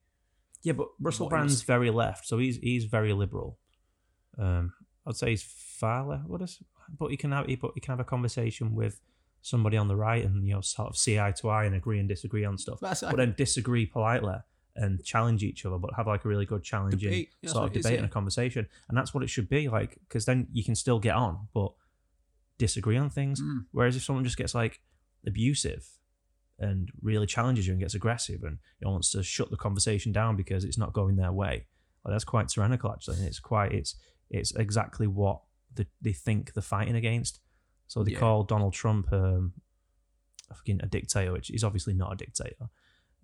yeah 0.63 0.73
but 0.73 0.87
russell 0.99 1.27
what 1.27 1.29
brand's 1.29 1.61
very 1.61 1.91
left 1.91 2.27
so 2.27 2.39
he's 2.39 2.57
he's 2.57 2.85
very 2.85 3.13
liberal 3.13 3.59
um 4.39 4.73
i'd 5.05 5.15
say 5.15 5.29
he's 5.29 5.43
far 5.43 6.03
left 6.03 6.25
what 6.25 6.41
is 6.41 6.57
but 6.97 7.11
he 7.11 7.17
can 7.17 7.31
have 7.31 7.45
he, 7.45 7.55
but 7.55 7.71
he 7.75 7.79
can 7.79 7.91
have 7.91 7.99
a 7.99 8.03
conversation 8.03 8.73
with 8.73 8.99
somebody 9.41 9.77
on 9.77 9.87
the 9.87 9.95
right 9.95 10.23
and 10.25 10.45
you 10.47 10.53
know 10.53 10.61
sort 10.61 10.89
of 10.89 10.97
see 10.97 11.19
eye 11.19 11.31
to 11.31 11.49
eye 11.49 11.65
and 11.65 11.75
agree 11.75 11.99
and 11.99 12.09
disagree 12.09 12.45
on 12.45 12.57
stuff, 12.57 12.79
That's 12.81 13.01
but 13.01 13.17
then 13.17 13.33
disagree 13.37 13.85
politely 13.85 14.35
and 14.75 15.03
challenge 15.03 15.43
each 15.43 15.65
other, 15.65 15.79
but 15.79 15.91
have 15.95 16.05
like 16.05 16.23
a 16.23 16.27
really 16.27 16.45
good 16.45 16.63
challenging 16.63 16.99
Debate. 16.99 17.29
Yeah, 17.41 17.51
sort 17.51 17.69
of 17.69 17.75
is, 17.75 17.83
debate 17.83 17.93
yeah. 17.93 18.03
and 18.03 18.07
a 18.07 18.13
conversation, 18.13 18.67
and 18.87 18.97
that's 18.97 19.13
what 19.13 19.23
it 19.23 19.29
should 19.29 19.49
be 19.49 19.69
like 19.69 19.97
because 20.07 20.25
then 20.25 20.47
you 20.51 20.63
can 20.63 20.75
still 20.75 20.99
get 20.99 21.15
on, 21.15 21.47
but 21.53 21.73
disagree 22.57 22.97
on 22.97 23.09
things. 23.09 23.41
Mm. 23.41 23.65
Whereas 23.71 23.95
if 23.95 24.03
someone 24.03 24.23
just 24.23 24.37
gets 24.37 24.53
like 24.53 24.79
abusive 25.25 25.87
and 26.59 26.89
really 27.01 27.27
challenges 27.27 27.67
you 27.67 27.73
and 27.73 27.79
gets 27.81 27.93
aggressive 27.93 28.43
and 28.43 28.57
you 28.79 28.85
know, 28.85 28.91
wants 28.91 29.11
to 29.11 29.21
shut 29.23 29.51
the 29.51 29.57
conversation 29.57 30.11
down 30.11 30.35
because 30.35 30.63
it's 30.63 30.77
not 30.77 30.93
going 30.93 31.15
their 31.15 31.31
way, 31.31 31.65
well, 32.03 32.11
that's 32.11 32.23
quite 32.23 32.47
tyrannical 32.49 32.91
actually. 32.91 33.17
And 33.17 33.27
it's 33.27 33.39
quite 33.39 33.71
it's 33.71 33.95
it's 34.29 34.51
exactly 34.55 35.07
what 35.07 35.41
the, 35.73 35.85
they 36.01 36.13
think 36.13 36.53
they're 36.53 36.61
fighting 36.63 36.95
against. 36.95 37.39
So 37.87 38.03
they 38.03 38.11
Yeah. 38.13 38.19
call 38.19 38.43
Donald 38.43 38.73
Trump 38.73 39.11
um, 39.13 39.53
a 40.49 40.53
fucking 40.55 40.81
a 40.83 40.87
dictator, 40.87 41.31
which 41.31 41.49
is 41.51 41.63
obviously 41.63 41.93
not 41.93 42.13
a 42.13 42.15
dictator, 42.15 42.69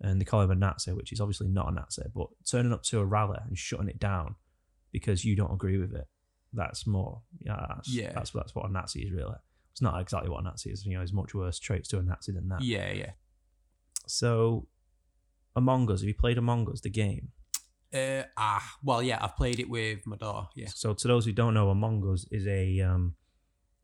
and 0.00 0.20
they 0.20 0.24
call 0.24 0.42
him 0.42 0.50
a 0.50 0.54
Nazi, 0.54 0.92
which 0.92 1.12
is 1.12 1.20
obviously 1.20 1.48
not 1.48 1.68
a 1.70 1.74
Nazi. 1.74 2.02
But 2.14 2.28
turning 2.48 2.72
up 2.72 2.82
to 2.84 3.00
a 3.00 3.04
rally 3.04 3.38
and 3.46 3.58
shutting 3.58 3.88
it 3.88 3.98
down 3.98 4.36
because 4.92 5.24
you 5.24 5.34
don't 5.34 5.52
agree 5.52 5.78
with 5.78 5.92
it, 5.94 6.06
that's 6.52 6.86
more 6.86 7.22
yeah, 7.40 7.66
that's, 7.68 7.88
Yeah. 7.88 8.12
that's 8.12 8.30
that's 8.30 8.54
what 8.54 8.68
a 8.68 8.72
Nazi 8.72 9.02
is 9.02 9.10
really. 9.12 9.34
It's 9.72 9.82
not 9.82 10.00
exactly 10.00 10.30
what 10.30 10.40
a 10.40 10.44
Nazi 10.44 10.70
is. 10.70 10.86
You 10.86 10.92
know, 10.92 11.00
there's 11.00 11.12
much 11.12 11.34
worse 11.34 11.58
traits 11.58 11.88
to 11.88 11.98
a 11.98 12.02
Nazi 12.02 12.30
than 12.30 12.48
that. 12.50 12.62
Yeah, 12.62 12.92
yeah. 12.92 13.10
So, 14.06 14.66
Among 15.56 15.90
Us. 15.90 16.00
Have 16.00 16.08
you 16.08 16.14
played 16.14 16.38
Among 16.38 16.70
Us, 16.70 16.80
the 16.80 16.90
game? 16.90 17.28
Uh, 17.92 18.24
ah, 18.36 18.76
well, 18.82 19.02
yeah, 19.02 19.18
I've 19.20 19.36
played 19.36 19.60
it 19.60 19.68
with 19.68 20.06
my 20.06 20.16
daughter. 20.16 20.48
Yeah. 20.54 20.68
So, 20.74 20.94
to 20.94 21.08
those 21.08 21.24
who 21.24 21.32
don't 21.32 21.54
know, 21.54 21.70
Among 21.70 22.06
Us 22.12 22.26
is 22.30 22.46
a 22.46 22.80
um, 22.80 23.14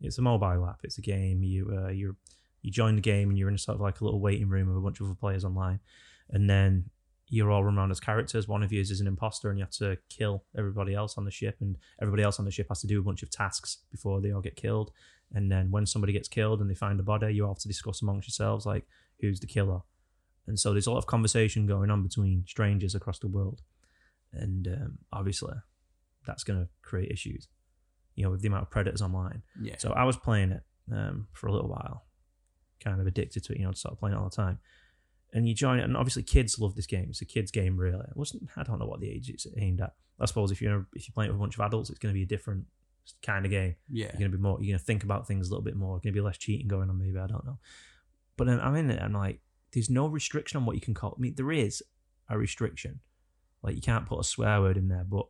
it's 0.00 0.18
a 0.18 0.22
mobile 0.22 0.66
app. 0.66 0.80
It's 0.82 0.98
a 0.98 1.02
game. 1.02 1.42
You 1.42 1.84
uh, 1.84 1.90
you 1.90 2.16
you 2.62 2.70
join 2.70 2.96
the 2.96 3.02
game 3.02 3.30
and 3.30 3.38
you're 3.38 3.48
in 3.48 3.58
sort 3.58 3.76
of 3.76 3.80
like 3.80 4.00
a 4.00 4.04
little 4.04 4.20
waiting 4.20 4.48
room 4.48 4.68
of 4.68 4.76
a 4.76 4.80
bunch 4.80 5.00
of 5.00 5.06
other 5.06 5.14
players 5.14 5.44
online, 5.44 5.80
and 6.30 6.48
then 6.48 6.90
you're 7.28 7.50
all 7.50 7.62
run 7.62 7.78
around 7.78 7.92
as 7.92 8.00
characters. 8.00 8.48
One 8.48 8.64
of 8.64 8.72
you 8.72 8.80
is 8.80 9.00
an 9.00 9.06
imposter, 9.06 9.50
and 9.50 9.58
you 9.58 9.64
have 9.64 9.72
to 9.74 9.96
kill 10.08 10.44
everybody 10.58 10.94
else 10.94 11.16
on 11.16 11.24
the 11.24 11.30
ship, 11.30 11.56
and 11.60 11.76
everybody 12.02 12.22
else 12.22 12.38
on 12.38 12.44
the 12.44 12.50
ship 12.50 12.66
has 12.68 12.80
to 12.80 12.86
do 12.86 13.00
a 13.00 13.04
bunch 13.04 13.22
of 13.22 13.30
tasks 13.30 13.78
before 13.90 14.20
they 14.20 14.32
all 14.32 14.40
get 14.40 14.56
killed. 14.56 14.90
And 15.32 15.50
then 15.50 15.70
when 15.70 15.86
somebody 15.86 16.12
gets 16.12 16.28
killed 16.28 16.60
and 16.60 16.68
they 16.68 16.74
find 16.74 16.98
a 16.98 17.04
body, 17.04 17.32
you 17.32 17.44
all 17.44 17.54
have 17.54 17.62
to 17.62 17.68
discuss 17.68 18.02
amongst 18.02 18.28
yourselves 18.28 18.66
like 18.66 18.84
who's 19.20 19.38
the 19.40 19.46
killer. 19.46 19.80
And 20.50 20.58
so 20.58 20.72
there's 20.72 20.88
a 20.88 20.90
lot 20.90 20.98
of 20.98 21.06
conversation 21.06 21.64
going 21.64 21.92
on 21.92 22.02
between 22.02 22.44
strangers 22.44 22.96
across 22.96 23.20
the 23.20 23.28
world, 23.28 23.62
and 24.32 24.66
um, 24.66 24.98
obviously 25.12 25.54
that's 26.26 26.42
going 26.42 26.58
to 26.60 26.68
create 26.82 27.12
issues. 27.12 27.46
You 28.16 28.24
know, 28.24 28.30
with 28.32 28.42
the 28.42 28.48
amount 28.48 28.64
of 28.64 28.70
predators 28.70 29.00
online. 29.00 29.42
Yeah. 29.62 29.76
So 29.78 29.92
I 29.92 30.02
was 30.02 30.16
playing 30.16 30.50
it 30.50 30.62
um, 30.92 31.28
for 31.32 31.46
a 31.46 31.52
little 31.52 31.68
while, 31.68 32.04
kind 32.82 33.00
of 33.00 33.06
addicted 33.06 33.44
to 33.44 33.52
it. 33.52 33.60
You 33.60 33.66
know, 33.66 33.72
start 33.72 34.00
playing 34.00 34.16
it 34.16 34.18
all 34.18 34.28
the 34.28 34.34
time. 34.34 34.58
And 35.32 35.48
you 35.48 35.54
join 35.54 35.78
it, 35.78 35.84
and 35.84 35.96
obviously 35.96 36.24
kids 36.24 36.58
love 36.58 36.74
this 36.74 36.86
game. 36.86 37.06
It's 37.10 37.22
a 37.22 37.24
kids' 37.24 37.52
game, 37.52 37.76
really. 37.76 38.00
It 38.00 38.16
wasn't 38.16 38.50
I 38.56 38.64
don't 38.64 38.80
know 38.80 38.86
what 38.86 38.98
the 38.98 39.08
age 39.08 39.30
it's 39.30 39.46
aimed 39.56 39.80
at. 39.80 39.94
I 40.18 40.26
suppose 40.26 40.50
if 40.50 40.60
you're 40.60 40.88
if 40.94 41.06
you're 41.06 41.14
playing 41.14 41.30
with 41.30 41.36
a 41.36 41.40
bunch 41.40 41.54
of 41.54 41.60
adults, 41.60 41.90
it's 41.90 42.00
going 42.00 42.12
to 42.12 42.18
be 42.18 42.24
a 42.24 42.26
different 42.26 42.64
kind 43.22 43.44
of 43.44 43.52
game. 43.52 43.76
yeah. 43.88 44.06
You're 44.06 44.18
going 44.18 44.32
to 44.32 44.36
be 44.36 44.42
more. 44.42 44.58
You're 44.60 44.72
going 44.72 44.80
to 44.80 44.84
think 44.84 45.04
about 45.04 45.28
things 45.28 45.46
a 45.46 45.52
little 45.52 45.64
bit 45.64 45.76
more. 45.76 45.92
Going 45.94 46.12
to 46.12 46.12
be 46.12 46.20
less 46.20 46.38
cheating 46.38 46.66
going 46.66 46.90
on, 46.90 46.98
maybe. 46.98 47.18
I 47.18 47.28
don't 47.28 47.46
know. 47.46 47.58
But 48.36 48.48
then 48.48 48.60
I'm 48.60 48.74
in 48.74 48.90
it. 48.90 49.00
I'm 49.00 49.12
like, 49.12 49.40
there's 49.72 49.90
no 49.90 50.06
restriction 50.06 50.58
on 50.58 50.66
what 50.66 50.74
you 50.74 50.80
can 50.80 50.94
call. 50.94 51.14
I 51.16 51.20
mean, 51.20 51.34
there 51.36 51.52
is 51.52 51.82
a 52.28 52.36
restriction. 52.38 53.00
Like 53.62 53.74
you 53.76 53.82
can't 53.82 54.06
put 54.06 54.18
a 54.20 54.24
swear 54.24 54.60
word 54.60 54.76
in 54.76 54.88
there, 54.88 55.04
but 55.04 55.26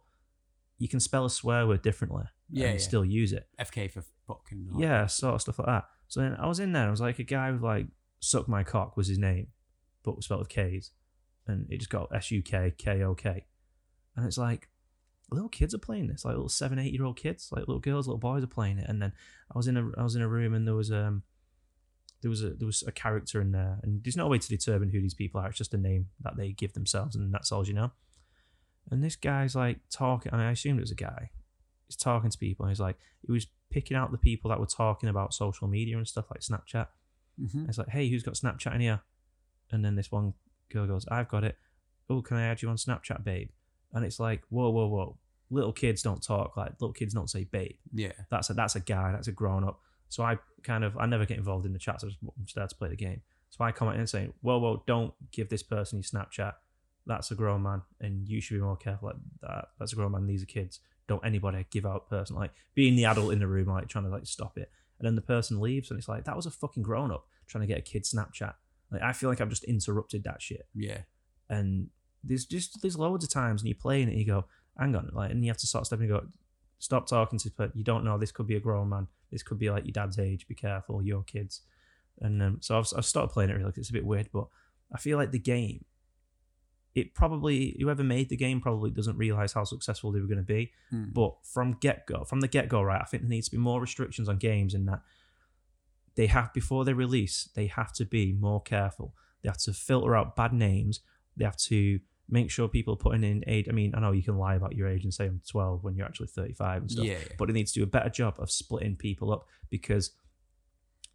you 0.79 0.89
can 0.89 1.01
spell 1.01 1.25
a 1.25 1.31
swear 1.31 1.67
word 1.67 1.83
differently 1.83 2.25
Yeah, 2.51 2.67
and 2.69 2.75
yeah. 2.81 2.85
still 2.85 3.05
use 3.05 3.33
it. 3.33 3.49
FK 3.61 3.91
for 3.91 4.03
fucking. 4.27 4.71
all 4.75 4.81
Yeah, 4.81 5.07
sort 5.07 5.35
of 5.35 5.41
stuff 5.43 5.59
like 5.59 5.67
that. 5.67 5.85
So 6.09 6.21
then 6.21 6.37
I 6.41 6.47
was 6.47 6.61
in 6.61 6.73
there. 6.73 6.87
I 6.87 6.91
was 6.91 7.01
like 7.01 7.19
a 7.19 7.25
guy 7.25 7.51
with 7.51 7.63
like 7.63 7.87
"suck 8.21 8.49
my 8.49 8.65
cock" 8.65 8.97
was 8.97 9.09
his 9.09 9.19
name, 9.19 9.49
but 10.03 10.17
was 10.17 10.25
spelled 10.25 10.41
with 10.41 10.49
K's, 10.49 10.93
and 11.47 11.67
it 11.71 11.79
just 11.79 11.91
got 11.91 12.09
S 12.15 12.31
U 12.31 12.43
K 12.43 12.73
K 12.77 13.03
O 13.03 13.15
K, 13.15 13.47
and 14.17 14.27
it's 14.27 14.39
like 14.39 14.69
little 15.31 15.49
kids 15.49 15.75
are 15.75 15.79
playing 15.79 16.09
this, 16.09 16.25
like 16.25 16.33
little 16.35 16.49
seven, 16.49 16.79
eight 16.79 16.93
year 16.93 17.05
old 17.05 17.17
kids, 17.17 17.51
like 17.53 17.61
little 17.61 17.79
girls, 17.79 18.09
little 18.09 18.19
boys 18.19 18.43
are 18.43 18.49
playing 18.49 18.79
it. 18.79 18.89
And 18.89 19.01
then 19.01 19.13
I 19.55 19.57
was 19.59 19.69
in 19.69 19.77
a 19.77 19.91
I 19.97 20.03
was 20.03 20.17
in 20.17 20.23
a 20.23 20.29
room 20.29 20.55
and 20.55 20.67
there 20.67 20.75
was 20.75 20.91
um 20.91 21.23
there 22.23 22.31
was 22.31 22.43
a 22.43 22.51
there 22.51 22.67
was 22.67 22.83
a 22.87 22.93
character 22.93 23.41
in 23.41 23.53
there, 23.53 23.79
and 23.83 24.03
there's 24.05 24.17
no 24.17 24.29
way 24.29 24.39
to 24.39 24.49
determine 24.49 24.91
who 24.91 25.01
these 25.01 25.15
people 25.15 25.41
are. 25.41 25.49
It's 25.49 25.59
just 25.59 25.75
a 25.75 25.79
name 25.79 26.09
that 26.21 26.37
they 26.37 26.53
give 26.53 26.75
themselves, 26.75 27.17
and 27.17 27.33
that's 27.33 27.53
all 27.53 27.67
you 27.67 27.75
know. 27.75 27.93
And 28.91 29.03
this 29.03 29.17
guy's 29.17 29.55
like 29.55 29.79
talking. 29.91 30.33
I, 30.33 30.37
mean, 30.37 30.47
I 30.47 30.53
assumed 30.53 30.79
it 30.79 30.83
was 30.83 30.91
a 30.91 30.97
guy. 30.97 31.31
He's 31.87 31.97
talking 31.97 32.31
to 32.31 32.39
people, 32.39 32.65
and 32.65 32.71
he's 32.71 32.81
like 32.81 32.97
he 33.27 33.33
was 33.33 33.47
picking 33.71 33.97
out 33.97 34.11
the 34.13 34.19
people 34.19 34.51
that 34.51 34.61
were 34.61 34.67
talking 34.67 35.09
about 35.09 35.33
social 35.33 35.69
media 35.69 35.97
and 35.97 36.07
stuff 36.07 36.27
like 36.31 36.41
Snapchat. 36.41 36.89
Mhm. 37.41 37.69
It's 37.69 37.79
like, 37.79 37.89
hey, 37.89 38.09
who's 38.09 38.23
got 38.23 38.35
Snapchat 38.35 38.75
in 38.75 38.81
here? 38.81 39.01
And 39.71 39.85
then 39.85 39.95
this 39.95 40.11
one 40.11 40.35
girl 40.71 40.87
goes, 40.87 41.07
I've 41.11 41.29
got 41.29 41.45
it. 41.45 41.57
Oh, 42.09 42.23
can 42.23 42.37
I 42.37 42.47
add 42.47 42.63
you 42.63 42.69
on 42.69 42.77
Snapchat, 42.77 43.23
babe? 43.23 43.51
And 43.93 44.05
it's 44.05 44.19
like, 44.19 44.43
whoa, 44.51 44.71
whoa, 44.71 44.89
whoa. 44.89 45.19
Little 45.51 45.73
kids 45.73 46.03
don't 46.03 46.23
talk 46.23 46.57
like 46.57 46.73
little 46.81 46.93
kids 46.93 47.15
don't 47.15 47.31
say 47.31 47.45
babe. 47.45 47.77
Yeah. 47.93 48.13
That's 48.31 48.51
a 48.51 48.55
that's 48.55 48.77
a 48.77 48.81
guy. 48.81 49.13
That's 49.13 49.29
a 49.29 49.33
grown 49.33 49.65
up. 49.65 49.81
So 50.11 50.23
I 50.23 50.39
kind 50.63 50.85
of 50.85 50.97
I 50.99 51.07
never 51.07 51.25
get 51.25 51.39
involved 51.39 51.65
in 51.65 51.73
the 51.73 51.79
chats. 51.79 52.05
I 52.05 52.09
just 52.09 52.23
want 52.23 52.37
them 52.37 52.69
to 52.69 52.75
play 52.77 52.91
the 52.91 52.97
game. 52.97 53.23
So 53.49 53.65
I 53.65 53.73
comment 53.73 53.99
in 53.99 54.07
saying, 54.07 54.35
whoa, 54.43 54.59
whoa, 54.59 54.83
don't 54.87 55.15
give 55.33 55.49
this 55.49 55.63
person 55.63 55.99
your 55.99 56.05
Snapchat. 56.05 56.53
That's 57.07 57.31
a 57.31 57.35
grown 57.35 57.63
man, 57.63 57.83
and 58.01 58.29
you 58.29 58.41
should 58.41 58.55
be 58.55 58.61
more 58.61 58.77
careful. 58.77 59.09
Like 59.09 59.17
that. 59.43 59.69
That's 59.79 59.93
a 59.93 59.97
grown 59.97 60.13
man. 60.13 60.27
These 60.27 60.43
are 60.43 60.47
kids. 60.47 60.81
Don't 61.09 61.25
anybody 61.25 61.67
give 61.71 61.87
out 61.87 62.11
person 62.11 62.37
like 62.37 62.53
being 62.75 62.95
the 62.95 63.07
adult 63.07 63.33
in 63.33 63.39
the 63.39 63.47
room, 63.47 63.69
like 63.69 63.89
trying 63.89 64.05
to 64.05 64.11
like 64.11 64.27
stop 64.27 64.59
it. 64.59 64.71
And 64.99 65.07
then 65.07 65.15
the 65.15 65.23
person 65.23 65.61
leaves, 65.61 65.91
and 65.91 65.99
it's 65.99 66.09
like 66.09 66.25
that 66.25 66.37
was 66.37 66.47
a 66.47 66.51
fucking 66.51 66.83
grown 66.83 67.11
up 67.11 67.27
trying 67.49 67.63
to 67.63 67.67
get 67.67 67.79
a 67.79 67.83
kid 67.83 68.05
Snapchat. 68.05 68.55
Like 68.93 69.03
I 69.03 69.13
feel 69.13 69.31
like 69.31 69.41
I've 69.41 69.49
just 69.49 69.65
interrupted 69.65 70.25
that 70.25 70.43
shit. 70.43 70.69
Yeah. 70.75 70.99
And 71.49 71.89
there's 72.23 72.45
just 72.45 72.83
there's 72.83 72.99
loads 72.99 73.25
of 73.25 73.31
times, 73.31 73.63
and 73.63 73.69
you're 73.69 73.79
playing 73.81 74.09
it, 74.09 74.13
and 74.13 74.21
you 74.21 74.27
go, 74.27 74.45
hang 74.79 74.95
on, 74.95 75.11
like, 75.13 75.31
and 75.31 75.43
you 75.45 75.51
have 75.51 75.57
to 75.59 75.67
sort 75.67 75.83
of 75.83 75.87
step 75.87 76.01
and 76.01 76.09
go, 76.09 76.27
stop 76.79 77.07
talking 77.07 77.39
to, 77.39 77.51
but 77.57 77.75
you 77.75 77.83
don't 77.83 78.05
know. 78.05 78.19
This 78.19 78.31
could 78.31 78.47
be 78.47 78.57
a 78.57 78.61
grown 78.61 78.89
man. 78.89 79.09
This 79.31 79.43
could 79.43 79.59
be 79.59 79.71
like 79.71 79.85
your 79.85 79.93
dad's 79.93 80.19
age. 80.19 80.47
Be 80.47 80.55
careful, 80.55 81.03
your 81.03 81.23
kids. 81.23 81.63
And 82.21 82.43
um, 82.43 82.59
so 82.61 82.79
I've, 82.79 82.87
I've 82.97 83.05
started 83.05 83.33
playing 83.33 83.51
it. 83.51 83.55
really, 83.55 83.73
it's 83.77 83.91
a 83.91 83.95
bit 83.95 84.05
weird, 84.05 84.29
but 84.33 84.47
I 84.93 84.99
feel 84.99 85.19
like 85.19 85.33
the 85.33 85.39
game. 85.39 85.85
It 86.93 87.15
probably 87.15 87.77
whoever 87.81 88.03
made 88.03 88.31
the 88.31 88.37
game 88.37 88.61
probably 88.61 88.91
doesn't 88.91 89.17
realize 89.17 89.53
how 89.53 89.63
successful 89.63 90.11
they 90.11 90.19
were 90.19 90.27
going 90.27 90.39
to 90.39 90.43
be. 90.43 90.73
Hmm. 90.91 91.05
But 91.13 91.35
from 91.45 91.77
get 91.81 92.05
go, 92.07 92.25
from 92.25 92.41
the 92.41 92.49
get 92.49 92.69
go, 92.69 92.83
right, 92.83 93.01
I 93.01 93.05
think 93.05 93.23
there 93.23 93.31
needs 93.31 93.49
to 93.49 93.57
be 93.57 93.63
more 93.63 93.81
restrictions 93.81 94.29
on 94.29 94.39
games 94.39 94.75
in 94.75 94.87
that 94.87 95.01
they 96.17 96.27
have 96.27 96.53
before 96.53 96.85
they 96.85 96.93
release, 96.93 97.49
they 97.55 97.67
have 97.67 97.93
to 97.95 98.05
be 98.05 98.33
more 98.33 98.61
careful. 98.61 99.15
They 99.43 99.49
have 99.49 99.59
to 99.59 99.73
filter 99.73 100.17
out 100.17 100.37
bad 100.37 100.53
names. 100.53 101.01
They 101.37 101.45
have 101.45 101.57
to 101.57 102.01
make 102.31 102.51
sure 102.51 102.69
people 102.69 102.95
are 102.95 102.97
putting 102.99 103.25
in 103.25 103.43
age. 103.47 103.67
I 103.69 103.73
mean, 103.73 103.95
I 103.95 104.01
know 104.01 104.13
you 104.13 104.23
can 104.23 104.37
lie 104.39 104.55
about 104.55 104.75
your 104.77 104.89
age 104.89 105.05
and 105.05 105.13
say 105.13 105.27
I'm 105.27 105.41
12 105.51 105.83
when 105.85 105.95
you're 105.97 106.07
actually 106.07 106.29
35 106.29 106.83
and 106.83 106.91
stuff, 106.91 107.05
Yeah. 107.05 107.19
but 107.39 107.51
it 107.51 107.55
needs 107.55 107.73
to 107.73 107.81
do 107.81 107.85
a 107.85 107.87
better 107.89 108.09
job 108.11 108.35
of 108.39 108.51
splitting 108.51 108.97
people 108.97 109.33
up 109.33 109.47
because 109.69 110.13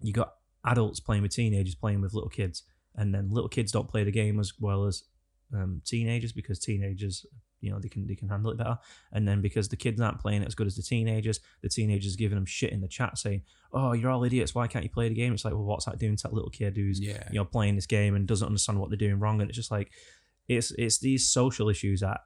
you 0.02 0.14
got 0.14 0.34
adults 0.66 1.00
playing 1.00 1.22
with 1.22 1.32
teenagers 1.32 1.76
playing 1.76 2.02
with 2.02 2.14
little 2.14 2.30
kids, 2.30 2.64
and 2.96 3.14
then 3.14 3.30
little 3.32 3.50
kids 3.50 3.72
don't 3.72 3.88
play 3.90 4.04
the 4.04 4.12
game 4.12 4.40
as 4.40 4.54
well 4.60 4.86
as 4.86 5.04
um, 5.54 5.82
teenagers 5.86 6.32
because 6.32 6.60
teenagers, 6.60 7.26
you 7.62 7.72
know, 7.72 7.80
they 7.80 7.88
can 7.88 8.08
they 8.08 8.16
can 8.16 8.28
handle 8.30 8.52
it 8.52 8.58
better. 8.58 8.78
And 9.12 9.28
then 9.28 9.42
because 9.42 9.70
the 9.70 9.76
kids 9.78 10.02
aren't 10.02 10.20
playing 10.20 10.42
it 10.42 10.48
as 10.48 10.56
good 10.56 10.68
as 10.68 10.76
the 10.76 10.82
teenagers, 10.84 11.40
the 11.62 11.70
teenagers 11.70 12.16
are 12.16 12.18
giving 12.18 12.36
them 12.36 12.46
shit 12.46 12.72
in 12.72 12.82
the 12.82 12.88
chat 12.88 13.18
saying, 13.18 13.44
"Oh, 13.72 13.94
you're 13.94 14.10
all 14.12 14.24
idiots. 14.24 14.56
Why 14.56 14.68
can't 14.68 14.84
you 14.84 14.90
play 14.90 15.08
the 15.08 15.16
game?" 15.16 15.34
It's 15.34 15.46
like, 15.46 15.54
well, 15.54 15.64
what's 15.64 15.86
that 15.86 16.00
doing 16.00 16.16
to 16.18 16.24
that 16.24 16.34
little 16.34 16.50
kid 16.50 16.76
who's 16.76 17.00
Yeah. 17.00 17.28
you 17.32 17.36
know 17.40 17.46
playing 17.46 17.76
this 17.76 17.86
game 17.86 18.16
and 18.16 18.28
doesn't 18.28 18.46
understand 18.48 18.80
what 18.80 18.90
they're 18.90 18.98
doing 18.98 19.20
wrong? 19.20 19.40
And 19.42 19.50
it's 19.50 19.56
just 19.58 19.72
like, 19.72 19.92
it's 20.48 20.72
it's 20.72 21.00
these 21.00 21.28
social 21.28 21.70
issues 21.70 22.02
that 22.02 22.22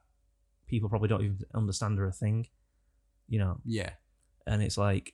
people 0.68 0.90
probably 0.90 1.10
don't 1.10 1.24
even 1.24 1.40
understand 1.54 2.00
are 2.00 2.08
a 2.08 2.12
thing, 2.12 2.48
you 3.28 3.40
know. 3.40 3.60
Yeah. 3.66 3.92
And 4.46 4.62
it's 4.62 4.78
like, 4.78 5.14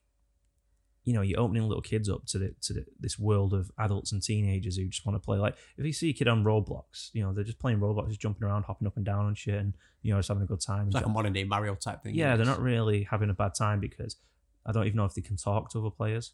you 1.03 1.14
know, 1.14 1.22
you're 1.22 1.39
opening 1.39 1.68
little 1.68 1.82
kids 1.82 2.10
up 2.10 2.26
to 2.28 2.39
the 2.39 2.56
to 2.62 2.74
the, 2.74 2.86
this 2.99 3.20
world 3.20 3.53
of 3.53 3.72
adults 3.78 4.12
and 4.12 4.22
teenagers 4.22 4.78
who 4.78 4.88
just 4.88 5.06
want 5.06 5.16
to 5.16 5.26
play. 5.26 5.38
Like, 5.38 5.56
if 5.78 5.86
you 5.86 5.93
see 5.93 6.10
a 6.10 6.14
kid 6.14 6.28
on 6.28 6.43
Roblox, 6.43 7.10
you 7.14 7.24
know, 7.24 7.34
they're 7.34 7.43
just 7.43 7.60
playing 7.60 7.80
Roblox, 7.80 8.10
just 8.10 8.22
jumping 8.22 8.43
around, 8.43 8.64
hopping 8.64 8.88
up 8.88 8.97
and 8.97 9.06
down 9.06 9.28
and 9.28 9.38
shit, 9.38 9.56
and 9.56 9.74
you 10.01 10.14
know, 10.14 10.20
just 10.20 10.30
having 10.30 10.43
a 10.43 10.47
good 10.47 10.62
time. 10.62 10.88
It's 10.88 10.95
like 10.95 11.06
a 11.06 11.10
modern 11.10 11.34
day 11.34 11.43
Mario 11.43 11.76
type 11.76 12.03
thing. 12.03 12.16
yeah, 12.16 12.36
they're 12.36 12.45
not 12.45 12.62
really 12.62 13.03
having 13.03 13.30
a 13.30 13.34
bad 13.34 13.53
time 13.56 13.80
because 13.80 14.18
I 14.66 14.72
don't 14.72 14.86
even 14.86 14.97
know 14.97 15.06
if 15.06 15.14
they 15.14 15.22
can 15.22 15.38
talk 15.38 15.70
to 15.72 15.80
other 15.80 15.91
players. 15.91 16.34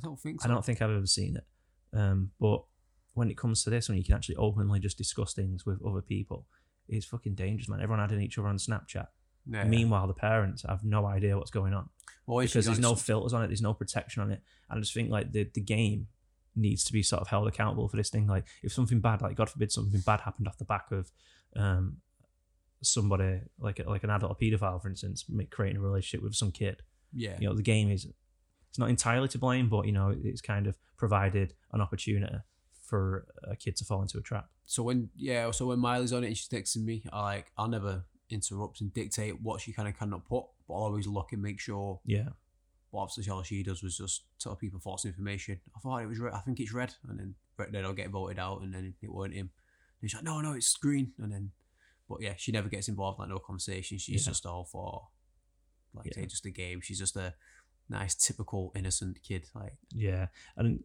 I 0.00 0.04
don't 0.04 0.18
think 0.18 0.40
so. 0.40 0.48
I 0.48 0.52
don't 0.52 0.64
think 0.64 0.80
I've 0.80 0.90
ever 0.90 1.06
seen 1.06 1.36
it. 1.36 1.44
Um, 1.92 2.30
but 2.40 2.62
when 3.14 3.30
it 3.30 3.36
comes 3.36 3.64
to 3.64 3.70
this, 3.70 3.88
when 3.88 3.98
you 3.98 4.04
can 4.04 4.14
actually 4.14 4.36
openly 4.36 4.80
just 4.80 4.98
discuss 4.98 5.34
things 5.34 5.66
with 5.66 5.84
other 5.84 6.02
people, 6.02 6.46
it's 6.88 7.06
fucking 7.06 7.34
dangerous, 7.34 7.68
man. 7.68 7.80
Everyone 7.80 8.02
adding 8.02 8.20
each 8.20 8.38
other 8.38 8.48
on 8.48 8.56
Snapchat. 8.56 9.06
Yeah. 9.50 9.64
Meanwhile, 9.64 10.06
the 10.06 10.14
parents 10.14 10.64
have 10.68 10.84
no 10.84 11.06
idea 11.06 11.36
what's 11.36 11.50
going 11.50 11.72
on 11.72 11.88
Well, 12.26 12.44
because 12.44 12.66
there's 12.66 12.78
no 12.78 12.94
filters 12.94 13.32
on 13.32 13.42
it, 13.42 13.48
there's 13.48 13.62
no 13.62 13.74
protection 13.74 14.22
on 14.22 14.30
it. 14.30 14.42
And 14.68 14.78
I 14.78 14.80
just 14.80 14.94
think 14.94 15.10
like 15.10 15.32
the 15.32 15.48
the 15.54 15.60
game 15.60 16.08
needs 16.54 16.84
to 16.84 16.92
be 16.92 17.02
sort 17.02 17.22
of 17.22 17.28
held 17.28 17.48
accountable 17.48 17.88
for 17.88 17.96
this 17.96 18.10
thing. 18.10 18.26
Like 18.26 18.46
if 18.62 18.72
something 18.72 19.00
bad, 19.00 19.22
like 19.22 19.36
God 19.36 19.48
forbid, 19.48 19.72
something 19.72 20.00
bad 20.00 20.20
happened 20.20 20.46
off 20.46 20.58
the 20.58 20.64
back 20.64 20.90
of 20.92 21.10
um 21.56 21.96
somebody 22.82 23.40
like 23.58 23.80
like 23.86 24.04
an 24.04 24.10
adult, 24.10 24.40
paedophile, 24.40 24.80
for 24.80 24.88
instance, 24.88 25.24
creating 25.50 25.78
a 25.78 25.80
relationship 25.80 26.22
with 26.22 26.34
some 26.34 26.50
kid. 26.50 26.82
Yeah. 27.12 27.36
You 27.40 27.48
know, 27.48 27.54
the 27.54 27.62
game 27.62 27.90
is 27.90 28.06
it's 28.68 28.78
not 28.78 28.90
entirely 28.90 29.28
to 29.28 29.38
blame, 29.38 29.68
but 29.68 29.86
you 29.86 29.92
know, 29.92 30.14
it's 30.22 30.40
kind 30.40 30.66
of 30.66 30.76
provided 30.96 31.54
an 31.72 31.80
opportunity 31.80 32.36
for 32.90 33.26
a 33.44 33.56
kid 33.56 33.76
to 33.76 33.84
fall 33.84 34.02
into 34.02 34.18
a 34.18 34.22
trap. 34.22 34.48
So 34.66 34.82
when 34.82 35.08
yeah, 35.16 35.50
so 35.52 35.66
when 35.66 35.78
Miley's 35.78 36.12
on 36.12 36.24
it 36.24 36.28
and 36.28 36.36
she's 36.36 36.48
texting 36.48 36.84
me, 36.84 37.02
I 37.12 37.20
like 37.22 37.52
I'll 37.56 37.68
never 37.68 38.04
interrupt 38.28 38.80
and 38.80 38.92
dictate 38.92 39.40
what 39.40 39.60
she 39.60 39.72
kind 39.72 39.88
of 39.88 39.98
cannot 39.98 40.24
put, 40.26 40.44
but 40.68 40.74
I'll 40.74 40.82
always 40.82 41.06
look 41.06 41.32
and 41.32 41.42
make 41.42 41.58
sure. 41.60 42.00
Yeah, 42.04 42.28
But 42.92 42.98
obviously, 42.98 43.30
all 43.32 43.42
she 43.42 43.62
does 43.62 43.82
was 43.82 43.96
just 43.96 44.24
tell 44.38 44.54
people 44.56 44.78
false 44.80 45.04
information. 45.04 45.60
I 45.76 45.80
thought 45.80 46.02
it 46.02 46.06
was 46.06 46.18
red. 46.20 46.34
I 46.34 46.40
think 46.40 46.60
it's 46.60 46.72
red, 46.72 46.94
and 47.08 47.18
then 47.18 47.34
then 47.72 47.84
I'll 47.84 47.92
get 47.92 48.10
voted 48.10 48.38
out, 48.38 48.62
and 48.62 48.72
then 48.74 48.94
it 49.02 49.12
weren't 49.12 49.34
him. 49.34 49.50
And 50.00 50.10
she's 50.10 50.16
like, 50.16 50.24
no, 50.24 50.40
no, 50.40 50.52
it's 50.52 50.76
green, 50.76 51.12
and 51.18 51.32
then. 51.32 51.50
But 52.08 52.22
yeah, 52.22 52.34
she 52.36 52.50
never 52.52 52.68
gets 52.68 52.88
involved 52.88 53.18
in 53.18 53.22
like 53.22 53.28
no 53.30 53.38
conversation. 53.38 53.98
She's 53.98 54.24
Yeah. 54.26 54.30
just 54.32 54.44
all 54.46 54.64
for, 54.64 55.08
like 55.94 56.06
Yeah. 56.06 56.14
say, 56.22 56.26
just 56.26 56.46
a 56.46 56.50
game. 56.50 56.80
She's 56.80 56.98
just 56.98 57.16
a 57.16 57.34
nice, 57.88 58.14
typical 58.14 58.72
innocent 58.74 59.22
kid. 59.22 59.46
Like 59.54 59.76
yeah, 59.94 60.26
and 60.56 60.82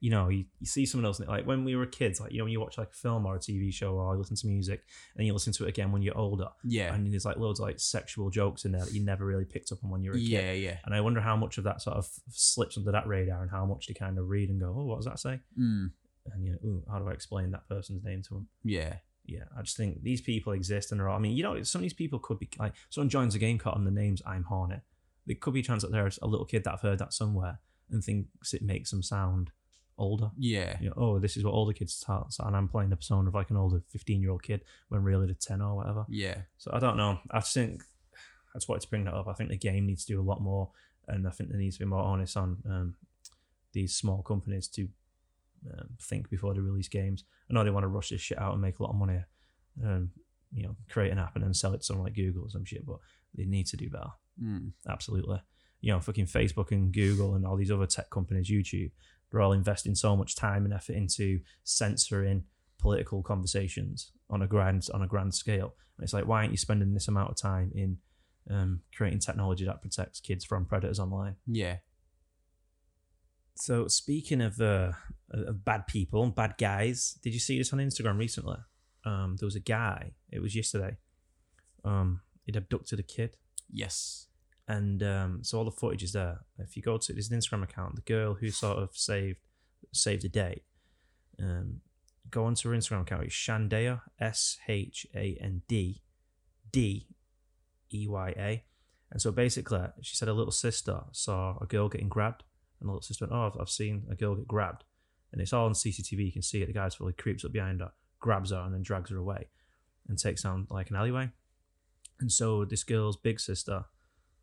you 0.00 0.10
know, 0.10 0.28
you, 0.28 0.44
you 0.60 0.66
see 0.66 0.86
someone 0.86 1.06
else 1.06 1.20
like 1.20 1.46
when 1.46 1.64
we 1.64 1.76
were 1.76 1.86
kids, 1.86 2.20
like 2.20 2.32
you 2.32 2.38
know, 2.38 2.44
when 2.44 2.52
you 2.52 2.60
watch 2.60 2.78
like 2.78 2.90
a 2.90 2.96
film 2.96 3.26
or 3.26 3.36
a 3.36 3.38
TV 3.38 3.72
show 3.72 3.94
or 3.94 4.14
you 4.14 4.18
listen 4.18 4.36
to 4.36 4.46
music, 4.46 4.84
and 5.16 5.26
you 5.26 5.32
listen 5.32 5.52
to 5.54 5.64
it 5.64 5.68
again 5.68 5.92
when 5.92 6.02
you're 6.02 6.16
older, 6.16 6.48
yeah, 6.64 6.94
and 6.94 7.12
there's 7.12 7.24
like 7.24 7.36
loads 7.36 7.60
of 7.60 7.66
like 7.66 7.80
sexual 7.80 8.30
jokes 8.30 8.64
in 8.64 8.72
there 8.72 8.84
that 8.84 8.92
you 8.92 9.04
never 9.04 9.24
really 9.24 9.44
picked 9.44 9.72
up 9.72 9.78
on 9.84 9.90
when 9.90 10.02
you 10.02 10.10
were 10.10 10.16
a 10.16 10.20
kid. 10.20 10.28
yeah, 10.28 10.52
yeah. 10.52 10.76
And 10.84 10.94
I 10.94 11.00
wonder 11.00 11.20
how 11.20 11.36
much 11.36 11.58
of 11.58 11.64
that 11.64 11.80
sort 11.82 11.96
of 11.96 12.08
slips 12.30 12.76
under 12.76 12.92
that 12.92 13.06
radar 13.06 13.42
and 13.42 13.50
how 13.50 13.64
much 13.66 13.86
they 13.86 13.94
kind 13.94 14.18
of 14.18 14.28
read 14.28 14.48
and 14.50 14.60
go, 14.60 14.74
oh, 14.76 14.84
what 14.84 14.96
does 14.96 15.06
that 15.06 15.18
say? 15.18 15.40
Mm, 15.58 15.90
And 16.32 16.44
you 16.44 16.52
know, 16.52 16.58
ooh, 16.64 16.84
how 16.90 16.98
do 16.98 17.08
I 17.08 17.12
explain 17.12 17.50
that 17.52 17.68
person's 17.68 18.04
name 18.04 18.22
to 18.22 18.34
them? 18.34 18.48
yeah, 18.64 18.96
Yeah, 19.26 19.44
I 19.56 19.62
just 19.62 19.76
think 19.76 20.02
these 20.02 20.20
people 20.20 20.52
exist 20.52 20.90
and 20.92 21.00
they're 21.00 21.08
I 21.10 21.18
mean, 21.18 21.36
you 21.36 21.42
know, 21.42 21.62
some 21.62 21.80
of 21.80 21.82
these 21.82 21.92
people 21.94 22.18
could 22.18 22.38
be 22.38 22.48
like, 22.58 22.72
someone 22.90 23.08
joins 23.10 23.34
a 23.34 23.38
game 23.38 23.58
caught 23.58 23.74
on 23.76 23.84
the 23.84 23.90
name's 23.90 24.22
I'm 24.26 24.44
Hornet. 24.44 24.80
It 25.26 25.40
could 25.40 25.52
be 25.52 25.60
a 25.60 25.62
chance 25.62 25.82
that 25.82 25.92
there's 25.92 26.18
a 26.22 26.26
little 26.26 26.46
kid 26.46 26.64
that 26.64 26.72
I've 26.72 26.80
heard 26.80 26.98
that 27.00 27.12
somewhere 27.12 27.60
and 27.90 28.02
thinks 28.02 28.54
it 28.54 28.62
makes 28.62 28.90
them 28.90 29.02
sound 29.02 29.50
older. 29.98 30.30
yeah, 30.38 30.76
You 30.80 30.88
know, 30.88 30.94
oh, 30.96 31.18
this 31.18 31.36
is 31.36 31.44
what 31.44 31.52
older 31.52 31.72
kids 31.72 31.92
start, 31.94 32.34
and 32.38 32.56
I'm 32.56 32.68
playing 32.68 32.90
the 32.90 32.96
persona 32.96 33.28
of 33.28 33.34
like 33.34 33.50
an 33.50 33.56
older 33.56 33.82
15 33.88 34.20
year 34.22 34.30
old 34.30 34.42
kid 34.42 34.62
when 34.88 35.02
really 35.02 35.26
they're 35.26 35.34
10 35.38 35.60
or 35.60 35.76
whatever. 35.76 36.04
yeah. 36.08 36.42
So 36.58 36.70
I 36.72 36.78
don't 36.78 36.96
know. 36.96 37.18
I 37.30 37.40
think 37.40 37.82
that's 38.54 38.66
why 38.68 38.78
to 38.78 38.88
bring 38.88 39.04
that 39.04 39.14
up. 39.14 39.28
I 39.28 39.34
think 39.34 39.50
the 39.50 39.56
game 39.56 39.86
needs 39.86 40.04
to 40.06 40.12
do 40.14 40.20
a 40.20 40.22
lot 40.22 40.40
more, 40.40 40.70
and 41.06 41.26
I 41.26 41.30
think 41.30 41.50
there 41.50 41.58
needs 41.58 41.76
to 41.78 41.84
be 41.84 41.88
more 41.90 42.02
honest 42.02 42.36
on 42.36 42.56
um, 42.68 42.94
these 43.72 43.94
small 43.94 44.22
companies 44.22 44.68
to 44.68 44.88
um, 45.72 45.88
think 46.00 46.30
before 46.30 46.54
they 46.54 46.60
release 46.60 46.88
games. 46.88 47.24
I 47.50 47.54
know 47.54 47.64
they 47.64 47.70
want 47.70 47.84
to 47.84 47.88
rush 47.88 48.10
this 48.10 48.20
shit 48.20 48.38
out 48.38 48.52
and 48.52 48.62
make 48.62 48.78
a 48.78 48.82
lot 48.82 48.90
of 48.90 48.96
money, 48.96 49.20
um, 49.84 50.10
you 50.52 50.62
know, 50.64 50.76
create 50.88 51.12
an 51.12 51.18
app 51.18 51.34
and 51.34 51.44
then 51.44 51.54
sell 51.54 51.74
it 51.74 51.78
to 51.78 51.84
someone 51.84 52.04
like 52.04 52.14
Google 52.14 52.44
or 52.44 52.50
some 52.50 52.64
shit, 52.64 52.86
but 52.86 52.98
they 53.34 53.44
need 53.44 53.66
to 53.68 53.76
do 53.76 53.90
better. 53.90 54.10
Mm, 54.42 54.72
Absolutely. 54.88 55.42
You 55.80 55.92
know, 55.92 56.00
fucking 56.00 56.26
Facebook 56.26 56.72
and 56.72 56.92
Google 56.92 57.34
and 57.34 57.46
all 57.46 57.56
these 57.56 57.70
other 57.70 57.86
tech 57.86 58.10
companies, 58.10 58.50
YouTube, 58.50 58.90
they're 59.30 59.40
all 59.40 59.52
investing 59.52 59.94
so 59.94 60.16
much 60.16 60.36
time 60.36 60.64
and 60.64 60.72
effort 60.72 60.94
into 60.94 61.40
censoring 61.64 62.44
political 62.78 63.22
conversations 63.22 64.12
on 64.30 64.42
a 64.42 64.46
grand 64.46 64.86
on 64.94 65.02
a 65.02 65.06
grand 65.06 65.34
scale. 65.34 65.74
And 65.96 66.04
it's 66.04 66.12
like, 66.12 66.26
why 66.26 66.38
aren't 66.40 66.52
you 66.52 66.56
spending 66.58 66.94
this 66.94 67.08
amount 67.08 67.30
of 67.30 67.36
time 67.36 67.72
in 67.74 67.98
um, 68.50 68.80
creating 68.94 69.18
technology 69.18 69.64
that 69.64 69.82
protects 69.82 70.20
kids 70.20 70.44
from 70.44 70.64
predators 70.64 71.00
online? 71.00 71.36
yeah. 71.46 71.76
So 73.60 73.88
speaking 73.88 74.40
of 74.40 74.60
uh, 74.60 74.92
of 75.32 75.64
bad 75.64 75.88
people 75.88 76.22
and 76.22 76.32
bad 76.32 76.54
guys, 76.58 77.18
did 77.22 77.34
you 77.34 77.40
see 77.40 77.58
this 77.58 77.72
on 77.72 77.80
Instagram 77.80 78.16
recently? 78.16 78.58
Um, 79.04 79.36
there 79.38 79.46
was 79.46 79.56
a 79.56 79.60
guy. 79.60 80.12
It 80.30 80.40
was 80.40 80.54
yesterday. 80.54 80.96
Um, 81.84 82.20
he'd 82.44 82.54
abducted 82.54 83.00
a 83.00 83.02
kid. 83.02 83.36
Yes. 83.68 84.27
And 84.68 85.02
um, 85.02 85.40
so 85.42 85.58
all 85.58 85.64
the 85.64 85.70
footage 85.70 86.02
is 86.02 86.12
there. 86.12 86.40
If 86.58 86.76
you 86.76 86.82
go 86.82 86.98
to 86.98 87.12
there's 87.12 87.30
an 87.30 87.38
Instagram 87.38 87.64
account, 87.64 87.96
the 87.96 88.02
girl 88.02 88.34
who 88.34 88.50
sort 88.50 88.76
of 88.78 88.90
saved 88.92 89.38
saved 89.92 90.22
the 90.22 90.28
day, 90.28 90.62
um, 91.40 91.80
go 92.30 92.44
onto 92.44 92.68
her 92.68 92.76
Instagram 92.76 93.02
account. 93.02 93.24
It's 93.24 93.34
Shandaya 93.34 94.02
S 94.20 94.58
H 94.68 95.06
A 95.14 95.38
N 95.40 95.62
D 95.68 96.02
D 96.70 97.08
E 97.92 98.06
Y 98.06 98.34
A, 98.36 98.64
and 99.10 99.22
so 99.22 99.32
basically 99.32 99.80
she 100.02 100.14
said 100.14 100.28
her 100.28 100.34
little 100.34 100.52
sister 100.52 101.00
saw 101.12 101.56
a 101.62 101.66
girl 101.66 101.88
getting 101.88 102.10
grabbed, 102.10 102.44
and 102.78 102.88
the 102.88 102.92
little 102.92 103.02
sister 103.02 103.24
went, 103.24 103.32
"Oh, 103.32 103.58
I've, 103.58 103.70
seen 103.70 104.04
a 104.10 104.14
girl 104.14 104.34
get 104.34 104.46
grabbed," 104.46 104.84
and 105.32 105.40
it's 105.40 105.54
all 105.54 105.64
on 105.64 105.72
CCTV. 105.72 106.26
You 106.26 106.32
can 106.32 106.42
see 106.42 106.60
it. 106.60 106.66
The 106.66 106.74
guy's 106.74 106.94
fully 106.94 107.14
creeps 107.14 107.42
up 107.42 107.52
behind 107.52 107.80
her, 107.80 107.92
grabs 108.20 108.50
her, 108.50 108.58
and 108.58 108.74
then 108.74 108.82
drags 108.82 109.08
her 109.08 109.16
away, 109.16 109.48
and 110.08 110.18
takes 110.18 110.42
down 110.42 110.66
like 110.68 110.90
an 110.90 110.96
alleyway. 110.96 111.30
And 112.20 112.30
so 112.30 112.66
this 112.66 112.84
girl's 112.84 113.16
big 113.16 113.40
sister 113.40 113.86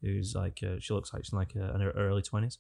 who's 0.02 0.36
like 0.36 0.62
uh, 0.64 0.76
she 0.80 0.94
looks 0.94 1.14
like 1.14 1.26
she's 1.26 1.34
like 1.34 1.56
uh, 1.56 1.74
in 1.74 1.82
her 1.82 1.92
early 1.92 2.22
twenties. 2.22 2.58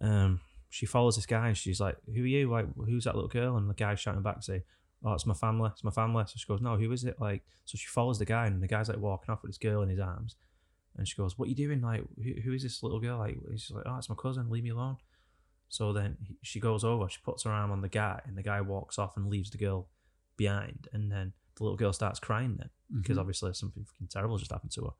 Um, 0.00 0.40
she 0.68 0.86
follows 0.86 1.16
this 1.16 1.26
guy 1.26 1.48
and 1.48 1.56
she's 1.56 1.80
like, 1.80 1.96
"Who 2.06 2.22
are 2.22 2.26
you? 2.26 2.50
Like, 2.50 2.66
who's 2.76 3.04
that 3.04 3.14
little 3.14 3.28
girl?" 3.28 3.56
And 3.56 3.68
the 3.68 3.74
guy's 3.74 4.00
shouting 4.00 4.22
back, 4.22 4.42
say, 4.42 4.62
"Oh, 5.04 5.12
it's 5.14 5.26
my 5.26 5.34
family. 5.34 5.70
It's 5.72 5.84
my 5.84 5.90
family." 5.90 6.24
So 6.26 6.34
she 6.36 6.46
goes, 6.46 6.60
"No, 6.60 6.76
who 6.76 6.90
is 6.92 7.04
it?" 7.04 7.20
Like, 7.20 7.42
so 7.64 7.76
she 7.76 7.86
follows 7.88 8.18
the 8.18 8.24
guy 8.24 8.46
and 8.46 8.62
the 8.62 8.68
guy's 8.68 8.88
like 8.88 8.98
walking 8.98 9.32
off 9.32 9.42
with 9.42 9.50
this 9.50 9.58
girl 9.58 9.82
in 9.82 9.88
his 9.88 9.98
arms, 10.00 10.36
and 10.96 11.06
she 11.08 11.16
goes, 11.16 11.36
"What 11.38 11.46
are 11.46 11.48
you 11.48 11.54
doing? 11.56 11.80
Like, 11.82 12.04
who, 12.22 12.40
who 12.42 12.52
is 12.52 12.62
this 12.62 12.82
little 12.82 13.00
girl?" 13.00 13.18
Like, 13.18 13.36
she's 13.52 13.70
like, 13.72 13.84
"Oh, 13.86 13.96
it's 13.98 14.08
my 14.08 14.14
cousin. 14.14 14.48
Leave 14.48 14.64
me 14.64 14.70
alone." 14.70 14.96
So 15.68 15.92
then 15.92 16.16
he, 16.22 16.36
she 16.42 16.58
goes 16.60 16.82
over, 16.82 17.08
she 17.08 17.18
puts 17.24 17.44
her 17.44 17.50
arm 17.50 17.70
on 17.70 17.80
the 17.80 17.88
guy, 17.88 18.20
and 18.26 18.36
the 18.36 18.42
guy 18.42 18.60
walks 18.60 18.98
off 18.98 19.16
and 19.16 19.28
leaves 19.28 19.50
the 19.50 19.58
girl 19.58 19.88
behind, 20.36 20.88
and 20.92 21.10
then 21.12 21.32
the 21.56 21.64
little 21.64 21.76
girl 21.76 21.92
starts 21.92 22.18
crying 22.18 22.56
then 22.56 22.70
because 23.00 23.16
Mhm. 23.16 23.20
obviously 23.20 23.52
something 23.54 23.84
fucking 23.84 24.08
terrible 24.08 24.38
just 24.38 24.50
happened 24.50 24.72
to 24.72 24.84
her. 24.86 24.90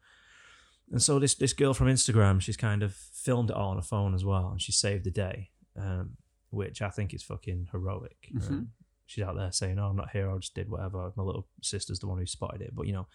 And 0.90 1.00
so 1.00 1.18
this 1.18 1.34
this 1.34 1.52
girl 1.52 1.74
from 1.74 1.86
Instagram, 1.86 2.40
she's 2.40 2.56
kind 2.56 2.82
of 2.82 2.94
filmed 2.94 3.50
it 3.50 3.56
all 3.56 3.70
on 3.70 3.76
her 3.76 3.82
phone 3.82 4.14
as 4.14 4.24
well, 4.24 4.48
and 4.50 4.60
she 4.60 4.72
saved 4.72 5.04
the 5.04 5.10
day, 5.10 5.50
um, 5.76 6.16
which 6.50 6.82
I 6.82 6.90
think 6.90 7.14
is 7.14 7.22
fucking 7.22 7.68
heroic. 7.70 8.28
Um, 8.42 8.68
she's 9.06 9.22
out 9.24 9.36
there 9.36 9.52
saying, 9.52 9.78
"Oh, 9.78 9.86
I'm 9.86 9.96
not 9.96 10.10
here. 10.10 10.30
I 10.30 10.36
just 10.38 10.54
did 10.54 10.68
whatever." 10.68 11.12
My 11.16 11.22
little 11.22 11.46
sister's 11.62 12.00
the 12.00 12.08
one 12.08 12.18
who 12.18 12.26
spotted 12.26 12.60
it, 12.60 12.74
but 12.74 12.86
you 12.86 12.92
know, 12.92 13.06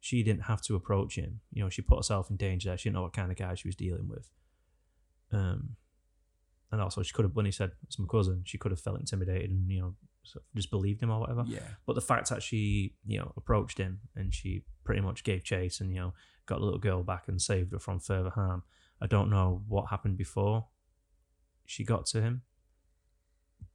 she 0.00 0.22
didn't 0.22 0.42
have 0.42 0.60
to 0.62 0.74
approach 0.74 1.16
him. 1.16 1.40
You 1.52 1.62
know, 1.62 1.70
she 1.70 1.80
put 1.82 1.98
herself 1.98 2.28
in 2.28 2.36
danger. 2.36 2.68
there. 2.68 2.78
She 2.78 2.88
didn't 2.88 2.96
know 2.96 3.02
what 3.02 3.14
kind 3.14 3.30
of 3.30 3.38
guy 3.38 3.54
she 3.54 3.68
was 3.68 3.76
dealing 3.76 4.08
with. 4.08 4.28
Um, 5.32 5.76
and 6.70 6.82
also 6.82 7.02
she 7.02 7.12
could 7.12 7.24
have 7.24 7.34
when 7.34 7.46
he 7.46 7.52
said 7.52 7.72
it's 7.86 7.98
my 7.98 8.06
cousin, 8.10 8.42
she 8.44 8.58
could 8.58 8.70
have 8.72 8.80
felt 8.80 9.00
intimidated 9.00 9.50
and 9.50 9.70
you 9.70 9.80
know 9.80 9.94
sort 10.24 10.44
of 10.44 10.56
just 10.56 10.70
believed 10.70 11.02
him 11.02 11.10
or 11.10 11.20
whatever. 11.20 11.44
Yeah. 11.46 11.60
But 11.86 11.94
the 11.94 12.00
fact 12.00 12.28
that 12.30 12.42
she, 12.42 12.94
you 13.06 13.18
know, 13.18 13.32
approached 13.36 13.78
him 13.78 14.00
and 14.16 14.34
she 14.34 14.64
pretty 14.84 15.00
much 15.00 15.24
gave 15.24 15.44
chase 15.44 15.80
and, 15.80 15.90
you 15.90 16.00
know, 16.00 16.14
got 16.46 16.58
the 16.58 16.64
little 16.64 16.78
girl 16.78 17.02
back 17.02 17.28
and 17.28 17.40
saved 17.40 17.72
her 17.72 17.78
from 17.78 18.00
further 18.00 18.30
harm. 18.30 18.62
I 19.00 19.06
don't 19.06 19.30
know 19.30 19.62
what 19.68 19.90
happened 19.90 20.16
before 20.16 20.66
she 21.66 21.84
got 21.84 22.06
to 22.06 22.20
him. 22.20 22.42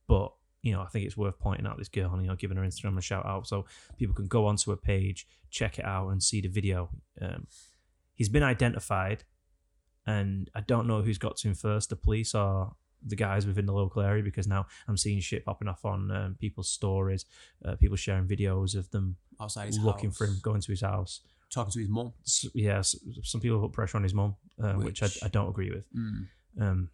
But, 0.08 0.32
you 0.62 0.72
know, 0.72 0.82
I 0.82 0.88
think 0.88 1.06
it's 1.06 1.18
worth 1.18 1.40
pointing 1.40 1.68
out 1.68 1.78
this 1.78 1.90
girl 1.90 2.12
and, 2.14 2.24
you 2.24 2.28
know, 2.28 2.36
giving 2.36 2.58
her 2.58 2.64
Instagram 2.64 2.98
a 2.98 3.02
shout 3.02 3.26
out 3.26 3.48
so 3.48 3.66
people 3.98 4.16
can 4.16 4.28
go 4.28 4.48
onto 4.48 4.72
her 4.72 4.78
page, 4.78 5.28
check 5.50 5.80
it 5.80 5.86
out 5.86 6.10
and 6.10 6.22
see 6.22 6.42
the 6.42 6.48
video. 6.48 6.90
Um, 7.22 7.48
he's 8.16 8.30
been 8.30 8.44
identified 8.44 9.24
and 10.08 10.50
I 10.56 10.62
don't 10.62 10.88
know 10.88 11.02
who's 11.02 11.18
got 11.18 11.38
to 11.38 11.48
him 11.48 11.54
first, 11.54 11.90
the 11.90 11.96
police 11.96 12.34
or 12.34 12.74
the 13.06 13.16
guys 13.16 13.46
within 13.46 13.66
the 13.66 13.74
local 13.74 14.02
area 14.02 14.24
because 14.24 14.48
now 14.48 14.66
I'm 14.88 14.98
seeing 14.98 15.20
shit 15.20 15.46
popping 15.46 15.68
off 15.68 15.86
on 15.86 16.12
um, 16.12 16.36
people's 16.40 16.70
stories, 16.70 17.26
uh, 17.64 17.76
people 17.76 17.96
sharing 17.96 18.28
videos 18.28 18.76
of 18.76 18.90
them 18.92 19.18
Outside 19.40 19.74
looking 19.76 20.12
for 20.12 20.26
him, 20.26 20.38
going 20.42 20.62
to 20.62 20.72
his 20.72 20.82
house. 20.82 21.22
Talking 21.52 21.72
to 21.72 21.80
his 21.80 21.90
mom. 21.90 22.14
S 22.26 22.46
yeah, 22.54 22.80
s- 22.80 22.96
some 23.24 23.42
people 23.42 23.60
put 23.60 23.72
pressure 23.74 23.98
on 23.98 24.04
his 24.04 24.14
mom, 24.14 24.36
uh, 24.64 24.74
which, 24.74 25.02
Which- 25.02 25.24
I, 25.24 25.28
I 25.28 25.30
don't 25.30 25.50
agree 25.50 25.72
with. 25.72 25.86
Mm. 25.94 26.28
Um, 26.62 26.90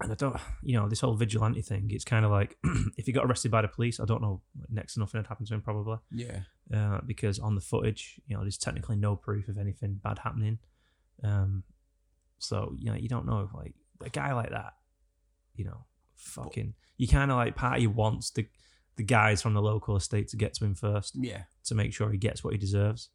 and 0.00 0.10
I 0.12 0.14
don't, 0.16 0.36
you 0.62 0.76
know, 0.76 0.88
this 0.88 1.00
whole 1.00 1.14
vigilante 1.14 1.62
thing. 1.62 1.86
It's 1.90 2.04
kind 2.04 2.24
of 2.24 2.30
like 2.30 2.56
if 2.98 3.06
he 3.06 3.12
got 3.12 3.24
arrested 3.26 3.50
by 3.52 3.62
the 3.62 3.68
police, 3.68 4.00
I 4.00 4.04
don't 4.04 4.20
know, 4.20 4.42
next 4.68 4.94
to 4.94 5.00
nothing 5.00 5.18
had 5.20 5.28
happened 5.28 5.46
to 5.48 5.54
him 5.54 5.62
probably, 5.62 5.98
Yeah. 6.10 6.40
uh, 6.74 7.00
because 7.06 7.38
on 7.38 7.54
the 7.54 7.60
footage, 7.60 8.20
you 8.26 8.36
know, 8.36 8.42
there's 8.42 8.58
technically 8.58 8.96
no 8.96 9.14
proof 9.16 9.48
of 9.48 9.56
anything 9.56 10.00
bad 10.02 10.18
happening. 10.18 10.58
Um, 11.22 11.62
so 12.38 12.74
you 12.78 12.86
know, 12.90 12.96
you 12.96 13.08
don't 13.08 13.24
know, 13.24 13.48
like 13.54 13.74
a 14.04 14.10
guy 14.10 14.32
like 14.34 14.50
that, 14.50 14.74
you 15.54 15.64
know, 15.64 15.84
fucking, 16.16 16.74
you 16.98 17.06
kind 17.08 17.30
of 17.30 17.36
like 17.36 17.54
party 17.56 17.86
wants 17.86 18.30
the 18.30 18.46
the 18.96 19.04
guys 19.04 19.42
from 19.42 19.54
the 19.54 19.62
local 19.62 19.96
estate 19.96 20.28
to 20.28 20.36
get 20.36 20.54
to 20.54 20.64
him 20.64 20.74
first 20.74 21.14
Yeah. 21.18 21.44
to 21.64 21.74
make 21.74 21.92
sure 21.94 22.10
he 22.10 22.18
gets 22.18 22.44
what 22.44 22.52
he 22.52 22.58
deserves. 22.58 23.10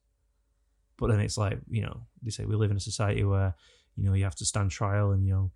But 1.00 1.08
then 1.10 1.20
it's 1.20 1.38
like, 1.38 1.60
you 1.70 1.82
know, 1.84 2.02
they 2.22 2.30
say 2.32 2.46
we 2.46 2.56
live 2.56 2.72
in 2.72 2.78
a 2.78 2.82
society 2.82 3.24
where, 3.24 3.56
you 3.96 4.04
know, 4.06 4.14
you 4.14 4.24
have 4.26 4.36
to 4.36 4.46
stand 4.46 4.72
trial 4.72 5.12
and, 5.12 5.26
you 5.26 5.34
know, 5.34 5.52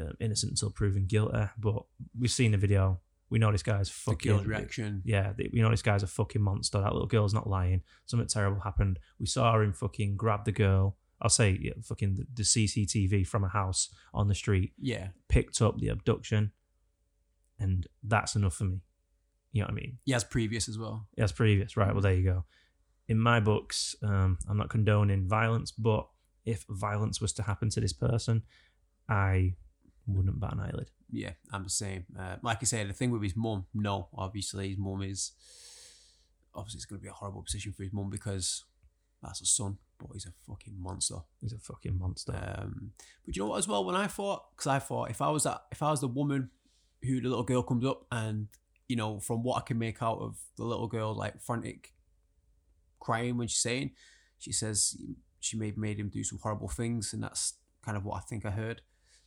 uh, 0.00 0.12
innocent 0.20 0.52
until 0.52 0.70
proven 0.70 1.06
guilty. 1.06 1.48
But 1.58 1.82
we've 2.18 2.30
seen 2.30 2.52
the 2.52 2.58
video. 2.58 3.00
We 3.30 3.38
know 3.38 3.52
this 3.52 3.62
guy's 3.62 3.88
fucking. 3.88 4.30
girl's 4.32 4.46
reaction. 4.46 5.02
Yeah, 5.04 5.32
they- 5.36 5.50
we 5.52 5.60
know 5.60 5.70
this 5.70 5.82
guy's 5.82 6.02
a 6.02 6.06
fucking 6.08 6.42
monster. 6.42 6.80
That 6.80 6.92
little 6.92 7.06
girl's 7.08 7.34
not 7.34 7.48
lying. 7.48 7.82
Something 8.06 8.28
terrible 8.28 8.60
happened. 8.60 8.98
We 9.18 9.26
saw 9.26 9.58
him 9.60 9.72
fucking 9.72 10.16
grab 10.16 10.44
the 10.44 10.52
girl. 10.52 10.96
I'll 11.22 11.28
say, 11.30 11.58
yeah, 11.60 11.72
fucking 11.82 12.14
the, 12.14 12.26
the 12.34 12.42
CCTV 12.44 13.26
from 13.26 13.44
a 13.44 13.48
house 13.48 13.88
on 14.14 14.26
the 14.28 14.34
street, 14.34 14.72
Yeah. 14.80 15.08
picked 15.28 15.60
up 15.60 15.78
the 15.78 15.88
abduction, 15.88 16.52
and 17.58 17.86
that's 18.02 18.34
enough 18.36 18.54
for 18.54 18.64
me. 18.64 18.80
You 19.52 19.60
know 19.62 19.66
what 19.66 19.72
I 19.72 19.74
mean? 19.74 19.98
Has 20.10 20.24
previous 20.24 20.68
as 20.68 20.78
well. 20.78 21.08
Yes, 21.16 21.32
previous. 21.32 21.76
Right. 21.76 21.92
Well, 21.92 22.00
there 22.02 22.14
you 22.14 22.24
go. 22.24 22.44
In 23.10 23.18
my 23.18 23.40
books, 23.40 23.96
um, 24.04 24.38
I'm 24.48 24.56
not 24.56 24.70
condoning 24.70 25.26
violence, 25.26 25.72
but 25.72 26.06
if 26.46 26.64
violence 26.70 27.20
was 27.20 27.32
to 27.32 27.42
happen 27.42 27.68
to 27.70 27.80
this 27.80 27.92
person, 27.92 28.42
I 29.08 29.54
wouldn't 30.06 30.38
bat 30.38 30.52
an 30.52 30.60
eyelid. 30.60 30.90
Yeah, 31.10 31.32
I'm 31.52 31.64
the 31.64 31.70
same. 31.70 32.04
Uh, 32.16 32.36
like 32.40 32.58
I 32.62 32.66
said, 32.66 32.88
the 32.88 32.92
thing 32.92 33.10
with 33.10 33.24
his 33.24 33.34
mum, 33.34 33.66
no, 33.74 34.06
obviously 34.16 34.68
his 34.68 34.78
mum 34.78 35.02
is 35.02 35.32
obviously 36.54 36.78
it's 36.78 36.84
going 36.84 37.00
to 37.00 37.02
be 37.02 37.08
a 37.08 37.12
horrible 37.12 37.42
position 37.42 37.72
for 37.72 37.82
his 37.82 37.92
mum 37.92 38.10
because 38.10 38.64
that's 39.20 39.40
a 39.40 39.46
son, 39.46 39.78
but 39.98 40.10
he's 40.12 40.26
a 40.26 40.32
fucking 40.46 40.76
monster. 40.78 41.16
He's 41.40 41.52
a 41.52 41.58
fucking 41.58 41.98
monster. 41.98 42.32
Um, 42.58 42.92
but 43.26 43.34
you 43.34 43.42
know 43.42 43.48
what? 43.48 43.58
As 43.58 43.66
well, 43.66 43.84
when 43.84 43.96
I 43.96 44.06
thought, 44.06 44.44
because 44.52 44.68
I 44.68 44.78
thought 44.78 45.10
if 45.10 45.20
I 45.20 45.30
was 45.30 45.42
that, 45.42 45.62
if 45.72 45.82
I 45.82 45.90
was 45.90 46.00
the 46.00 46.06
woman 46.06 46.50
who 47.02 47.20
the 47.20 47.28
little 47.28 47.42
girl 47.42 47.64
comes 47.64 47.84
up 47.84 48.06
and 48.12 48.46
you 48.86 48.96
know, 48.96 49.20
from 49.20 49.42
what 49.42 49.56
I 49.56 49.60
can 49.60 49.78
make 49.78 50.00
out 50.00 50.18
of 50.18 50.36
the 50.56 50.64
little 50.64 50.88
girl, 50.88 51.14
like 51.14 51.40
frantic 51.40 51.92
crying 53.00 53.36
when 53.36 53.48
she's 53.48 53.62
saying, 53.62 53.92
she 54.38 54.52
says 54.52 54.96
she 55.40 55.56
may 55.56 55.66
have 55.66 55.76
made 55.76 55.98
him 55.98 56.08
do 56.08 56.22
some 56.22 56.38
horrible 56.42 56.68
things, 56.68 57.12
and 57.12 57.22
that's 57.22 57.54
kind 57.84 57.96
of 57.96 58.04
what 58.04 58.16
I 58.16 58.20
think 58.20 58.46
I 58.46 58.50
heard. 58.50 58.82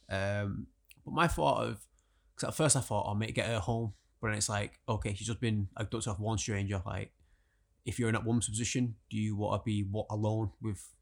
Um, 0.09 0.67
but 1.03 1.13
my 1.13 1.27
thought 1.27 1.63
of, 1.63 1.85
because 2.35 2.49
at 2.49 2.55
first 2.55 2.75
I 2.75 2.81
thought, 2.81 3.07
I'll 3.07 3.15
make 3.15 3.35
get 3.35 3.47
her 3.47 3.59
home, 3.59 3.93
but 4.21 4.27
then 4.27 4.37
it's 4.37 4.49
like, 4.49 4.79
okay, 4.87 5.13
she's 5.13 5.27
just 5.27 5.41
been 5.41 5.67
abducted 5.75 6.09
off 6.11 6.19
one 6.19 6.37
stranger. 6.37 6.81
Like, 6.85 7.11
if 7.85 7.99
you're 7.99 8.09
in 8.09 8.13
that 8.13 8.25
woman's 8.25 8.47
position, 8.47 8.95
do 9.09 9.17
you 9.17 9.35
want 9.35 9.61
to 9.61 9.65
be 9.65 9.81
what 9.81 10.05
alone 10.09 10.51
with 10.61 10.93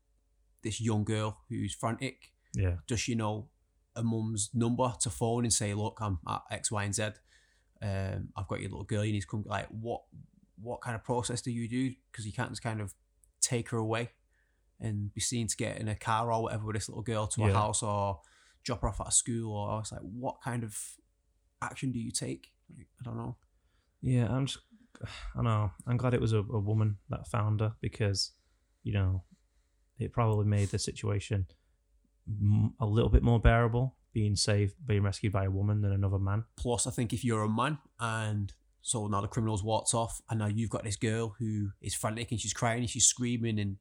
this 0.64 0.82
young 0.82 1.04
girl 1.04 1.42
who's 1.50 1.74
frantic? 1.74 2.32
yeah. 2.54 2.76
Does 2.88 3.00
she 3.00 3.16
know 3.16 3.50
a 3.96 4.04
mum's 4.04 4.50
number 4.54 4.92
to 5.02 5.10
phone 5.10 5.44
and 5.44 5.54
say, 5.54 5.74
look, 5.74 6.00
I'm 6.02 6.20
at 6.28 6.42
X, 6.50 6.72
Y, 6.72 6.84
and 6.84 6.96
Z. 6.96 7.04
Um, 7.82 8.30
I've 8.36 8.48
got 8.48 8.62
your 8.62 8.70
little 8.70 8.84
girl. 8.84 9.04
You 9.04 9.14
need 9.14 9.22
to 9.22 9.28
come. 9.28 9.44
Like, 9.46 9.68
what 9.68 10.02
what 10.62 10.82
kind 10.82 10.96
of 10.96 11.04
process 11.04 11.42
do 11.42 11.52
you 11.52 11.68
do? 11.68 11.94
Because 12.12 12.26
you 12.26 12.34
can't 12.34 12.50
just 12.50 12.64
kind 12.64 12.82
of 12.82 12.94
take 13.42 13.70
her 13.70 13.78
away 13.78 14.12
and 14.80 15.14
be 15.14 15.22
seen 15.22 15.48
to 15.48 15.56
get 15.56 15.78
in 15.78 15.88
a 15.88 15.96
car 15.96 16.32
or 16.32 16.44
whatever 16.44 16.66
with 16.66 16.76
this 16.76 16.90
little 16.90 17.04
girl 17.04 17.28
to 17.28 17.46
a 17.46 17.54
house 17.54 17.84
or 17.84 18.20
drop 18.64 18.82
her 18.82 18.90
off 18.90 19.02
at 19.02 19.08
a 19.08 19.12
school 19.12 19.56
or 19.56 19.80
it's 19.80 19.92
like, 19.92 20.02
what 20.02 20.42
kind 20.44 20.64
of 20.64 20.78
action 21.62 21.92
do 21.92 22.00
you 22.00 22.12
take? 22.12 22.52
Like, 22.76 22.88
I 23.00 23.04
don't 23.04 23.18
know. 23.18 23.36
Yeah, 24.02 24.28
I'm 24.30 24.48
just, 24.48 24.60
I 25.36 25.42
know. 25.42 25.72
I'm 25.88 25.98
glad 25.98 26.14
it 26.14 26.22
was 26.22 26.34
a, 26.34 26.40
a 26.40 26.60
woman 26.60 26.98
that 27.10 27.28
found 27.28 27.62
her 27.62 27.74
because, 27.82 28.32
you 28.84 28.94
know, 28.94 29.24
it 30.00 30.12
probably 30.12 30.46
made 30.46 30.70
the 30.70 30.80
situation 30.80 31.46
a 32.80 32.86
little 32.86 33.10
bit 33.10 33.24
more 33.24 33.40
bearable 33.40 33.96
being 34.14 34.36
saved, 34.36 34.76
being 34.86 35.04
rescued 35.04 35.34
by 35.34 35.46
a 35.46 35.52
woman 35.52 35.82
than 35.82 35.92
another 35.92 36.20
man. 36.20 36.44
Plus, 36.56 36.88
I 36.88 36.92
think 36.92 37.14
if 37.14 37.24
you're 37.24 37.44
a 37.44 37.50
man 37.50 37.78
and 38.00 38.54
so 38.82 39.08
now 39.08 39.22
the 39.22 39.28
criminal's 39.28 39.64
walked 39.64 39.94
off, 39.94 40.22
and 40.30 40.40
now 40.40 40.48
you've 40.48 40.70
got 40.70 40.84
this 40.84 40.96
girl 40.98 41.36
who 41.40 41.70
is 41.82 41.94
frantic 41.94 42.32
and 42.32 42.40
she's 42.40 42.54
crying 42.54 42.80
and 42.80 42.90
she's 42.90 43.06
screaming, 43.06 43.60
and 43.60 43.78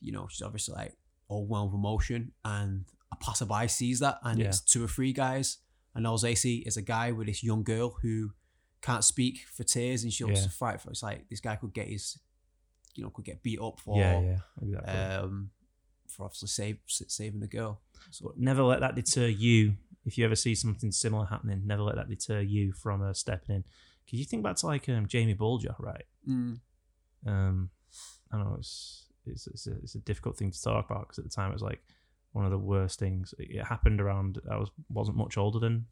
you 0.00 0.12
know 0.12 0.26
she's 0.30 0.42
obviously 0.42 0.74
like 0.74 0.96
overwhelmed 1.30 1.72
with 1.72 1.78
emotion, 1.78 2.32
and 2.44 2.84
a 3.12 3.16
passerby 3.16 3.68
sees 3.68 4.00
that, 4.00 4.18
and 4.22 4.38
Yeah. 4.40 4.46
it's 4.48 4.60
two 4.60 4.84
or 4.84 4.88
three 4.88 5.12
guys, 5.12 5.58
and 5.94 6.06
all 6.06 6.18
they 6.18 6.34
see 6.34 6.58
is 6.58 6.76
a 6.76 6.82
guy 6.82 7.12
with 7.12 7.26
this 7.26 7.42
young 7.42 7.62
girl 7.62 7.96
who 8.02 8.32
can't 8.82 9.04
speak 9.04 9.40
for 9.52 9.62
tears, 9.62 10.02
and 10.04 10.12
she'll 10.12 10.28
Yeah. 10.28 10.34
just 10.36 10.50
fight 10.50 10.80
for. 10.80 10.90
It's 10.90 11.02
like 11.02 11.28
this 11.28 11.40
guy 11.40 11.56
could 11.56 11.74
get 11.74 11.88
his, 11.88 12.18
you 12.94 13.04
know, 13.04 13.10
could 13.10 13.24
get 13.26 13.42
beat 13.42 13.60
up 13.60 13.78
for, 13.78 13.98
yeah, 13.98 14.20
yeah, 14.20 14.38
exactly. 14.62 14.92
um, 14.94 15.50
for 16.08 16.24
obviously 16.24 16.48
save 16.48 16.78
saving 16.86 17.40
the 17.40 17.46
girl. 17.46 17.80
So 18.10 18.32
never 18.36 18.62
let 18.62 18.80
that 18.80 18.94
deter 18.94 19.26
you. 19.26 19.76
If 20.06 20.16
you 20.16 20.24
ever 20.24 20.34
see 20.34 20.54
something 20.54 20.90
similar 20.92 21.26
happening, 21.26 21.66
never 21.66 21.82
let 21.82 21.96
that 21.96 22.08
deter 22.08 22.40
you 22.40 22.72
from 22.72 23.02
uh, 23.02 23.12
stepping 23.12 23.56
in. 23.56 23.64
Because 24.10 24.18
you 24.18 24.26
think 24.26 24.42
back 24.42 24.56
to 24.56 24.66
like 24.66 24.88
um, 24.88 25.06
Jamie 25.06 25.34
Bulger, 25.34 25.76
right? 25.78 26.04
mm, 26.28 26.58
Um, 27.24 27.70
I 28.32 28.38
know 28.38 28.56
it's 28.58 29.06
it's 29.24 29.46
it's 29.46 29.68
a, 29.68 29.72
it's 29.84 29.94
a 29.94 30.00
difficult 30.00 30.36
thing 30.36 30.50
to 30.50 30.60
talk 30.60 30.90
about 30.90 31.02
because 31.02 31.18
at 31.18 31.24
the 31.24 31.30
time 31.30 31.50
it 31.50 31.54
was 31.54 31.62
like 31.62 31.80
one 32.32 32.44
of 32.44 32.50
the 32.50 32.58
worst 32.58 32.98
things. 32.98 33.32
It, 33.38 33.64
happened 33.64 34.00
around. 34.00 34.40
I 34.50 34.56
was 34.56 34.70
wasn't 34.88 35.16
much 35.16 35.38
older 35.38 35.60
than 35.60 35.86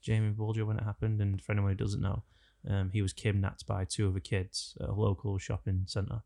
Jamie 0.00 0.30
Bulger 0.30 0.64
when 0.64 0.78
it 0.78 0.84
happened, 0.84 1.20
and 1.20 1.42
for 1.42 1.52
anyone 1.52 1.72
who 1.72 1.76
doesn't 1.76 2.00
know, 2.00 2.22
um, 2.66 2.88
he 2.90 3.02
was 3.02 3.12
kidnapped 3.12 3.66
by 3.66 3.84
two 3.84 4.08
other 4.08 4.20
kids 4.20 4.74
at 4.80 4.88
a 4.88 4.94
local 4.94 5.36
shopping 5.36 5.82
centre, 5.86 6.22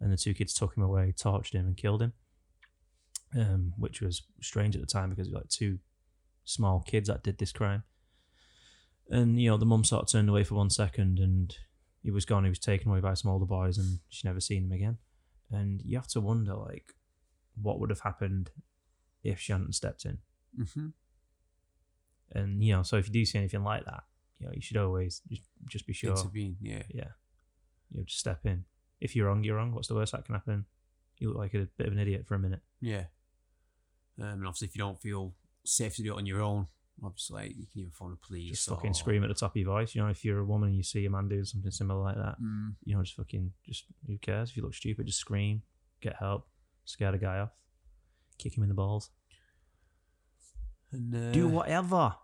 and 0.00 0.12
the 0.12 0.16
two 0.16 0.34
kids 0.34 0.52
took 0.52 0.76
him 0.76 0.82
away, 0.82 1.14
tortured 1.16 1.56
him, 1.60 1.66
and 1.66 1.76
killed 1.76 2.02
him. 2.02 2.12
Um, 3.38 3.72
which 3.76 4.00
was 4.00 4.22
strange 4.40 4.74
at 4.74 4.80
the 4.80 4.86
time 4.86 5.10
because 5.10 5.28
it 5.28 5.32
was 5.32 5.42
like 5.42 5.48
two 5.48 5.78
small 6.44 6.80
kids 6.80 7.08
that 7.08 7.22
did 7.22 7.38
this 7.38 7.52
crime. 7.52 7.84
And 9.10 9.40
you 9.40 9.50
know, 9.50 9.56
the 9.56 9.66
mum 9.66 9.84
sort 9.84 10.02
of 10.02 10.08
turned 10.10 10.28
away 10.28 10.44
for 10.44 10.54
one 10.56 10.70
second, 10.70 11.18
and 11.18 11.56
he 12.02 12.10
was 12.10 12.24
gone. 12.24 12.44
He 12.44 12.50
was 12.50 12.58
taken 12.58 12.90
away 12.90 13.00
by 13.00 13.14
some 13.14 13.30
older 13.30 13.46
boys, 13.46 13.78
and 13.78 14.00
she 14.08 14.26
never 14.26 14.40
seen 14.40 14.64
him 14.64 14.72
again. 14.72 14.98
And 15.50 15.80
you 15.84 15.96
have 15.96 16.08
to 16.08 16.20
wonder, 16.20 16.54
like, 16.54 16.94
what 17.60 17.78
would 17.78 17.90
have 17.90 18.00
happened 18.00 18.50
if 19.22 19.40
she 19.40 19.52
hadn't 19.52 19.74
stepped 19.74 20.04
in. 20.04 20.18
hmm 20.56 20.88
And 22.32 22.62
you 22.62 22.72
know, 22.74 22.82
so 22.82 22.96
if 22.96 23.06
you 23.06 23.12
do 23.12 23.24
see 23.24 23.38
anything 23.38 23.64
like 23.64 23.84
that, 23.84 24.04
you 24.38 24.46
know, 24.46 24.52
you 24.54 24.60
should 24.60 24.76
always 24.76 25.22
just 25.28 25.42
just 25.68 25.86
be 25.86 25.92
sure. 25.92 26.10
intervene. 26.10 26.56
Yeah. 26.60 26.82
Yeah, 26.92 27.08
you 27.90 27.98
know, 27.98 28.04
just 28.04 28.20
step 28.20 28.44
in. 28.44 28.64
If 29.00 29.14
you're 29.14 29.26
wrong, 29.26 29.44
you're 29.44 29.56
wrong. 29.56 29.72
What's 29.72 29.88
the 29.88 29.94
worst 29.94 30.12
that 30.12 30.24
can 30.24 30.34
happen? 30.34 30.64
You 31.18 31.28
look 31.28 31.38
like 31.38 31.54
a 31.54 31.68
bit 31.76 31.86
of 31.86 31.92
an 31.92 31.98
idiot 31.98 32.26
for 32.26 32.34
a 32.34 32.38
minute. 32.38 32.60
Yeah. 32.80 33.04
Um, 34.20 34.26
and 34.28 34.46
obviously, 34.46 34.68
if 34.68 34.74
you 34.74 34.80
don't 34.80 35.00
feel 35.00 35.34
safe 35.64 35.96
to 35.96 36.02
do 36.02 36.14
it 36.14 36.18
on 36.18 36.26
your 36.26 36.40
own, 36.40 36.66
obviously, 37.04 37.36
like, 37.42 37.56
you 37.56 37.66
can 37.70 37.80
even 37.80 37.90
phone 37.92 38.10
the 38.10 38.26
police. 38.26 38.50
Just 38.50 38.70
or, 38.70 38.76
fucking 38.76 38.94
scream 38.94 39.22
at 39.22 39.28
the 39.28 39.34
top 39.34 39.52
of 39.52 39.56
your 39.56 39.66
voice. 39.72 39.94
You 39.94 40.02
know, 40.02 40.08
if 40.08 40.24
you're 40.24 40.38
a 40.40 40.44
woman 40.44 40.68
and 40.68 40.76
you 40.76 40.82
see 40.82 41.04
a 41.06 41.10
man 41.10 41.28
doing 41.28 41.44
something 41.44 41.70
similar 41.70 42.02
like 42.02 42.16
that, 42.16 42.36
Mm, 42.42 42.74
you 42.84 42.94
know, 42.96 43.02
just 43.02 43.16
fucking, 43.16 43.52
just 43.66 43.84
who 44.06 44.18
cares? 44.18 44.50
If 44.50 44.56
you 44.56 44.62
look 44.62 44.74
stupid, 44.74 45.06
just 45.06 45.18
scream, 45.18 45.62
get 46.00 46.16
help, 46.16 46.46
scare 46.84 47.12
the 47.12 47.18
guy 47.18 47.38
off, 47.40 47.50
kick 48.38 48.56
him 48.56 48.62
in 48.62 48.68
the 48.68 48.74
balls. 48.74 49.10
and 50.92 51.14
uh, 51.14 51.32
do 51.32 51.48
whatever. 51.48 52.14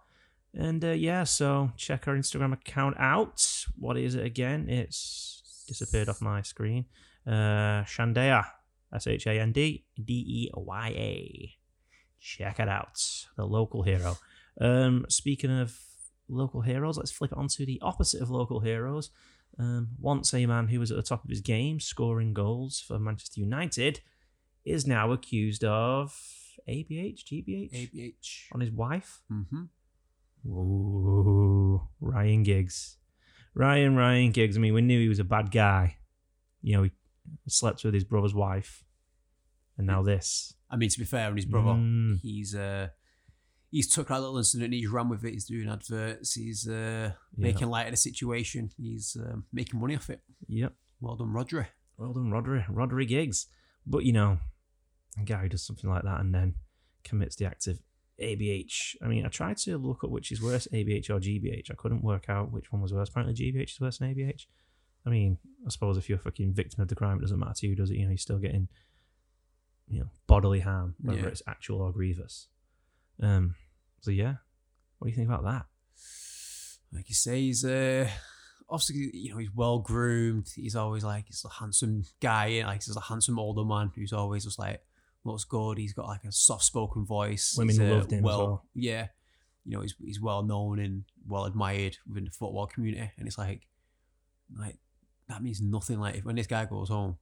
And 0.55 0.85
uh, 0.85 0.89
yeah, 0.89 1.25
so 1.25 1.73
check 1.77 2.07
our 2.07 2.15
Instagram 2.15 2.53
account 2.53 2.97
out. 2.99 3.67
What 3.79 3.97
is 3.97 4.15
it 4.15 4.25
again? 4.25 4.69
It's 4.69 5.65
disappeared 5.67 6.09
off 6.09 6.21
my 6.21 6.43
screen. 6.43 6.85
Uh, 7.27 7.85
Shandaya, 7.85 8.45
S 8.95 9.07
H 9.07 9.27
A 9.27 9.41
N 9.41 9.53
D 9.53 9.85
D 10.03 10.13
E 10.13 10.51
Y 10.55 10.89
A. 10.89 11.55
Check 12.21 12.61
it 12.61 12.69
out. 12.69 13.01
The 13.37 13.45
local 13.47 13.83
hero. 13.83 14.17
Um, 14.61 15.07
speaking 15.09 15.51
of 15.51 15.79
local 16.29 16.61
heroes, 16.63 16.97
let's 16.99 17.11
flip 17.11 17.33
it 17.33 17.39
onto 17.39 17.65
the 17.67 17.81
opposite 17.83 18.23
of 18.23 18.31
local 18.31 18.61
heroes. 18.61 19.11
Um, 19.59 19.89
once 19.99 20.33
a 20.33 20.47
man 20.47 20.69
who 20.69 20.81
was 20.81 20.91
at 20.91 20.97
the 20.97 21.03
top 21.03 21.25
of 21.25 21.31
his 21.31 21.41
game, 21.41 21.79
scoring 21.81 22.33
goals 22.33 22.81
for 22.81 22.99
Manchester 22.99 23.41
United, 23.41 24.01
is 24.65 24.87
now 24.87 25.11
accused 25.13 25.65
of 25.65 26.17
ABH, 26.69 27.25
GBH 27.25 27.73
ABH. 27.93 28.45
on 28.53 28.61
his 28.61 28.71
wife. 28.71 29.23
Mm-hmm. 29.31 29.65
Ooh, 30.51 31.89
Ryan 32.01 32.43
Giggs. 32.43 32.97
Ryan, 33.55 33.97
Ryan 33.97 34.31
Giggs. 34.31 34.57
I 34.57 34.61
mean, 34.61 34.75
we 34.75 34.81
knew 34.83 35.01
he 35.01 35.09
was 35.09 35.19
a 35.19 35.25
bad 35.25 35.51
guy. 35.51 35.97
You 36.63 36.77
know, 36.77 36.83
he 36.85 36.91
slept 37.49 37.85
with 37.85 37.95
his 37.95 38.05
brother's 38.05 38.35
wife. 38.35 38.85
And 39.77 39.87
now 39.87 40.03
this. 40.03 40.55
I 40.71 40.77
mean, 40.77 40.89
to 40.91 40.99
be 40.99 41.05
fair, 41.05 41.29
and 41.29 41.37
his 41.37 41.45
brother, 41.45 41.71
Mm. 41.73 42.21
he's 42.21 42.55
uh, 42.55 42.89
he's 43.73 43.89
took 43.93 44.09
that 44.09 44.21
little 44.21 44.39
incident 44.39 44.67
and 44.67 44.75
he's 44.75 44.89
run 44.89 45.09
with 45.09 45.25
it. 45.25 45.33
He's 45.33 45.47
doing 45.47 45.69
adverts. 45.69 46.35
He's 46.35 46.69
uh, 46.69 47.13
Yeah. 47.37 47.43
making 47.49 47.69
light 47.69 47.87
of 47.87 47.93
the 47.93 47.97
situation. 47.97 48.71
He's 48.77 49.17
um, 49.19 49.45
making 49.53 49.81
money 49.81 49.97
off 49.97 50.09
it. 50.11 50.21
Yep. 50.47 50.75
Well 51.01 51.17
done, 51.17 51.29
Rhodri. 51.33 51.67
Well 51.97 52.13
done, 52.13 52.31
Rhodri. 52.31 52.65
Rhodri 52.73 53.09
Giggs. 53.09 53.47
But, 53.87 54.05
you 54.05 54.13
know, 54.13 54.39
a 55.21 55.25
guy 55.25 55.39
who 55.43 55.49
does 55.49 55.63
something 55.67 55.91
like 55.91 56.05
that 56.05 56.21
and 56.21 56.33
then 56.35 56.55
commits 57.03 57.35
the 57.35 57.47
act 57.47 57.67
of 57.67 57.81
ABH. 58.21 58.97
I 59.03 59.09
mean, 59.09 59.25
I 59.27 59.29
tried 59.29 59.57
to 59.59 59.77
look 59.79 60.05
up 60.05 60.11
which 60.11 60.31
is 60.31 60.41
worse, 60.43 60.69
ABH 60.73 61.11
or 61.11 61.19
GBH. 61.19 61.71
I 61.71 61.75
couldn't 61.75 62.05
work 62.05 62.29
out 62.29 62.53
which 62.53 62.71
one 62.71 62.83
was 62.83 62.93
worse. 62.93 63.09
Apparently, 63.09 63.35
GBH 63.35 63.73
is 63.73 63.81
worse 63.81 63.99
than 63.99 64.15
ABH. 64.15 64.47
I 65.07 65.11
mean, 65.11 65.39
I 65.67 65.71
suppose 65.71 65.97
if 65.97 66.09
you're 66.09 66.19
a 66.19 66.23
fucking 66.23 66.53
victim 66.53 66.81
of 66.83 66.89
the 66.89 66.95
crime, 66.95 67.17
it 67.19 67.23
doesn't 67.23 67.39
matter 67.41 67.55
to 67.57 67.67
you, 67.67 67.75
does 67.75 67.91
it? 67.91 67.97
You 67.97 68.05
know, 68.05 68.11
you're 68.11 68.19
still 68.19 68.39
getting, 68.39 68.69
you 69.89 70.01
know, 70.01 70.11
bodily 70.29 70.61
harm, 70.61 70.95
whether 71.01 71.21
Yeah. 71.23 71.27
it's 71.27 71.43
actual 71.49 71.81
or 71.81 71.91
grievous. 71.93 72.49
Um. 73.21 73.55
So 74.01 74.11
yeah, 74.11 74.35
what 74.99 75.07
do 75.07 75.11
you 75.11 75.17
think 75.17 75.29
about 75.29 75.45
that? 75.45 75.67
Like 76.93 77.09
you 77.09 77.15
say, 77.15 77.41
he's 77.41 77.65
uh, 77.65 78.09
obviously 78.69 79.11
you 79.15 79.31
know 79.31 79.39
he's 79.39 79.55
well 79.55 79.79
groomed. 79.79 80.49
He's 80.55 80.77
always 80.77 81.05
like 81.05 81.27
he's 81.27 81.45
a 81.45 81.49
handsome 81.49 82.05
guy. 82.21 82.63
Like 82.65 82.83
he's 82.83 82.97
a 82.97 83.01
handsome 83.01 83.39
older 83.39 83.65
man 83.65 83.91
who's 83.95 84.13
always 84.13 84.45
just 84.45 84.59
like 84.59 84.81
looks 85.25 85.45
good. 85.45 85.79
He's 85.79 85.93
got 85.93 86.07
like 86.07 86.25
a 86.25 86.33
soft 86.33 86.65
spoken 86.65 87.05
voice. 87.05 87.55
Women 87.57 87.75
He's, 87.75 87.81
uh, 87.81 87.95
loved 87.95 88.13
him 88.13 88.19
as 88.21 88.25
well. 88.25 88.65
Yeah, 88.75 89.09
you 89.65 89.77
know 89.77 89.83
he's 89.83 89.95
he's 90.03 90.21
well 90.21 90.43
known 90.43 90.79
and 90.79 91.05
well 91.27 91.45
admired 91.45 91.99
within 92.07 92.25
the 92.25 92.31
football 92.31 92.67
community. 92.67 93.11
And 93.19 93.27
it's 93.27 93.39
like, 93.39 93.67
like 94.59 94.79
that 95.29 95.43
means 95.43 95.61
nothing. 95.61 96.01
Like 96.01 96.17
if 96.17 96.25
when 96.25 96.37
this 96.37 96.47
guy 96.47 96.65
goes 96.65 96.89
home, 96.89 97.17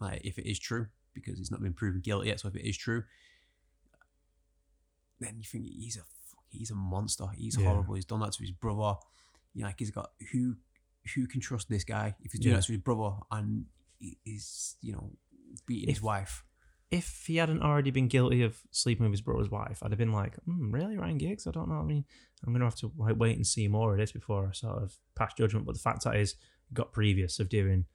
like 0.00 0.22
if 0.24 0.38
it 0.38 0.50
is 0.50 0.58
true 0.58 0.86
because 1.14 1.38
he's 1.38 1.50
not 1.50 1.62
been 1.62 1.74
proven 1.74 2.00
guilty 2.00 2.28
yet. 2.28 2.40
So 2.40 2.48
if 2.48 2.56
it 2.56 2.68
is 2.68 2.76
true, 2.76 3.04
then 5.20 5.36
you 5.38 5.44
think 5.44 5.66
he's 5.66 5.96
a 5.96 6.02
he's 6.50 6.70
a 6.70 6.74
monster. 6.74 7.26
He's 7.36 7.56
Yeah. 7.58 7.68
horrible. 7.68 7.94
He's 7.94 8.04
done 8.04 8.20
that 8.20 8.32
to 8.32 8.40
his 8.42 8.52
brother. 8.52 8.98
You 9.54 9.62
know, 9.62 9.66
like 9.68 9.78
he's 9.78 9.90
got 9.90 10.12
who 10.32 10.56
who 11.14 11.26
can 11.26 11.40
trust 11.40 11.68
this 11.68 11.84
guy 11.84 12.16
if 12.22 12.32
he's 12.32 12.40
doing 12.40 12.52
Yeah. 12.52 12.60
that 12.60 12.66
to 12.66 12.72
his 12.72 12.80
brother 12.82 13.16
and 13.30 13.66
he- 13.98 14.18
he's 14.24 14.76
you 14.80 14.92
know 14.92 15.12
beating 15.66 15.88
his 15.88 16.02
wife. 16.02 16.44
if 16.90 17.24
he 17.26 17.36
hadn't 17.36 17.60
already 17.62 17.90
been 17.90 18.06
guilty 18.06 18.42
of 18.42 18.60
sleeping 18.70 19.04
with 19.04 19.12
his 19.12 19.20
brother's 19.20 19.50
wife, 19.50 19.82
I'd 19.82 19.90
have 19.90 19.98
been 19.98 20.12
like, 20.12 20.36
mm, 20.46 20.72
really, 20.72 20.96
Ryan 20.96 21.18
Giggs? 21.18 21.44
I 21.46 21.50
don't 21.50 21.68
know. 21.68 21.80
I 21.80 21.82
mean, 21.82 22.04
I'm 22.44 22.52
gonna 22.52 22.66
have 22.66 22.76
to 22.76 22.92
like 22.96 23.16
wait 23.16 23.34
and 23.36 23.44
see 23.46 23.66
more 23.66 23.92
of 23.92 23.98
this 23.98 24.12
before 24.12 24.46
I 24.48 24.52
sort 24.52 24.80
of 24.82 24.96
pass 25.16 25.34
judgment. 25.34 25.66
But 25.66 25.74
the 25.74 25.80
fact 25.80 26.04
that 26.04 26.14
is, 26.16 26.36
got 26.72 26.92
previous 26.92 27.40
of 27.40 27.48
doing, 27.48 27.86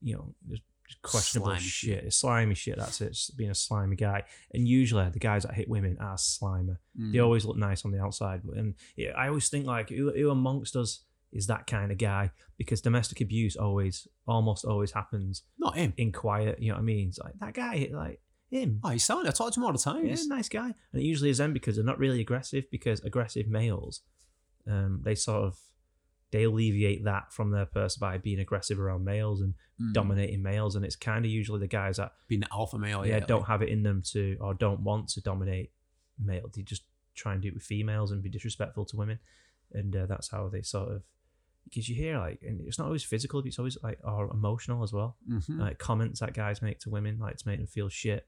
you 0.00 0.14
know, 0.14 0.34
just 0.48 0.62
questionable 1.02 1.50
Slimy 1.52 1.60
shit, 1.62 2.12
slimy 2.12 2.54
shit. 2.54 2.76
That's 2.78 3.00
it. 3.00 3.10
Just 3.12 3.36
being 3.36 3.50
a 3.50 3.54
slimy 3.54 3.96
guy. 3.96 4.24
And 4.52 4.66
usually 4.68 5.08
the 5.10 5.18
guys 5.18 5.42
that 5.44 5.54
hit 5.54 5.68
women 5.68 5.96
are 6.00 6.16
slimer. 6.16 6.78
They 6.94 7.18
Mm. 7.18 7.24
always 7.24 7.44
look 7.44 7.56
nice 7.56 7.84
on 7.84 7.90
the 7.92 8.00
outside. 8.00 8.42
And 8.44 8.74
yeah, 8.96 9.10
I 9.16 9.28
always 9.28 9.48
think 9.48 9.66
like, 9.66 9.90
who, 9.90 10.12
who 10.12 10.30
amongst 10.30 10.76
us 10.76 11.04
is 11.32 11.46
that 11.48 11.66
kind 11.66 11.92
of 11.92 11.98
guy? 11.98 12.30
Because 12.56 12.80
domestic 12.80 13.20
abuse 13.20 13.56
always, 13.56 14.06
almost 14.26 14.64
always 14.64 14.92
happens 14.92 15.42
Not 15.58 15.76
him. 15.76 15.92
in 15.96 16.12
quiet. 16.12 16.60
You 16.62 16.68
know 16.70 16.74
what 16.76 16.80
I 16.80 16.84
mean? 16.84 17.08
It's 17.08 17.18
like 17.18 17.34
that 17.40 17.54
guy, 17.54 17.88
like 17.92 18.20
him. 18.50 18.80
Oh, 18.84 18.90
he's 18.90 19.04
sound. 19.04 19.26
I 19.28 19.32
talk 19.32 19.52
to 19.52 19.60
him 19.60 19.64
all 19.64 19.72
the 19.72 19.78
time. 19.78 20.04
Yeah, 20.04 20.10
He's- 20.10 20.26
nice 20.26 20.48
guy. 20.48 20.66
And 20.92 21.02
it 21.02 21.04
usually 21.04 21.30
is 21.30 21.38
them 21.38 21.52
because 21.52 21.76
they're 21.76 21.84
not 21.84 21.98
really 21.98 22.20
aggressive. 22.20 22.64
Because 22.70 23.00
aggressive 23.00 23.48
males, 23.48 24.02
um, 24.66 25.00
they 25.04 25.14
sort 25.14 25.42
of 25.44 25.58
they 26.32 26.44
alleviate 26.44 27.04
that 27.04 27.32
from 27.32 27.50
their 27.50 27.66
person 27.66 28.00
by 28.00 28.18
being 28.18 28.40
aggressive 28.40 28.78
around 28.80 29.04
males 29.04 29.40
and 29.40 29.54
Mm. 29.80 29.92
dominating 29.92 30.42
males. 30.42 30.74
And 30.74 30.84
it's 30.86 30.96
kind 30.96 31.24
of 31.26 31.30
usually 31.30 31.60
the 31.60 31.66
guys 31.66 31.98
that 31.98 32.12
being 32.28 32.42
alpha 32.50 32.78
male. 32.78 33.04
yeah, 33.06 33.18
Yeah, 33.18 33.26
don't 33.26 33.44
have 33.46 33.60
it 33.60 33.68
in 33.68 33.82
them 33.82 34.00
to 34.12 34.36
or 34.40 34.54
don't 34.54 34.80
want 34.80 35.08
to 35.10 35.20
dominate 35.20 35.70
male. 36.18 36.48
They 36.54 36.62
just 36.62 36.84
try 37.14 37.34
and 37.34 37.42
do 37.42 37.48
it 37.48 37.54
with 37.54 37.62
females 37.62 38.10
and 38.10 38.22
be 38.22 38.30
disrespectful 38.30 38.86
to 38.86 38.96
women, 38.96 39.18
and 39.72 39.94
uh, 39.94 40.06
that's 40.06 40.28
how 40.30 40.48
they 40.48 40.62
sort 40.62 40.90
of. 40.92 41.02
Because 41.64 41.88
you 41.88 41.94
hear 41.94 42.18
like, 42.18 42.40
and 42.42 42.60
it's 42.66 42.78
not 42.78 42.86
always 42.86 43.02
physical, 43.04 43.42
but 43.42 43.48
it's 43.48 43.58
always 43.58 43.76
like 43.82 43.98
or 44.02 44.30
emotional 44.30 44.82
as 44.82 44.92
well. 44.92 45.16
hmm 45.28 45.60
Like 45.60 45.78
comments 45.78 46.20
that 46.20 46.32
guys 46.32 46.62
make 46.62 46.78
to 46.80 46.90
women, 46.90 47.18
like 47.18 47.36
to 47.36 47.48
make 47.48 47.58
them 47.58 47.66
feel 47.66 47.88
shit. 47.90 48.26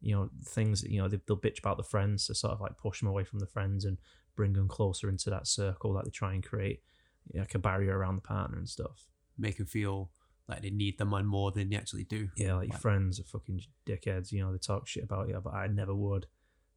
You 0.00 0.14
know, 0.14 0.30
things 0.44 0.82
you 0.82 1.00
know 1.02 1.08
they, 1.08 1.20
they'll 1.26 1.36
bitch 1.36 1.58
about 1.58 1.76
the 1.76 1.82
friends 1.82 2.26
to 2.28 2.34
sort 2.34 2.52
of 2.54 2.60
like 2.60 2.78
push 2.78 3.00
them 3.00 3.08
away 3.08 3.24
from 3.24 3.38
the 3.40 3.46
friends 3.46 3.84
and 3.84 3.98
bring 4.34 4.54
them 4.54 4.68
closer 4.68 5.08
into 5.10 5.28
that 5.30 5.46
circle 5.46 5.92
that 5.94 6.04
they 6.04 6.10
try 6.10 6.32
and 6.34 6.42
create, 6.44 6.80
like 7.34 7.54
a 7.54 7.58
barrier 7.58 7.96
around 7.96 8.16
the 8.16 8.22
partner 8.22 8.58
and 8.58 8.68
stuff. 8.68 9.06
Make 9.38 9.58
them 9.58 9.66
feel 9.66 10.10
like 10.48 10.62
they 10.62 10.70
need 10.70 10.98
the 10.98 11.04
man 11.04 11.26
more 11.26 11.50
than 11.50 11.68
they 11.70 11.76
actually 11.76 12.04
do. 12.04 12.28
Yeah, 12.36 12.54
like 12.54 12.68
your 12.68 12.74
Like- 12.74 12.80
friends 12.80 13.18
are 13.20 13.24
fucking 13.24 13.60
dickheads. 13.86 14.32
You 14.32 14.40
know, 14.40 14.52
they 14.52 14.58
talk 14.58 14.86
shit 14.86 15.04
about 15.04 15.28
you, 15.28 15.40
but 15.42 15.54
I 15.54 15.66
never 15.66 15.94
would. 15.94 16.26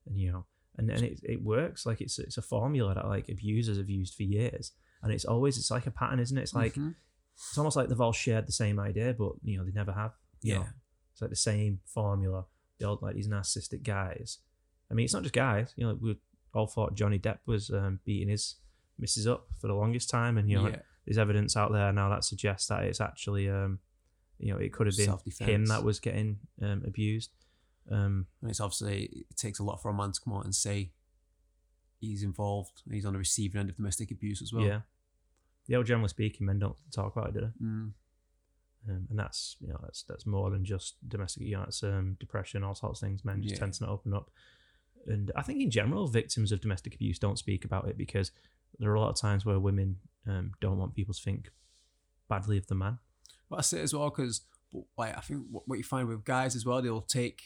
And 0.06 0.18
you 0.18 0.32
know, 0.32 0.46
and 0.78 0.90
and 0.90 1.04
it, 1.04 1.20
it 1.24 1.44
works. 1.44 1.86
Like 1.86 2.02
it's 2.02 2.18
it's 2.20 2.38
a 2.38 2.42
formula 2.42 2.96
that 2.96 3.08
like 3.08 3.30
abusers 3.30 3.78
have 3.78 3.90
used 3.90 4.16
for 4.16 4.24
years, 4.24 4.72
and 5.04 5.12
it's 5.14 5.26
always 5.26 5.58
it's 5.58 5.72
like 5.72 5.88
a 5.88 5.92
pattern, 5.92 6.20
isn't 6.20 6.38
it? 6.38 6.42
It's 6.42 6.56
like 6.56 6.74
Mhm. 6.76 6.96
it's 7.36 7.58
almost 7.58 7.76
like 7.78 7.90
they've 7.90 8.02
all 8.02 8.12
shared 8.14 8.48
the 8.48 8.52
same 8.52 8.80
idea, 8.80 9.14
but 9.14 9.34
you 9.44 9.58
know 9.58 9.64
they 9.66 9.72
never 9.72 9.92
have. 9.94 10.14
Yeah. 10.42 10.60
know? 10.60 10.66
it's 11.12 11.22
like 11.22 11.30
the 11.32 11.36
same 11.36 11.82
formula. 11.86 12.46
The 12.80 12.86
old 12.88 13.02
like 13.02 13.16
these 13.16 13.28
narcissistic 13.28 13.84
guys. 13.84 14.40
I 14.90 14.94
mean, 14.96 15.04
it's 15.04 15.14
not 15.14 15.24
just 15.24 15.36
guys. 15.36 15.74
You 15.76 15.86
know, 15.86 15.94
we 16.02 16.18
all 16.54 16.66
thought 16.66 16.96
Johnny 16.96 17.20
Depp 17.20 17.40
was 17.46 17.70
um, 17.70 18.00
beating 18.06 18.30
his 18.30 18.56
missus 19.00 19.28
up 19.28 19.48
for 19.60 19.68
the 19.68 19.74
longest 19.74 20.10
time, 20.10 20.38
and 20.38 20.50
you 20.50 20.58
know, 20.62 20.68
yeah. 20.70 20.80
there's 21.06 21.18
evidence 21.18 21.56
out 21.58 21.72
there 21.72 21.92
now 21.94 22.10
that 22.10 22.24
suggests 22.24 22.68
that 22.68 22.84
it's 22.84 23.02
actually, 23.02 23.50
um, 23.50 23.80
you 24.38 24.52
know, 24.54 24.60
it 24.60 24.72
could 24.74 24.88
have 24.88 24.98
been 24.98 25.18
him 25.40 25.66
that 25.68 25.84
was 25.84 26.00
getting 26.00 26.40
um, 26.62 26.84
abused. 26.86 27.32
Um, 27.92 28.28
And 28.42 28.50
it's 28.52 28.60
obviously 28.60 29.26
it 29.30 29.36
takes 29.38 29.60
a 29.60 29.64
lot 29.64 29.82
for 29.82 29.90
a 29.90 29.94
man 29.94 30.12
to 30.12 30.20
come 30.22 30.34
out 30.34 30.46
and 30.46 30.54
say 30.54 30.92
he's 32.00 32.24
involved. 32.24 32.82
He's 32.90 33.06
on 33.06 33.14
the 33.14 33.20
receiving 33.20 33.60
end 33.60 33.70
of 33.70 33.76
domestic 33.78 34.12
abuse 34.12 34.42
as 34.42 34.54
well. 34.54 34.64
yeah, 34.66 34.82
yeah. 35.68 35.78
Well, 35.78 35.84
generally 35.84 36.10
speaking, 36.10 36.46
men 36.46 36.60
don't 36.60 36.76
talk 36.92 37.16
about 37.16 37.30
it, 37.30 37.34
do 37.34 37.40
they? 37.42 37.66
Mm. 37.66 37.92
Um, 38.88 39.08
and 39.10 39.20
that's 39.20 39.58
you 39.60 39.68
know 39.68 39.80
that's 39.82 40.04
that's 40.04 40.26
more 40.26 40.50
than 40.52 40.64
just 40.64 40.96
domestic. 41.10 41.44
You 41.44 41.58
know, 41.58 41.64
it's 41.64 41.84
um, 41.84 42.16
depression, 42.20 42.64
all 42.64 42.76
sorts 42.76 43.02
of 43.02 43.08
things. 43.08 43.26
Men 43.26 43.42
just 43.42 43.56
Yeah. 43.56 43.60
tend 43.60 43.74
to 43.74 43.84
not 43.86 43.92
open 43.92 44.14
up. 44.14 44.30
And 45.08 45.32
I 45.36 45.42
think 45.42 45.62
in 45.62 45.72
general, 45.72 46.08
victims 46.08 46.52
of 46.52 46.62
domestic 46.62 46.94
abuse 46.96 47.18
don't 47.20 47.40
speak 47.40 47.66
about 47.66 47.88
it 47.90 47.98
because 47.98 48.32
there 48.78 48.92
are 48.92 48.96
a 48.96 49.02
lot 49.02 49.10
of 49.10 49.20
times 49.20 49.46
where 49.46 49.60
women 49.60 49.98
um, 50.28 50.52
don't 50.62 50.78
want 50.78 50.96
people 50.96 51.14
to 51.14 51.22
think 51.22 51.50
badly 52.28 52.58
of 52.58 52.68
the 52.68 52.76
man. 52.76 53.00
But 53.50 53.60
I 53.60 53.62
say 53.64 53.82
as 53.82 53.94
well 53.94 54.10
because 54.10 54.42
like 54.98 55.18
I 55.18 55.22
think 55.22 55.46
what, 55.50 55.68
what 55.68 55.78
you 55.78 55.84
find 55.84 56.08
with 56.08 56.24
guys 56.26 56.56
as 56.56 56.66
well, 56.66 56.82
they'll 56.82 57.02
take 57.02 57.42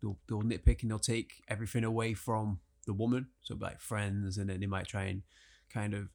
they'll 0.00 0.18
they'll 0.28 0.42
nitpick 0.42 0.82
and 0.82 0.90
they'll 0.90 0.98
take 0.98 1.42
everything 1.48 1.84
away 1.84 2.14
from 2.14 2.60
the 2.86 2.92
woman. 2.92 3.28
So 3.42 3.56
like 3.60 3.80
friends, 3.80 4.38
and 4.38 4.48
then 4.48 4.60
they 4.60 4.66
might 4.66 4.86
try 4.86 5.04
and 5.04 5.22
kind 5.72 5.94
of 5.94 6.08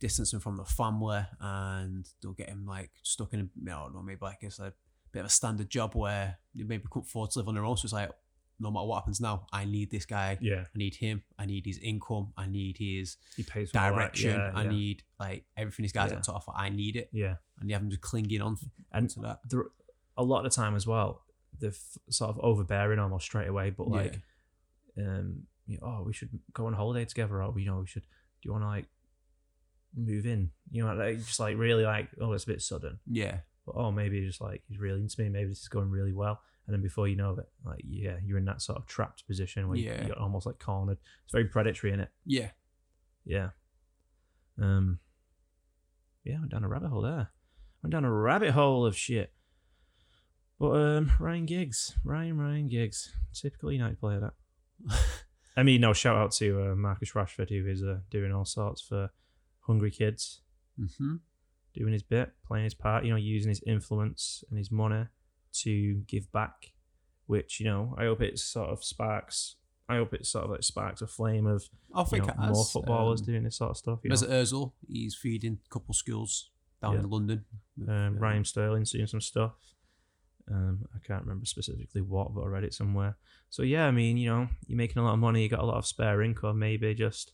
distance 0.00 0.32
him 0.32 0.40
from 0.40 0.56
the 0.56 0.64
family, 0.64 1.22
and 1.40 2.08
they'll 2.22 2.32
get 2.32 2.48
him 2.48 2.66
like 2.66 2.90
stuck 3.02 3.32
in 3.32 3.40
a 3.40 3.70
don't 3.70 3.94
know 3.94 4.02
maybe 4.02 4.18
like 4.22 4.38
it's 4.42 4.58
a 4.58 4.72
bit 5.12 5.20
of 5.20 5.26
a 5.26 5.30
standard 5.30 5.70
job 5.70 5.94
where 5.94 6.38
they 6.54 6.64
maybe 6.64 6.84
couldn't 6.90 7.08
afford 7.08 7.30
to 7.30 7.38
live 7.38 7.48
on 7.48 7.54
their 7.54 7.64
own. 7.64 7.76
So 7.76 7.86
it's 7.86 7.92
like 7.92 8.10
no 8.60 8.70
matter 8.70 8.86
what 8.86 8.96
happens 8.96 9.20
now, 9.20 9.46
I 9.52 9.64
need 9.64 9.90
this 9.90 10.04
guy. 10.06 10.36
Yeah, 10.40 10.60
I 10.74 10.78
need 10.78 10.94
him. 10.94 11.22
I 11.38 11.46
need 11.46 11.64
his 11.66 11.78
income. 11.78 12.32
I 12.36 12.46
need 12.46 12.76
his 12.78 13.16
he 13.36 13.42
pays 13.42 13.70
for 13.70 13.78
all 13.78 13.84
that. 13.88 13.94
direction. 13.94 14.30
Yeah, 14.38 14.52
I 14.54 14.62
yeah. 14.64 14.70
need 14.70 15.02
like 15.18 15.44
everything 15.56 15.84
this 15.84 15.92
guy's 15.92 16.10
Yeah. 16.10 16.16
got 16.16 16.24
to 16.24 16.32
offer. 16.32 16.52
I 16.54 16.68
need 16.68 16.96
it, 16.96 17.08
yeah. 17.12 17.36
and 17.58 17.68
you 17.70 17.74
have 17.74 17.82
him 17.82 17.90
just 17.90 18.02
clinging 18.02 18.42
on 18.42 18.56
And 18.92 19.08
to 19.10 19.20
that. 19.20 19.40
there, 19.48 19.64
a 20.16 20.22
lot 20.22 20.44
of 20.44 20.52
the 20.52 20.54
time 20.54 20.76
as 20.76 20.86
well, 20.86 21.22
they're 21.58 21.72
sort 22.10 22.30
of 22.30 22.38
overbearing 22.40 22.98
almost 22.98 23.24
straight 23.24 23.48
away. 23.48 23.70
But 23.70 23.88
like, 23.88 24.20
um, 24.98 25.44
you 25.66 25.78
know, 25.78 25.86
oh, 25.86 26.02
we 26.04 26.12
should 26.12 26.28
go 26.52 26.66
on 26.66 26.74
holiday 26.74 27.04
together, 27.06 27.42
or 27.42 27.58
you 27.58 27.66
know, 27.66 27.78
we 27.80 27.86
should. 27.86 28.02
Do 28.02 28.46
you 28.48 28.52
want 28.52 28.64
to 28.64 28.68
like 28.68 28.86
move 29.96 30.26
in? 30.26 30.50
You 30.70 30.84
know, 30.86 30.94
like 30.94 31.18
just 31.18 31.40
like 31.40 31.56
really 31.56 31.84
like, 31.84 32.08
oh, 32.20 32.32
it's 32.32 32.44
a 32.44 32.48
bit 32.48 32.62
sudden. 32.62 32.98
yeah, 33.10 33.38
But 33.66 33.76
oh, 33.76 33.90
maybe 33.90 34.24
just 34.26 34.40
like 34.40 34.62
he's 34.68 34.78
really 34.78 35.00
into 35.00 35.20
me. 35.22 35.28
Maybe 35.28 35.48
this 35.48 35.60
is 35.62 35.68
going 35.68 35.90
really 35.90 36.12
well. 36.12 36.40
And 36.66 36.74
then 36.74 36.82
before 36.82 37.08
you 37.08 37.16
know 37.16 37.32
it, 37.32 37.48
like 37.64 37.80
yeah, 37.88 38.16
you're 38.24 38.38
in 38.38 38.44
that 38.44 38.62
sort 38.62 38.78
of 38.78 38.86
trapped 38.86 39.26
position 39.26 39.68
where 39.68 39.76
Yeah. 39.78 40.06
you're 40.06 40.18
almost 40.18 40.46
like 40.46 40.58
cornered. 40.60 40.98
It's 41.24 41.32
very 41.32 41.46
predatory 41.46 41.92
in 41.92 42.00
it. 42.00 42.10
yeah. 42.24 42.50
Yeah. 43.24 43.50
Um. 44.60 44.98
Yeah, 46.24 46.38
went 46.38 46.50
down 46.52 46.64
a 46.64 46.68
rabbit 46.68 46.88
hole 46.90 47.02
there. 47.02 47.28
I 47.30 47.78
Went 47.82 47.92
down 47.92 48.04
a 48.04 48.12
rabbit 48.12 48.50
hole 48.50 48.84
of 48.86 48.96
shit. 48.96 49.32
But 50.58 50.70
um, 50.72 51.12
Ryan 51.18 51.46
Giggs, 51.46 51.96
Ryan 52.04 52.36
Ryan 52.38 52.68
Giggs, 52.68 53.14
typical 53.32 53.72
United 53.72 53.98
player. 53.98 54.20
That. 54.20 54.98
I 55.56 55.62
mean, 55.62 55.80
no 55.80 55.92
shout 55.92 56.16
out 56.16 56.32
to 56.32 56.72
uh, 56.72 56.74
Marcus 56.76 57.12
Rashford 57.12 57.48
who 57.48 57.68
is 57.68 57.82
uh, 57.82 57.98
doing 58.10 58.32
all 58.32 58.44
sorts 58.44 58.80
for 58.82 59.10
hungry 59.60 59.90
kids, 59.90 60.42
hmm 60.98 61.16
doing 61.72 61.92
his 61.92 62.02
bit, 62.02 62.32
playing 62.46 62.64
his 62.64 62.74
part. 62.74 63.04
You 63.04 63.10
know, 63.10 63.16
using 63.16 63.48
his 63.48 63.62
influence 63.66 64.44
and 64.50 64.58
his 64.58 64.70
money 64.70 65.06
to 65.52 65.94
give 66.06 66.30
back. 66.32 66.72
Which 67.26 67.60
you 67.60 67.66
know, 67.66 67.94
I 67.96 68.04
hope 68.04 68.22
it 68.22 68.38
sort 68.38 68.70
of 68.70 68.82
sparks. 68.84 69.56
I 69.88 69.96
hope 69.96 70.14
it 70.14 70.26
sort 70.26 70.44
of 70.44 70.50
like 70.52 70.62
sparks 70.62 71.02
a 71.02 71.06
flame 71.06 71.46
of 71.46 71.68
I 71.94 72.04
think 72.04 72.26
know, 72.26 72.34
has, 72.40 72.52
more 72.52 72.64
footballers 72.64 73.20
um, 73.20 73.26
doing 73.26 73.42
this 73.44 73.56
sort 73.56 73.70
of 73.70 73.76
stuff. 73.76 74.00
You 74.02 74.10
know? 74.10 74.16
Mesut 74.16 74.30
Ozil, 74.30 74.72
he's 74.88 75.14
feeding 75.16 75.58
a 75.64 75.68
couple 75.68 75.94
schools 75.94 76.50
down 76.82 76.94
Yeah. 76.94 77.00
in 77.00 77.10
London. 77.10 77.44
Um, 77.88 78.16
Raheem 78.18 78.44
Sterling's 78.44 78.90
doing 78.92 79.06
some 79.06 79.20
stuff. 79.20 79.52
Um, 80.50 80.86
I 80.94 80.98
can't 81.06 81.22
remember 81.22 81.44
specifically 81.46 82.00
what, 82.02 82.34
but 82.34 82.42
I 82.42 82.46
read 82.48 82.64
it 82.64 82.74
somewhere. 82.74 83.16
So 83.50 83.62
yeah, 83.62 83.86
I 83.86 83.90
mean, 83.92 84.16
you 84.16 84.28
know, 84.30 84.48
you're 84.66 84.76
making 84.76 85.00
a 85.00 85.04
lot 85.04 85.12
of 85.14 85.18
money, 85.20 85.42
you 85.42 85.48
got 85.48 85.60
a 85.60 85.66
lot 85.66 85.76
of 85.76 85.86
spare 85.86 86.22
income, 86.22 86.58
maybe 86.58 86.92
just 86.94 87.32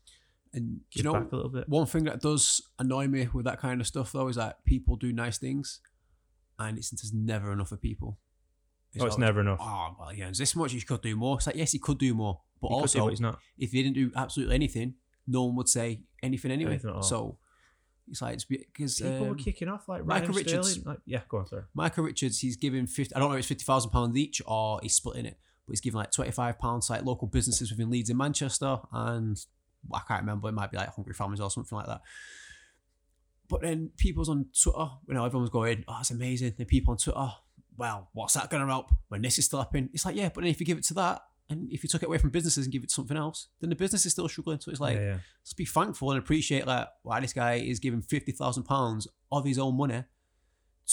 And 0.53 0.81
give 0.91 1.05
you 1.05 1.11
know, 1.11 1.13
back 1.15 1.33
a 1.33 1.37
little 1.37 1.51
bit. 1.51 1.69
one 1.69 1.87
thing 1.87 2.05
that 2.05 2.21
does 2.21 2.61
annoy 2.79 3.07
me 3.09 3.29
with 3.33 3.45
that 3.47 3.61
kind 3.61 3.81
of 3.81 3.87
stuff 3.87 4.13
though 4.13 4.29
is 4.29 4.37
that 4.37 4.65
people 4.65 4.97
do 4.97 5.13
nice 5.13 5.39
things, 5.39 5.81
and 6.59 6.79
it's 6.79 6.91
there's 6.91 7.13
never 7.13 7.53
enough 7.53 7.73
of 7.73 7.81
people. 7.81 8.19
oh, 9.01 9.07
it's 9.07 9.19
never 9.19 9.41
enough. 9.41 9.59
Oh 9.61 9.97
well, 9.99 10.13
yeah. 10.13 10.25
There's 10.27 10.39
this 10.39 10.57
much 10.57 10.73
you 10.73 10.81
could 10.83 11.03
do 11.03 11.17
more. 11.17 11.37
It's 11.37 11.47
like 11.47 11.57
yes, 11.57 11.73
he 11.73 11.79
could 11.79 11.99
do 11.99 12.15
more, 12.15 12.41
but 12.61 12.69
He 12.69 12.75
could 12.75 12.79
do, 12.79 12.81
also 12.83 13.05
but 13.05 13.11
he's 13.11 13.21
not. 13.21 13.39
if 13.59 13.71
he 13.73 13.83
didn't 13.83 13.95
do 13.95 14.11
absolutely 14.17 14.55
anything, 14.55 14.95
no 15.27 15.45
one 15.45 15.57
would 15.57 15.69
say 15.69 16.01
anything 16.23 16.51
anyway. 16.51 16.73
Anything. 16.73 17.03
So 17.03 17.39
it's 18.09 18.23
like 18.23 18.35
it's 18.35 18.45
because 18.45 19.01
People 19.01 19.21
were 19.27 19.31
um, 19.33 19.37
kicking 19.37 19.69
off 19.69 19.89
like 19.89 20.05
Micah 20.07 20.33
Richards- 20.33 20.71
Sterling. 20.73 20.87
Like, 20.89 20.99
yeah, 21.07 21.23
go 21.29 21.39
on, 21.39 21.47
sorry. 21.47 21.65
Micah 21.75 22.03
Richards, 22.03 22.39
he's 22.39 22.57
giving 22.57 22.87
fifty. 22.87 23.15
I 23.15 23.19
don't 23.19 23.29
know 23.31 23.35
if 23.35 23.41
it's 23.41 23.49
fifty 23.49 23.65
thousand 23.65 23.91
pounds 23.91 24.17
each 24.17 24.41
or 24.47 24.79
he's 24.83 24.95
splitting 24.95 25.27
it, 25.27 25.37
but 25.67 25.73
he's 25.73 25.81
giving 25.81 25.99
like 25.99 26.13
twenty 26.13 26.31
five 26.31 26.59
pounds 26.59 26.89
like 26.89 27.05
local 27.05 27.27
businesses 27.29 27.71
within 27.71 27.91
Leeds 27.91 28.09
and 28.11 28.19
Manchester, 28.19 28.79
and 28.93 29.37
I 29.93 30.01
can't 30.07 30.23
remember. 30.23 30.49
It 30.49 30.53
might 30.53 30.71
be 30.71 30.77
like 30.79 30.95
Hungry 30.95 31.15
Families 31.15 31.41
or 31.41 31.51
something 31.51 31.77
like 31.77 31.87
that. 31.87 32.01
But 33.49 33.63
then 33.63 33.91
people's 33.97 34.29
on 34.29 34.47
Twitter, 34.61 34.89
you 35.09 35.15
know, 35.15 35.25
everyone's 35.25 35.51
going, 35.51 35.85
"Oh, 35.89 35.99
it's 36.01 36.11
amazing." 36.11 36.55
Then 36.57 36.67
people 36.67 36.93
on 36.93 36.99
Twitter, 36.99 37.33
"Well, 37.77 38.09
what's 38.13 38.35
that 38.35 38.51
going 38.51 38.63
to 38.63 38.69
help 38.69 38.91
when 39.09 39.23
this 39.23 39.39
is 39.39 39.45
still 39.45 39.61
happening?" 39.61 39.91
It's 39.93 40.05
like, 40.05 40.17
yeah, 40.17 40.31
but 40.33 40.43
then 40.43 40.51
if 40.51 40.61
you 40.61 40.67
give 40.67 40.79
it 40.79 40.85
to 40.85 40.95
that, 40.95 41.23
and 41.49 41.71
if 41.71 41.83
you 41.83 41.89
took 41.89 42.03
it 42.03 42.07
away 42.07 42.19
from 42.19 42.31
businesses 42.31 42.67
and 42.67 42.73
give 42.73 42.83
it 42.83 42.89
to 42.89 42.95
something 42.95 43.17
else, 43.17 43.49
then 43.61 43.71
the 43.71 43.77
business 43.77 44.05
is 44.05 44.13
still 44.13 44.29
struggling. 44.29 44.59
So 44.61 44.71
it's 44.71 44.81
like, 44.81 44.97
yeah, 44.97 45.05
yeah. 45.05 45.19
just 45.45 45.57
be 45.57 45.65
thankful 45.65 46.11
and 46.11 46.19
appreciate 46.19 46.67
like 46.67 46.89
why 47.03 47.21
this 47.21 47.33
guy 47.33 47.55
is 47.55 47.79
giving 47.79 48.03
fifty 48.03 48.33
thousand 48.33 48.65
pounds 48.65 49.07
of 49.31 49.45
his 49.45 49.59
own 49.59 49.77
money 49.77 50.05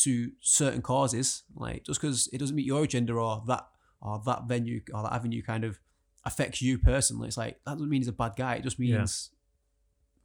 to 0.02 0.32
certain 0.42 0.82
causes. 0.82 1.44
Like 1.56 1.84
just 1.84 2.00
because 2.00 2.30
it 2.32 2.38
doesn't 2.38 2.56
meet 2.56 2.66
your 2.66 2.84
agenda 2.84 3.14
or 3.14 3.44
that 3.48 3.68
or 4.02 4.22
that 4.26 4.44
venue 4.48 4.82
or 4.94 5.04
that 5.04 5.14
avenue 5.14 5.42
kind 5.42 5.64
of 5.64 5.80
affects 6.26 6.62
you 6.62 6.78
personally, 6.78 7.28
it's 7.28 7.38
like 7.38 7.60
that 7.66 7.74
doesn't 7.74 7.90
mean 7.90 8.02
he's 8.02 8.08
a 8.08 8.14
bad 8.14 8.34
guy. 8.38 8.56
It 8.56 8.64
just 8.64 8.78
means 8.80 9.32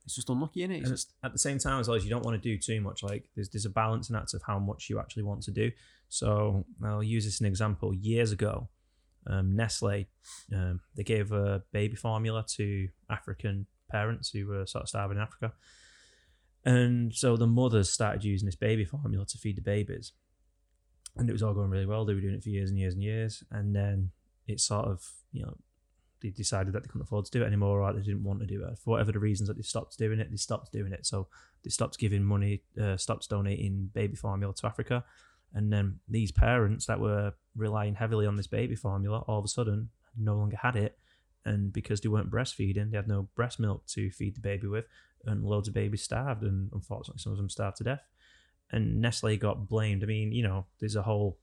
it's 0.09 0.17
just 0.17 0.31
unlucky, 0.31 0.67
innit? 0.67 0.81
It's 0.81 0.91
just 0.91 1.13
at 1.23 1.33
the 1.33 1.39
same 1.39 1.59
time 1.59 1.81
as 1.81 1.87
well 1.87 1.97
as 1.97 2.03
you 2.03 2.11
don't 2.11 2.25
want 2.25 2.43
to 2.43 2.49
do 2.49 2.57
too 2.59 2.81
much 2.81 3.03
like 3.03 3.29
there's 3.35 3.51
there's 3.51 3.67
a 3.67 3.71
balancing 3.71 4.17
act 4.17 4.33
of 4.33 4.43
how 4.43 4.59
much 4.59 4.89
you 4.89 4.99
actually 4.99 5.23
want 5.23 5.43
to 5.43 5.51
do 5.51 5.71
so 6.09 6.65
i'll 6.83 7.03
use 7.03 7.27
this 7.27 7.35
as 7.35 7.41
an 7.41 7.47
example 7.47 7.93
years 7.95 8.33
ago 8.33 8.69
um, 9.29 9.55
Nestle, 9.55 10.07
um, 10.55 10.81
they 10.97 11.03
gave 11.03 11.33
a 11.33 11.63
baby 11.73 11.97
formula 11.97 12.45
to 12.57 12.89
African 13.11 13.67
parents 13.91 14.31
who 14.31 14.47
were 14.47 14.67
sort 14.67 14.83
of 14.83 14.89
starving 14.89 15.19
in 15.19 15.23
Africa. 15.23 15.53
And 16.65 17.15
so 17.15 17.37
the 17.37 17.47
mothers 17.47 17.93
started 17.93 18.25
using 18.25 18.47
this 18.47 18.57
baby 18.57 18.85
formula 18.85 19.27
to 19.27 19.39
feed 19.39 19.57
the 19.57 19.63
babies. 19.63 20.13
And 21.17 21.29
it 21.29 21.33
was 21.33 21.43
all 21.43 21.55
going 21.55 21.71
really 21.71 21.87
well. 21.87 22.05
They 22.05 22.15
were 22.15 22.21
doing 22.21 22.35
it 22.35 22.43
for 22.43 22.49
years 22.49 22.71
and 22.71 22.79
years 22.79 22.95
and 22.95 23.03
years. 23.03 23.43
And 23.51 23.75
then 23.75 24.11
it 24.47 24.61
sort 24.61 24.87
of, 24.87 25.07
you 25.33 25.43
know, 25.43 25.57
they 26.21 26.31
decided 26.31 26.73
that 26.73 26.83
they 26.83 26.89
couldn't 26.89 27.03
afford 27.03 27.25
to 27.27 27.31
do 27.31 27.43
it 27.43 27.47
anymore 27.47 27.81
or 27.81 27.93
they 27.93 28.01
didn't 28.01 28.25
want 28.25 28.41
to 28.41 28.47
do 28.47 28.65
it. 28.65 28.79
For 28.79 28.91
whatever 28.91 29.13
the 29.13 29.19
reasons 29.19 29.49
that 29.49 29.57
they 29.57 29.63
stopped 29.63 29.99
doing 29.99 30.19
it, 30.19 30.31
they 30.31 30.37
stopped 30.37 30.73
doing 30.73 30.93
it. 30.93 31.07
So 31.07 31.29
they 31.65 31.71
stopped 31.71 31.99
giving 31.99 32.25
money, 32.25 32.63
uh, 32.81 32.97
stopped 32.97 33.29
donating 33.29 33.91
baby 33.93 34.17
formula 34.17 34.55
to 34.55 34.67
Africa. 34.67 35.05
And 35.55 35.73
then 35.73 36.01
these 36.09 36.33
parents 36.33 36.87
that 36.87 37.01
were 37.01 37.35
relying 37.57 37.95
heavily 37.95 38.27
on 38.27 38.37
this 38.37 38.47
baby 38.47 38.75
formula 38.75 39.25
all 39.27 39.39
of 39.39 39.45
a 39.45 39.49
sudden 39.49 39.91
no 40.17 40.37
longer 40.37 40.57
had 40.57 40.77
it. 40.77 40.99
And 41.45 41.73
because 41.73 42.01
they 42.01 42.09
weren't 42.09 42.31
breastfeeding, 42.31 42.91
they 42.91 42.97
had 42.97 43.09
no 43.09 43.29
breast 43.35 43.59
milk 43.61 43.87
to 43.89 44.11
feed 44.11 44.37
the 44.37 44.41
baby 44.41 44.67
with. 44.67 44.87
And 45.25 45.45
loads 45.45 45.69
of 45.69 45.75
babies 45.75 46.03
starved. 46.03 46.43
And 46.43 46.71
unfortunately, 46.73 47.21
some 47.21 47.33
of 47.33 47.39
them 47.39 47.49
starved 47.49 47.79
to 47.79 47.85
death. 47.85 48.03
And 48.71 49.01
Nestle 49.01 49.37
got 49.37 49.69
blamed. 49.69 50.03
I 50.03 50.07
mean, 50.07 50.33
you 50.33 50.43
know, 50.43 50.67
there's 50.81 50.97
a 50.97 51.03
whole 51.03 51.39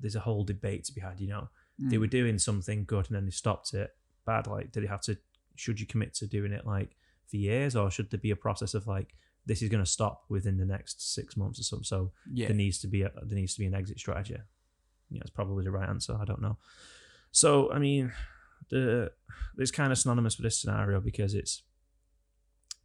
there's 0.00 0.14
a 0.14 0.20
whole 0.20 0.44
debate 0.44 0.84
to 0.84 0.92
be 0.92 1.00
had, 1.00 1.20
you 1.20 1.26
know 1.26 1.48
they 1.78 1.96
Mm. 1.96 2.00
were 2.00 2.06
doing 2.08 2.38
something 2.38 2.84
good 2.84 3.06
and 3.06 3.14
then 3.16 3.24
they 3.24 3.30
stopped 3.30 3.72
it 3.74 3.90
bad 4.26 4.46
like 4.46 4.72
did 4.72 4.82
they 4.82 4.88
have 4.88 5.00
to 5.02 5.16
should 5.54 5.78
you 5.80 5.86
commit 5.86 6.12
to 6.14 6.26
doing 6.26 6.52
it 6.52 6.66
like 6.66 6.96
for 7.28 7.36
years 7.36 7.76
or 7.76 7.90
should 7.90 8.10
there 8.10 8.18
be 8.20 8.30
a 8.32 8.36
process 8.36 8.74
of 8.74 8.86
like 8.86 9.14
this 9.46 9.62
is 9.62 9.68
going 9.68 9.82
to 9.84 9.90
stop 9.90 10.24
within 10.28 10.56
the 10.58 10.64
next 10.64 11.14
six 11.14 11.36
months 11.36 11.58
or 11.60 11.62
something 11.62 11.84
so 11.84 12.10
yeah. 12.32 12.48
there 12.48 12.56
needs 12.56 12.78
to 12.78 12.86
be 12.88 13.02
a, 13.02 13.10
there 13.22 13.38
needs 13.38 13.54
to 13.54 13.60
be 13.60 13.66
an 13.66 13.74
exit 13.74 13.98
strategy 13.98 14.36
yeah 15.10 15.20
it's 15.20 15.30
probably 15.30 15.64
the 15.64 15.70
right 15.70 15.88
answer 15.88 16.16
i 16.20 16.24
don't 16.24 16.42
know 16.42 16.56
so 17.30 17.70
i 17.72 17.78
mean 17.78 18.12
the 18.70 19.10
it's 19.56 19.70
kind 19.70 19.92
of 19.92 19.98
synonymous 19.98 20.36
with 20.36 20.44
this 20.44 20.58
scenario 20.60 21.00
because 21.00 21.32
it's 21.34 21.62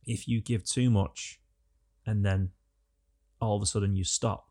if 0.06 0.28
you 0.28 0.40
give 0.42 0.64
too 0.64 0.90
much 0.90 1.40
and 2.06 2.26
then 2.26 2.52
all 3.42 3.56
of 3.56 3.62
a 3.62 3.66
sudden 3.66 3.96
you 3.96 4.04
stop 4.04 4.50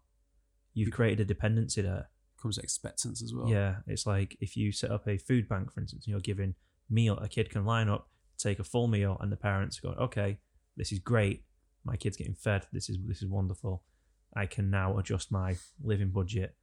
you've 0.74 0.90
created 0.92 1.20
a 1.20 1.24
dependency 1.24 1.80
there 1.82 2.08
comes 2.42 2.58
expectance 2.58 3.22
as 3.22 3.32
well. 3.32 3.48
yeah, 3.48 3.76
it's 3.86 4.06
like 4.06 4.36
if 4.40 4.56
you 4.56 4.72
set 4.72 4.90
up 4.90 5.06
a 5.08 5.16
food 5.16 5.48
bank, 5.48 5.72
for 5.72 5.80
instance, 5.80 6.04
and 6.04 6.10
you're 6.12 6.20
giving 6.20 6.54
meal, 6.90 7.16
a 7.18 7.28
kid 7.28 7.48
can 7.50 7.64
line 7.64 7.88
up, 7.88 8.08
take 8.36 8.58
a 8.58 8.64
full 8.64 8.88
meal, 8.88 9.16
and 9.20 9.30
the 9.30 9.36
parents 9.36 9.78
go, 9.80 9.90
"Okay, 9.90 10.38
this 10.76 10.92
is 10.92 10.98
great. 10.98 11.44
My 11.84 11.96
kid's 11.96 12.16
getting 12.16 12.34
fed. 12.34 12.66
This 12.72 12.88
is 12.90 12.98
this 13.06 13.22
is 13.22 13.28
wonderful. 13.28 13.84
I 14.34 14.46
can 14.46 14.70
now 14.70 14.98
adjust 14.98 15.30
my 15.30 15.56
living 15.82 16.10
budget, 16.10 16.56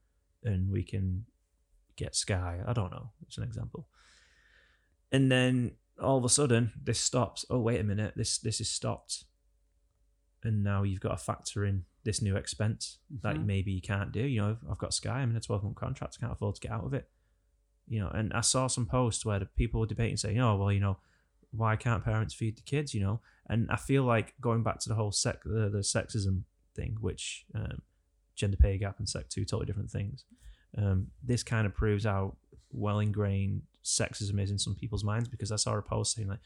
and 0.44 0.72
we 0.72 0.84
can 0.84 1.26
get 1.96 2.16
Sky. 2.16 2.60
I 2.66 2.74
don't 2.74 2.92
know. 2.92 3.12
It's 3.28 3.38
an 3.38 3.44
example. 3.44 3.88
And 5.12 5.32
then 5.32 5.76
all 6.02 6.18
of 6.18 6.26
a 6.26 6.30
sudden, 6.30 6.72
this 6.82 7.00
stops. 7.00 7.46
Oh, 7.50 7.60
wait 7.60 7.80
a 7.80 7.84
minute. 7.84 8.14
This 8.16 8.38
this 8.40 8.62
is 8.62 8.70
stopped, 8.70 9.26
and 10.44 10.64
now 10.64 10.84
you've 10.84 11.02
got 11.02 11.18
to 11.18 11.18
factor 11.18 11.66
in 11.66 11.86
this 12.04 12.22
new 12.22 12.36
expense 12.36 13.00
that 13.22 13.36
Mhm. 13.36 13.46
maybe 13.46 13.72
you 13.72 13.82
can't 13.82 14.12
do. 14.12 14.22
You 14.22 14.42
know, 14.42 14.58
I've 14.70 14.78
got 14.78 14.94
Sky. 14.94 15.20
I'm 15.20 15.32
in 15.32 15.36
a 15.36 15.42
12 15.42 15.64
month 15.64 15.76
contract. 15.76 16.18
I 16.18 16.22
can't 16.22 16.32
afford 16.32 16.56
to 16.56 16.62
get 16.62 16.72
out 16.72 16.86
of 16.86 16.94
it. 16.94 17.10
You 17.88 18.00
know, 18.00 18.10
and 18.10 18.32
I 18.34 18.42
saw 18.42 18.68
some 18.68 18.86
posts 18.86 19.26
where 19.26 19.40
the 19.40 19.46
people 19.48 19.80
were 19.80 19.88
debating, 19.88 20.16
saying, 20.18 20.40
"Oh, 20.40 20.56
well, 20.56 20.72
you 20.72 20.80
know, 20.80 21.00
why 21.52 21.76
can't 21.76 22.04
parents 22.04 22.34
feed 22.34 22.58
the 22.58 22.62
kids?" 22.62 22.94
You 22.94 23.02
know, 23.02 23.22
and 23.48 23.70
I 23.72 23.76
feel 23.76 24.04
like 24.04 24.40
going 24.40 24.64
back 24.64 24.80
to 24.82 24.90
the 24.90 24.96
whole 24.96 25.12
sec 25.12 25.44
the, 25.44 25.70
the 25.70 25.80
sexism 25.80 26.44
thing, 26.76 26.98
which 27.02 27.46
um, 27.56 27.82
gender 28.36 28.58
pay 28.58 28.78
gap 28.78 29.00
and 29.00 29.10
sec 29.10 29.28
two 29.30 29.44
totally 29.44 29.66
different 29.66 29.90
things. 29.92 30.24
Um, 30.78 31.08
this 31.24 31.44
kind 31.44 31.66
of 31.66 31.74
proves 31.74 32.06
how 32.06 32.38
well 32.72 33.00
ingrained 33.00 33.64
sexism 33.84 34.40
is 34.40 34.52
in 34.52 34.60
some 34.60 34.76
people's 34.76 35.04
minds 35.04 35.28
because 35.28 35.52
I 35.52 35.56
saw 35.56 35.76
a 35.76 35.82
post 35.82 36.16
saying 36.16 36.28
like, 36.28 36.40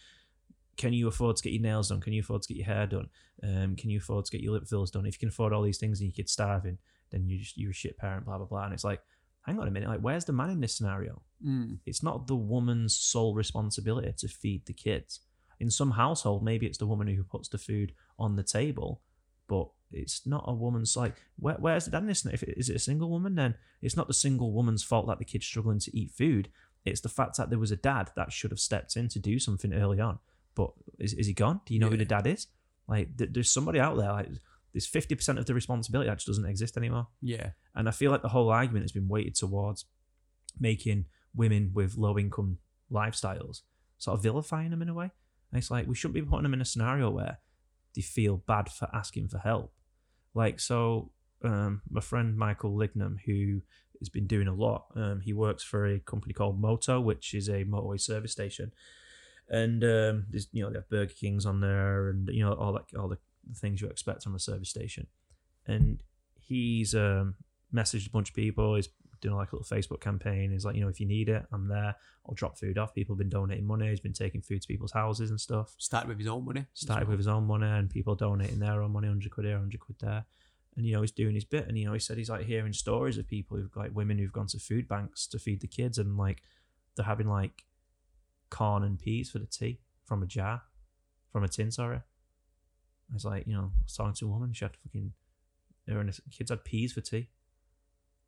"Can 0.77 0.93
you 0.93 1.07
afford 1.07 1.35
to 1.37 1.43
get 1.43 1.53
your 1.53 1.61
nails 1.61 1.89
done? 1.89 2.01
Can 2.01 2.13
you 2.13 2.21
afford 2.21 2.41
to 2.43 2.47
get 2.47 2.57
your 2.57 2.65
hair 2.65 2.87
done? 2.87 3.09
Um, 3.41 3.75
can 3.75 3.89
you 3.89 3.97
afford 3.97 4.25
to 4.25 4.31
get 4.31 4.41
your 4.41 4.53
lip 4.53 4.67
fillers 4.67 4.91
done? 4.91 5.05
If 5.05 5.15
you 5.15 5.19
can 5.19 5.29
afford 5.29 5.53
all 5.53 5.61
these 5.61 5.77
things 5.77 5.99
and 5.99 6.09
your 6.09 6.15
kid's 6.15 6.31
starving, 6.31 6.77
then 7.11 7.27
you 7.27 7.39
just 7.39 7.57
you're 7.57 7.71
a 7.71 7.73
shit 7.73 7.97
parent." 7.97 8.25
Blah 8.25 8.37
blah 8.37 8.47
blah. 8.47 8.65
And 8.65 8.73
it's 8.73 8.83
like, 8.83 9.01
hang 9.43 9.59
on 9.59 9.67
a 9.67 9.71
minute, 9.71 9.89
like 9.89 9.99
where's 9.99 10.25
the 10.25 10.33
man 10.33 10.49
in 10.49 10.59
this 10.59 10.75
scenario? 10.75 11.21
Mm. 11.45 11.77
It's 11.85 12.03
not 12.03 12.27
the 12.27 12.35
woman's 12.35 12.95
sole 12.95 13.35
responsibility 13.35 14.13
to 14.17 14.27
feed 14.27 14.65
the 14.65 14.73
kids. 14.73 15.19
In 15.59 15.69
some 15.69 15.91
household, 15.91 16.43
maybe 16.43 16.65
it's 16.65 16.77
the 16.77 16.87
woman 16.87 17.07
who 17.07 17.23
puts 17.23 17.49
the 17.49 17.57
food 17.57 17.93
on 18.17 18.35
the 18.35 18.43
table, 18.43 19.01
but 19.47 19.67
it's 19.91 20.25
not 20.25 20.45
a 20.47 20.53
woman's 20.53 20.97
like 20.97 21.15
where, 21.37 21.55
where's 21.55 21.85
the 21.85 21.91
dad 21.91 22.01
in 22.01 22.07
this? 22.07 22.25
If 22.25 22.43
it, 22.43 22.57
is 22.57 22.69
it 22.69 22.75
a 22.75 22.79
single 22.79 23.09
woman, 23.09 23.35
then 23.35 23.55
it's 23.81 23.97
not 23.97 24.07
the 24.07 24.13
single 24.13 24.51
woman's 24.51 24.83
fault 24.83 25.07
that 25.07 25.19
the 25.19 25.25
kid's 25.25 25.45
struggling 25.45 25.79
to 25.79 25.97
eat 25.97 26.11
food. 26.11 26.49
It's 26.85 27.01
the 27.01 27.09
fact 27.09 27.37
that 27.37 27.49
there 27.49 27.59
was 27.59 27.71
a 27.71 27.77
dad 27.77 28.11
that 28.15 28.33
should 28.33 28.51
have 28.51 28.59
stepped 28.59 28.95
in 28.95 29.07
to 29.09 29.19
do 29.19 29.39
something 29.39 29.73
early 29.73 29.99
on. 29.99 30.19
But 30.55 30.71
is, 30.99 31.13
is 31.13 31.27
he 31.27 31.33
gone? 31.33 31.61
Do 31.65 31.73
you 31.73 31.79
know 31.79 31.89
who 31.89 31.97
the 31.97 32.05
dad 32.05 32.27
is? 32.27 32.47
Like 32.87 33.17
th- 33.17 33.31
there's 33.33 33.49
somebody 33.49 33.79
out 33.79 33.97
there. 33.97 34.11
Like 34.11 34.29
there's 34.73 34.87
fifty 34.87 35.15
percent 35.15 35.39
of 35.39 35.45
the 35.45 35.53
responsibility 35.53 36.09
that 36.09 36.17
just 36.17 36.27
doesn't 36.27 36.45
exist 36.45 36.77
anymore. 36.77 37.07
Yeah. 37.21 37.51
And 37.75 37.87
I 37.87 37.91
feel 37.91 38.11
like 38.11 38.21
the 38.21 38.29
whole 38.29 38.49
argument 38.49 38.83
has 38.83 38.91
been 38.91 39.07
weighted 39.07 39.35
towards 39.35 39.85
making 40.59 41.05
women 41.35 41.71
with 41.73 41.97
low 41.97 42.17
income 42.17 42.59
lifestyles 42.91 43.61
sort 43.97 44.17
of 44.17 44.23
vilifying 44.23 44.69
them 44.69 44.81
in 44.81 44.89
a 44.89 44.93
way. 44.93 45.11
And 45.51 45.57
it's 45.57 45.71
like 45.71 45.87
we 45.87 45.95
shouldn't 45.95 46.15
be 46.15 46.21
putting 46.21 46.43
them 46.43 46.53
in 46.53 46.61
a 46.61 46.65
scenario 46.65 47.09
where 47.09 47.39
they 47.95 48.01
feel 48.01 48.37
bad 48.37 48.69
for 48.69 48.89
asking 48.93 49.29
for 49.29 49.37
help. 49.37 49.71
Like 50.33 50.59
so, 50.59 51.11
um, 51.43 51.81
my 51.89 52.01
friend 52.01 52.37
Michael 52.37 52.75
Lignum, 52.75 53.17
who 53.25 53.61
has 53.99 54.09
been 54.09 54.27
doing 54.27 54.47
a 54.47 54.53
lot, 54.53 54.85
um, 54.95 55.21
he 55.21 55.31
works 55.31 55.63
for 55.63 55.85
a 55.85 55.99
company 55.99 56.33
called 56.33 56.59
Moto, 56.59 56.99
which 56.99 57.33
is 57.33 57.47
a 57.49 57.63
motorway 57.65 58.01
service 58.01 58.31
station, 58.31 58.73
and 59.49 59.83
um, 59.83 60.25
there's 60.29 60.47
you 60.51 60.63
know 60.63 60.69
they 60.69 60.77
have 60.77 60.89
Burger 60.89 61.13
Kings 61.13 61.45
on 61.45 61.61
there, 61.61 62.09
and 62.09 62.27
you 62.29 62.43
know 62.43 62.53
all 62.53 62.73
that 62.73 62.97
all 62.97 63.07
the 63.07 63.17
things 63.55 63.81
you 63.81 63.87
expect 63.87 64.23
from 64.23 64.35
a 64.35 64.39
service 64.39 64.69
station, 64.69 65.07
and 65.67 66.03
he's 66.39 66.95
um, 66.95 67.35
messaged 67.73 68.07
a 68.07 68.11
bunch 68.11 68.29
of 68.29 68.35
people. 68.35 68.75
He's 68.75 68.89
doing 69.23 69.35
like 69.35 69.51
a 69.51 69.55
little 69.55 69.77
Facebook 69.77 70.01
campaign. 70.01 70.51
He's 70.51 70.65
like, 70.65 70.75
you 70.75 70.81
know, 70.81 70.89
if 70.89 70.99
you 70.99 71.07
need 71.07 71.29
it, 71.29 71.45
I'm 71.51 71.67
there. 71.67 71.95
I'll 72.27 72.35
drop 72.35 72.57
food 72.59 72.77
off. 72.77 72.93
People 72.93 73.15
have 73.15 73.19
been 73.19 73.29
donating 73.29 73.65
money. 73.65 73.89
He's 73.89 73.99
been 73.99 74.13
taking 74.13 74.41
food 74.41 74.61
to 74.61 74.67
people's 74.67 74.91
houses 74.91 75.29
and 75.29 75.39
stuff. 75.39 75.73
Started 75.77 76.09
with 76.09 76.19
his 76.19 76.27
own 76.27 76.45
money. 76.45 76.65
Started 76.73 77.07
with 77.07 77.17
his 77.17 77.27
own 77.27 77.47
money 77.47 77.65
and 77.65 77.89
people 77.89 78.15
donating 78.15 78.59
their 78.59 78.81
own 78.83 78.91
money, 78.91 79.07
100 79.07 79.31
quid 79.31 79.45
here, 79.45 79.55
100 79.55 79.79
quid 79.79 79.97
there. 79.99 80.25
And, 80.75 80.85
you 80.85 80.93
know, 80.93 81.01
he's 81.01 81.11
doing 81.11 81.35
his 81.35 81.45
bit. 81.45 81.67
And, 81.67 81.77
you 81.77 81.85
know, 81.85 81.93
he 81.93 81.99
said 81.99 82.17
he's 82.17 82.29
like 82.29 82.45
hearing 82.45 82.73
stories 82.73 83.17
of 83.17 83.27
people 83.27 83.57
who've 83.57 83.75
like 83.75 83.95
women 83.95 84.17
who've 84.17 84.33
gone 84.33 84.47
to 84.47 84.59
food 84.59 84.87
banks 84.87 85.25
to 85.27 85.39
feed 85.39 85.61
the 85.61 85.67
kids 85.67 85.97
and 85.97 86.17
like 86.17 86.41
they're 86.95 87.05
having 87.05 87.27
like 87.27 87.63
corn 88.53 88.83
and 88.83 88.99
peas 88.99 89.31
for 89.31 89.39
the 89.39 89.45
tea 89.45 89.79
from 90.05 90.21
a 90.23 90.25
jar, 90.25 90.61
from 91.31 91.43
a 91.43 91.47
tin, 91.47 91.71
sorry. 91.71 91.97
I 91.97 93.13
was 93.13 93.25
like, 93.25 93.47
you 93.47 93.53
know, 93.53 93.71
I 93.79 93.83
was 93.83 93.95
talking 93.95 94.13
to 94.13 94.25
a 94.27 94.29
woman, 94.29 94.53
she 94.53 94.65
had 94.65 94.77
fucking, 94.83 95.11
her 95.87 95.99
and 95.99 96.09
the 96.09 96.21
kids 96.31 96.49
had 96.51 96.63
peas 96.63 96.93
for 96.93 97.01
tea. 97.01 97.29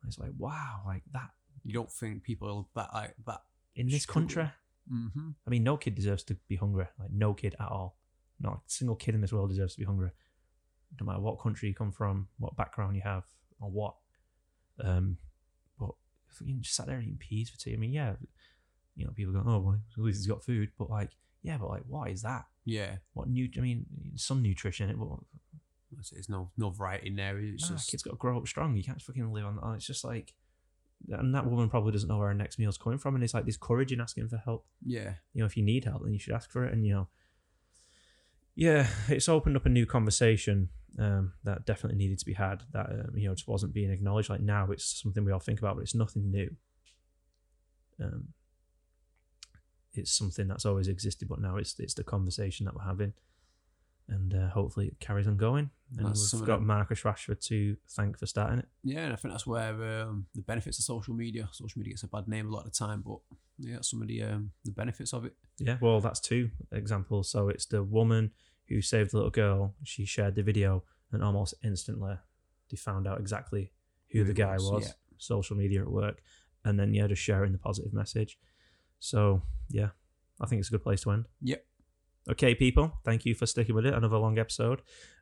I 0.03 0.05
was 0.05 0.19
like, 0.19 0.31
wow, 0.37 0.81
like 0.85 1.03
that 1.13 1.29
You 1.63 1.73
don't 1.73 1.91
think 1.91 2.23
people 2.23 2.67
are 2.75 2.81
that 2.83 2.93
like 2.93 3.15
that? 3.25 3.41
in 3.75 3.87
this 3.87 4.05
country. 4.05 4.49
Mm-hmm. 4.91 5.29
I 5.45 5.49
mean, 5.49 5.63
no 5.63 5.77
kid 5.77 5.95
deserves 5.95 6.23
to 6.25 6.35
be 6.47 6.55
hungry. 6.55 6.87
Like 6.99 7.11
no 7.11 7.33
kid 7.33 7.55
at 7.59 7.67
all. 7.67 7.97
Not 8.39 8.53
a 8.53 8.59
single 8.67 8.95
kid 8.95 9.15
in 9.15 9.21
this 9.21 9.33
world 9.33 9.49
deserves 9.49 9.73
to 9.73 9.79
be 9.79 9.85
hungry. 9.85 10.11
No 10.99 11.05
matter 11.05 11.19
what 11.19 11.41
country 11.41 11.69
you 11.69 11.75
come 11.75 11.91
from, 11.91 12.27
what 12.37 12.55
background 12.55 12.95
you 12.95 13.01
have, 13.03 13.23
or 13.59 13.69
what. 13.69 13.95
Um, 14.83 15.17
but 15.79 15.91
fucking 16.29 16.61
just 16.61 16.75
sat 16.75 16.87
there 16.87 16.99
eating 16.99 17.17
peas 17.17 17.49
for 17.49 17.57
tea. 17.57 17.73
I 17.73 17.77
mean, 17.77 17.91
yeah, 17.91 18.13
you 18.95 19.05
know, 19.05 19.11
people 19.11 19.33
go, 19.33 19.43
oh, 19.45 19.59
well, 19.59 19.79
at 19.97 20.03
least 20.03 20.19
he's 20.19 20.27
got 20.27 20.43
food. 20.43 20.69
But 20.77 20.89
like, 20.89 21.11
yeah, 21.43 21.57
but 21.57 21.69
like, 21.69 21.83
what 21.87 22.09
is 22.09 22.21
that? 22.23 22.45
Yeah. 22.65 22.95
What 23.13 23.29
new? 23.29 23.49
I 23.57 23.61
mean, 23.61 23.85
some 24.15 24.41
nutrition. 24.41 24.89
It, 24.89 24.97
but 24.97 25.19
There's 26.11 26.29
no 26.29 26.49
no 26.57 26.69
variety 26.71 27.07
in 27.07 27.15
there. 27.15 27.37
It's 27.37 27.69
nah, 27.69 27.75
just 27.75 27.91
kid's 27.91 28.03
got 28.03 28.11
to 28.11 28.17
grow 28.17 28.37
up 28.37 28.47
strong. 28.47 28.75
You 28.75 28.83
can't 28.83 29.01
fucking 29.01 29.31
live 29.31 29.45
on. 29.45 29.59
on 29.59 29.75
it's 29.75 29.85
just 29.85 30.03
like, 30.03 30.33
and 31.09 31.35
that 31.35 31.45
woman 31.45 31.69
probably 31.69 31.91
doesn't 31.91 32.09
know 32.09 32.17
where 32.17 32.29
her 32.29 32.33
next 32.33 32.57
meal's 32.57 32.77
coming 32.77 32.97
from, 32.97 33.15
and 33.15 33.23
it's 33.23 33.33
like 33.33 33.45
this 33.45 33.57
courage 33.57 33.91
in 33.91 34.01
asking 34.01 34.27
for 34.27 34.37
help. 34.37 34.65
yeah. 34.85 35.13
you 35.33 35.41
know, 35.41 35.45
if 35.45 35.55
you 35.55 35.63
need 35.63 35.85
help, 35.85 36.03
then 36.03 36.13
you 36.13 36.19
should 36.19 36.33
ask 36.33 36.49
for 36.51 36.65
it. 36.65 36.73
And 36.73 36.85
you 36.85 36.93
know, 36.93 37.07
yeah, 38.55 38.87
it's 39.09 39.29
opened 39.29 39.55
up 39.55 39.65
a 39.65 39.69
new 39.69 39.85
conversation 39.85 40.69
um, 40.97 41.33
that 41.43 41.65
definitely 41.65 41.97
needed 41.97 42.19
to 42.19 42.25
be 42.25 42.33
had. 42.33 42.63
That 42.71 42.89
um, 42.89 43.11
you 43.15 43.27
know, 43.27 43.35
just 43.35 43.47
wasn't 43.47 43.73
being 43.73 43.91
acknowledged. 43.91 44.29
Like 44.29 44.41
now, 44.41 44.71
it's 44.71 45.01
something 45.01 45.23
we 45.23 45.31
all 45.31 45.39
think 45.39 45.59
about, 45.59 45.75
but 45.75 45.81
it's 45.81 45.95
nothing 45.95 46.31
new. 46.31 46.55
Um, 48.01 48.29
it's 49.97 50.11
something 50.11 50.47
that's 50.47 50.65
always 50.65 50.87
existed, 50.87 51.27
but 51.27 51.39
now 51.39 51.57
it's 51.57 51.79
it's 51.79 51.93
the 51.93 52.03
conversation 52.03 52.65
that 52.65 52.75
we're 52.75 52.83
having, 52.83 53.13
and 54.07 54.33
uh, 54.33 54.49
hopefully 54.49 54.87
it 54.87 54.99
carries 54.99 55.27
on 55.27 55.37
going. 55.37 55.69
And 55.97 56.07
That's 56.07 56.33
we've 56.33 56.45
got. 56.45 56.61
Marcus 56.61 57.01
Rashford 57.01 57.39
to 57.47 57.77
thank 57.89 58.17
for 58.17 58.25
starting 58.25 58.59
it. 58.59 58.65
Yeah, 58.83 59.01
and 59.01 59.13
I 59.13 59.15
think 59.15 59.33
that's 59.33 59.45
where 59.45 60.01
um, 60.01 60.25
the 60.33 60.41
benefits 60.41 60.79
of 60.79 60.85
social 60.85 61.13
media. 61.13 61.47
Social 61.51 61.79
media 61.79 61.93
gets 61.93 62.03
a 62.03 62.07
bad 62.07 62.27
name 62.27 62.47
a 62.47 62.51
lot 62.51 62.65
of 62.65 62.71
the 62.71 62.77
time, 62.77 63.03
but 63.05 63.19
yeah, 63.59 63.77
some 63.81 64.01
of 64.01 64.07
the 64.07 64.23
um, 64.23 64.51
the 64.63 64.71
benefits 64.71 65.13
of 65.13 65.25
it. 65.25 65.33
Yeah, 65.59 65.77
well, 65.81 65.99
that's 66.01 66.19
two 66.19 66.49
examples. 66.71 67.29
So 67.29 67.49
it's 67.49 67.65
the 67.65 67.83
woman 67.83 68.31
who 68.67 68.81
saved 68.81 69.11
the 69.11 69.17
little 69.17 69.31
girl. 69.31 69.75
She 69.83 70.05
shared 70.05 70.35
the 70.35 70.43
video, 70.43 70.83
and 71.11 71.23
almost 71.23 71.53
instantly, 71.63 72.15
they 72.69 72.77
found 72.77 73.07
out 73.07 73.19
exactly 73.19 73.71
who, 74.11 74.19
Who 74.19 74.25
the 74.25 74.33
guy 74.33 74.55
was, 74.55 74.71
was. 74.71 74.85
yeah. 74.87 74.93
Social 75.17 75.55
media 75.55 75.81
at 75.81 75.89
work, 75.89 76.21
and 76.63 76.79
then 76.79 76.93
yeah, 76.93 77.07
just 77.07 77.21
sharing 77.21 77.51
the 77.51 77.57
positive 77.57 77.93
message. 77.93 78.37
So 78.99 79.41
yeah, 79.69 79.89
I 80.41 80.47
think 80.47 80.59
it's 80.59 80.69
a 80.69 80.71
good 80.71 80.83
place 80.83 81.01
to 81.01 81.11
end. 81.11 81.25
Yep. 81.41 81.65
Okay, 82.31 82.55
people, 82.55 82.91
thank 83.03 83.25
you 83.25 83.35
for 83.35 83.45
sticking 83.45 83.75
with 83.75 83.85
it. 83.85 83.93
Another 83.93 84.17
long 84.17 84.39
episode. 84.39 84.81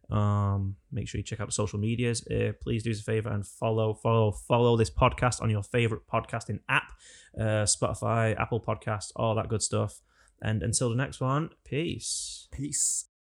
Um, 0.10 0.76
make 0.92 1.08
sure 1.08 1.20
you 1.20 1.24
check 1.24 1.40
out 1.40 1.48
the 1.48 1.54
social 1.54 1.80
medias. 1.80 2.26
Uh, 2.28 2.54
please 2.62 2.84
do 2.84 2.92
us 2.92 3.00
a 3.00 3.04
favor 3.04 3.30
and 3.30 3.46
follow, 3.46 3.94
follow, 3.94 4.32
follow 4.32 4.78
this 4.78 4.90
podcast 4.90 5.42
on 5.42 5.50
your 5.50 5.64
favorite 5.64 6.04
podcasting 6.12 6.60
app, 6.70 6.94
uh, 7.38 7.66
Spotify, 7.66 8.40
Apple 8.40 8.62
Podcasts, 8.62 9.12
all 9.16 9.36
that 9.36 9.50
good 9.50 9.62
stuff. 9.62 10.02
And 10.42 10.62
until 10.62 10.90
the 10.90 10.96
next 10.96 11.22
one, 11.22 11.52
peace. 11.64 12.48
Peace. 12.52 13.06